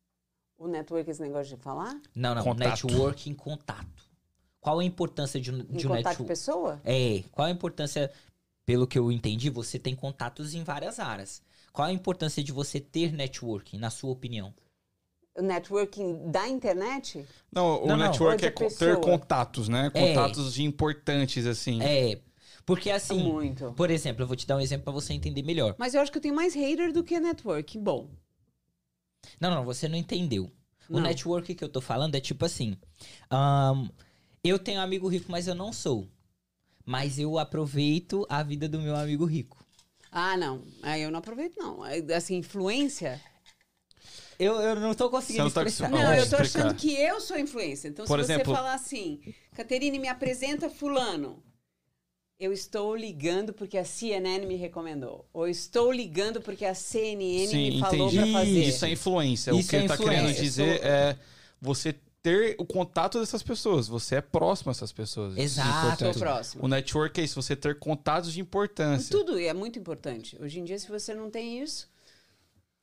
o 0.58 0.68
network, 0.68 1.10
esse 1.10 1.22
negócio 1.22 1.56
de 1.56 1.62
falar, 1.62 1.98
Não, 2.14 2.34
não. 2.34 2.44
Contato. 2.44 2.86
Networking 2.86 3.32
contato. 3.32 4.10
Qual 4.60 4.78
a 4.78 4.84
importância 4.84 5.40
de, 5.40 5.50
um- 5.50 5.64
de 5.64 5.86
um 5.86 5.88
contato 5.88 5.88
network? 5.94 6.16
com 6.18 6.24
pessoa, 6.24 6.80
É, 6.84 7.22
qual 7.32 7.48
a 7.48 7.50
importância, 7.50 8.12
pelo 8.70 8.86
que 8.86 8.96
eu 8.96 9.10
entendi, 9.10 9.50
você 9.50 9.80
tem 9.80 9.96
contatos 9.96 10.54
em 10.54 10.62
várias 10.62 11.00
áreas. 11.00 11.42
Qual 11.72 11.88
a 11.88 11.92
importância 11.92 12.40
de 12.40 12.52
você 12.52 12.78
ter 12.78 13.12
networking, 13.12 13.78
na 13.78 13.90
sua 13.90 14.10
opinião? 14.12 14.54
o 15.36 15.42
networking 15.42 16.30
da 16.30 16.48
internet, 16.48 17.24
Não, 17.50 17.82
o 17.82 17.86
Não, 17.88 17.96
não. 17.96 18.06
network 18.06 18.42
Ou 18.44 18.48
é 18.48 18.50
co- 18.52 18.64
ter 18.64 18.70
pessoa. 18.70 18.96
contatos, 19.00 19.68
né? 19.68 19.90
É. 19.94 20.06
Contatos 20.08 20.52
de 20.54 20.62
importantes, 20.62 21.46
assim. 21.46 21.80
É, 21.82 22.20
porque 22.66 22.90
assim, 22.90 23.18
muito. 23.22 23.72
por 23.72 23.90
exemplo, 23.90 24.22
eu 24.22 24.26
vou 24.28 24.36
te 24.36 24.46
dar 24.46 24.56
um 24.56 24.60
exemplo 24.60 24.84
pra 24.84 24.92
você 24.92 25.12
entender 25.14 25.42
melhor. 25.42 25.74
Mas 25.78 25.94
eu 25.94 26.00
acho 26.00 26.12
que 26.12 26.18
eu 26.18 26.22
tenho 26.22 26.34
mais 26.34 26.54
hater 26.54 26.92
do 26.92 27.02
que 27.02 27.18
network. 27.18 27.76
Bom. 27.78 28.08
Não, 29.40 29.50
não, 29.50 29.64
você 29.64 29.88
não 29.88 29.96
entendeu. 29.96 30.48
O 30.88 30.94
Não. 30.94 31.00
network 31.02 31.54
que 31.56 31.64
eu 31.64 31.68
tô 31.68 31.80
falando 31.80 32.14
é 32.14 32.20
tipo 32.20 32.44
assim, 32.44 32.76
ahn, 33.30 33.88
eu 34.44 34.58
tenho 34.60 34.80
amigo 34.80 35.08
rico, 35.08 35.30
mas 35.30 35.48
eu 35.48 35.54
não 35.56 35.72
sou. 35.72 36.06
Mas 36.84 37.18
eu 37.18 37.38
aproveito 37.38 38.26
a 38.28 38.42
vida 38.42 38.68
do 38.68 38.80
meu 38.80 38.96
amigo 38.96 39.24
rico. 39.24 39.64
Ah, 40.10 40.36
não. 40.36 40.62
Aí 40.82 41.02
eu 41.02 41.10
não 41.10 41.18
aproveito, 41.20 41.56
não. 41.56 41.82
Aí, 41.82 42.04
Assim, 42.12 42.36
influência. 42.36 43.20
Eu, 44.38 44.54
eu 44.60 44.74
não 44.76 44.94
tô 44.94 45.10
conseguindo 45.10 45.42
Você 45.50 45.58
não 45.58 45.64
tá 45.64 45.68
expressar. 45.68 45.90
Não, 45.90 46.14
eu 46.14 46.28
tô 46.28 46.36
achando 46.36 46.74
que 46.74 46.94
eu 46.96 47.20
sou 47.20 47.38
influência. 47.38 47.88
Então, 47.88 48.06
Por 48.06 48.18
se 48.20 48.26
você 48.26 48.32
exemplo- 48.32 48.54
falar 48.54 48.72
assim, 48.74 49.20
Caterine, 49.54 49.98
me 49.98 50.08
apresenta 50.08 50.70
fulano. 50.70 51.42
Eu 52.38 52.50
estou 52.54 52.96
ligando 52.96 53.52
porque 53.52 53.76
a 53.76 53.84
CNN 53.84 54.46
me 54.46 54.56
recomendou. 54.56 55.28
Ou 55.30 55.46
estou 55.46 55.92
ligando 55.92 56.40
porque 56.40 56.64
a 56.64 56.74
CNN 56.74 57.52
me 57.54 57.80
falou 57.80 58.10
pra 58.10 58.26
fazer. 58.28 58.64
Isso 58.64 58.84
é 58.86 58.90
influência. 58.92 59.54
o 59.54 59.58
Isso 59.60 59.68
que 59.68 59.76
é 59.76 59.80
ele 59.80 59.88
tá 59.88 59.96
querendo 59.98 60.32
dizer 60.34 60.78
sou- 60.78 60.88
é 60.88 61.18
você 61.60 61.94
ter 62.22 62.54
o 62.58 62.64
contato 62.64 63.18
dessas 63.18 63.42
pessoas. 63.42 63.88
Você 63.88 64.16
é 64.16 64.20
próximo 64.20 64.70
a 64.70 64.72
essas 64.72 64.92
pessoas. 64.92 65.36
É 65.36 65.42
Exato. 65.42 65.86
Importante. 65.86 66.18
próximo. 66.18 66.64
O 66.64 66.68
network 66.68 67.20
é 67.20 67.24
isso, 67.24 67.40
você 67.40 67.56
ter 67.56 67.78
contatos 67.78 68.32
de 68.32 68.40
importância. 68.40 69.10
Tudo 69.10 69.38
é 69.38 69.52
muito 69.54 69.78
importante. 69.78 70.36
Hoje 70.40 70.60
em 70.60 70.64
dia, 70.64 70.78
se 70.78 70.88
você 70.88 71.14
não 71.14 71.30
tem 71.30 71.62
isso, 71.62 71.88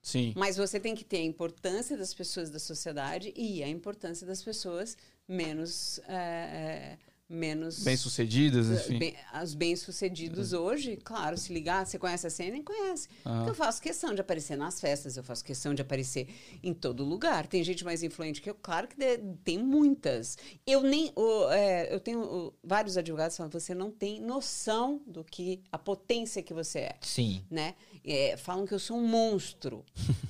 Sim. 0.08 0.32
Mas 0.38 0.56
você 0.56 0.80
tem 0.80 0.96
que 0.96 1.04
ter 1.04 1.18
a 1.18 1.26
importância 1.26 1.98
das 1.98 2.14
pessoas 2.14 2.50
da 2.50 2.60
sociedade 2.60 3.34
e 3.36 3.62
a 3.62 3.68
importância 3.68 4.26
das 4.26 4.42
pessoas 4.42 4.98
menos 5.28 6.00
é, 6.08 6.14
é, 6.14 6.98
menos 7.30 7.84
Bem-sucedidas, 7.84 8.68
enfim. 8.70 9.00
Bem- 9.00 9.16
os 9.44 9.54
bem-sucedidos 9.54 10.54
hoje, 10.54 10.98
claro, 11.04 11.38
se 11.38 11.52
ligar, 11.54 11.86
você 11.86 12.00
conhece 12.00 12.26
a 12.26 12.30
cena? 12.30 12.52
Nem 12.52 12.64
conhece. 12.64 13.08
Ah. 13.26 13.46
Eu 13.48 13.54
faço 13.54 13.82
questão 13.82 14.14
de 14.16 14.22
aparecer 14.22 14.56
nas 14.58 14.80
festas, 14.80 15.18
eu 15.18 15.24
faço 15.24 15.44
questão 15.44 15.74
de 15.74 15.82
aparecer 15.82 16.28
em 16.64 16.74
todo 16.74 17.04
lugar. 17.04 17.46
Tem 17.48 17.64
gente 17.64 17.84
mais 17.84 18.02
influente 18.04 18.42
que 18.42 18.50
eu, 18.50 18.56
claro 18.56 18.88
que 18.88 18.96
de- 18.96 19.18
tem 19.44 19.58
muitas. 19.58 20.38
Eu 20.66 20.82
nem. 20.82 21.12
o, 21.16 21.50
é, 21.52 21.94
eu 21.94 22.00
tenho 22.00 22.22
o, 22.22 22.54
vários 22.64 22.98
advogados 22.98 23.36
falando, 23.36 23.52
você 23.54 23.76
não 23.76 23.92
tem 23.92 24.22
noção 24.22 25.02
do 25.06 25.24
que 25.24 25.62
a 25.72 25.78
potência 25.78 26.42
que 26.42 26.54
você 26.54 26.80
é. 26.80 26.96
Sim. 27.02 27.44
Né? 27.52 27.76
É, 28.06 28.38
falam 28.38 28.66
que 28.66 28.74
eu 28.74 28.80
sou 28.80 28.98
um 28.98 29.06
monstro. 29.08 29.84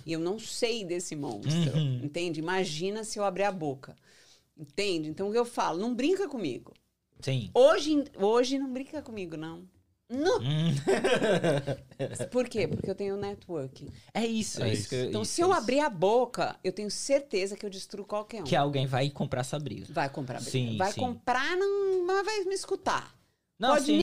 e 0.06 0.14
eu 0.14 0.20
não 0.20 0.40
sei 0.40 0.84
desse 0.84 1.16
monstro. 1.16 1.78
Uhum. 1.78 2.02
Entende? 2.04 2.40
Imagina 2.40 3.04
se 3.04 3.20
eu 3.20 3.24
abrir 3.24 3.44
a 3.44 3.52
boca. 3.52 3.96
Entende? 4.58 5.10
Então 5.10 5.30
o 5.30 5.32
que 5.32 5.38
eu 5.38 5.46
falo? 5.46 5.80
Não 5.80 5.94
brinca 5.94 6.28
comigo. 6.28 6.74
Sim. 7.22 7.50
Hoje, 7.54 8.04
hoje 8.16 8.58
não 8.60 8.72
brinca 8.72 9.02
comigo, 9.02 9.36
não. 9.38 9.64
Não. 10.10 10.40
Hum. 10.40 10.74
Por 12.32 12.48
quê? 12.48 12.68
Porque 12.68 12.90
eu 12.90 12.96
tenho 12.96 13.18
networking. 13.18 13.90
É 14.14 14.26
isso, 14.26 14.64
é 14.64 14.70
É 14.70 14.74
isso. 14.74 14.80
isso. 14.82 14.90
que 14.90 14.96
eu- 14.96 15.06
Então, 15.10 15.22
isso, 15.22 15.32
se 15.34 15.42
eu 15.42 15.48
é 15.48 15.52
isso. 15.52 15.60
abrir 15.60 15.80
a 15.82 15.90
boca, 15.90 16.56
eu 16.64 16.72
tenho 16.72 16.90
certeza 16.90 17.58
que 17.58 17.66
eu 17.66 17.70
destruo 17.70 18.06
qualquer 18.06 18.42
um. 18.42 18.46
Que 18.46 18.56
alguém 18.56 18.86
vai 18.86 19.10
comprar 19.10 19.42
essa 19.42 19.60
briga. 19.60 19.86
Vai 19.90 20.10
comprar 20.10 20.36
briga. 20.38 20.52
Sim, 20.52 20.78
vai 20.78 20.92
sim. 20.94 21.02
comprar, 21.02 21.58
não, 21.58 22.06
mas 22.06 22.26
vai 22.26 22.44
me 22.46 22.54
escutar. 22.56 23.14
Não, 23.60 23.70
Pode 23.74 23.86
sim, 23.86 23.96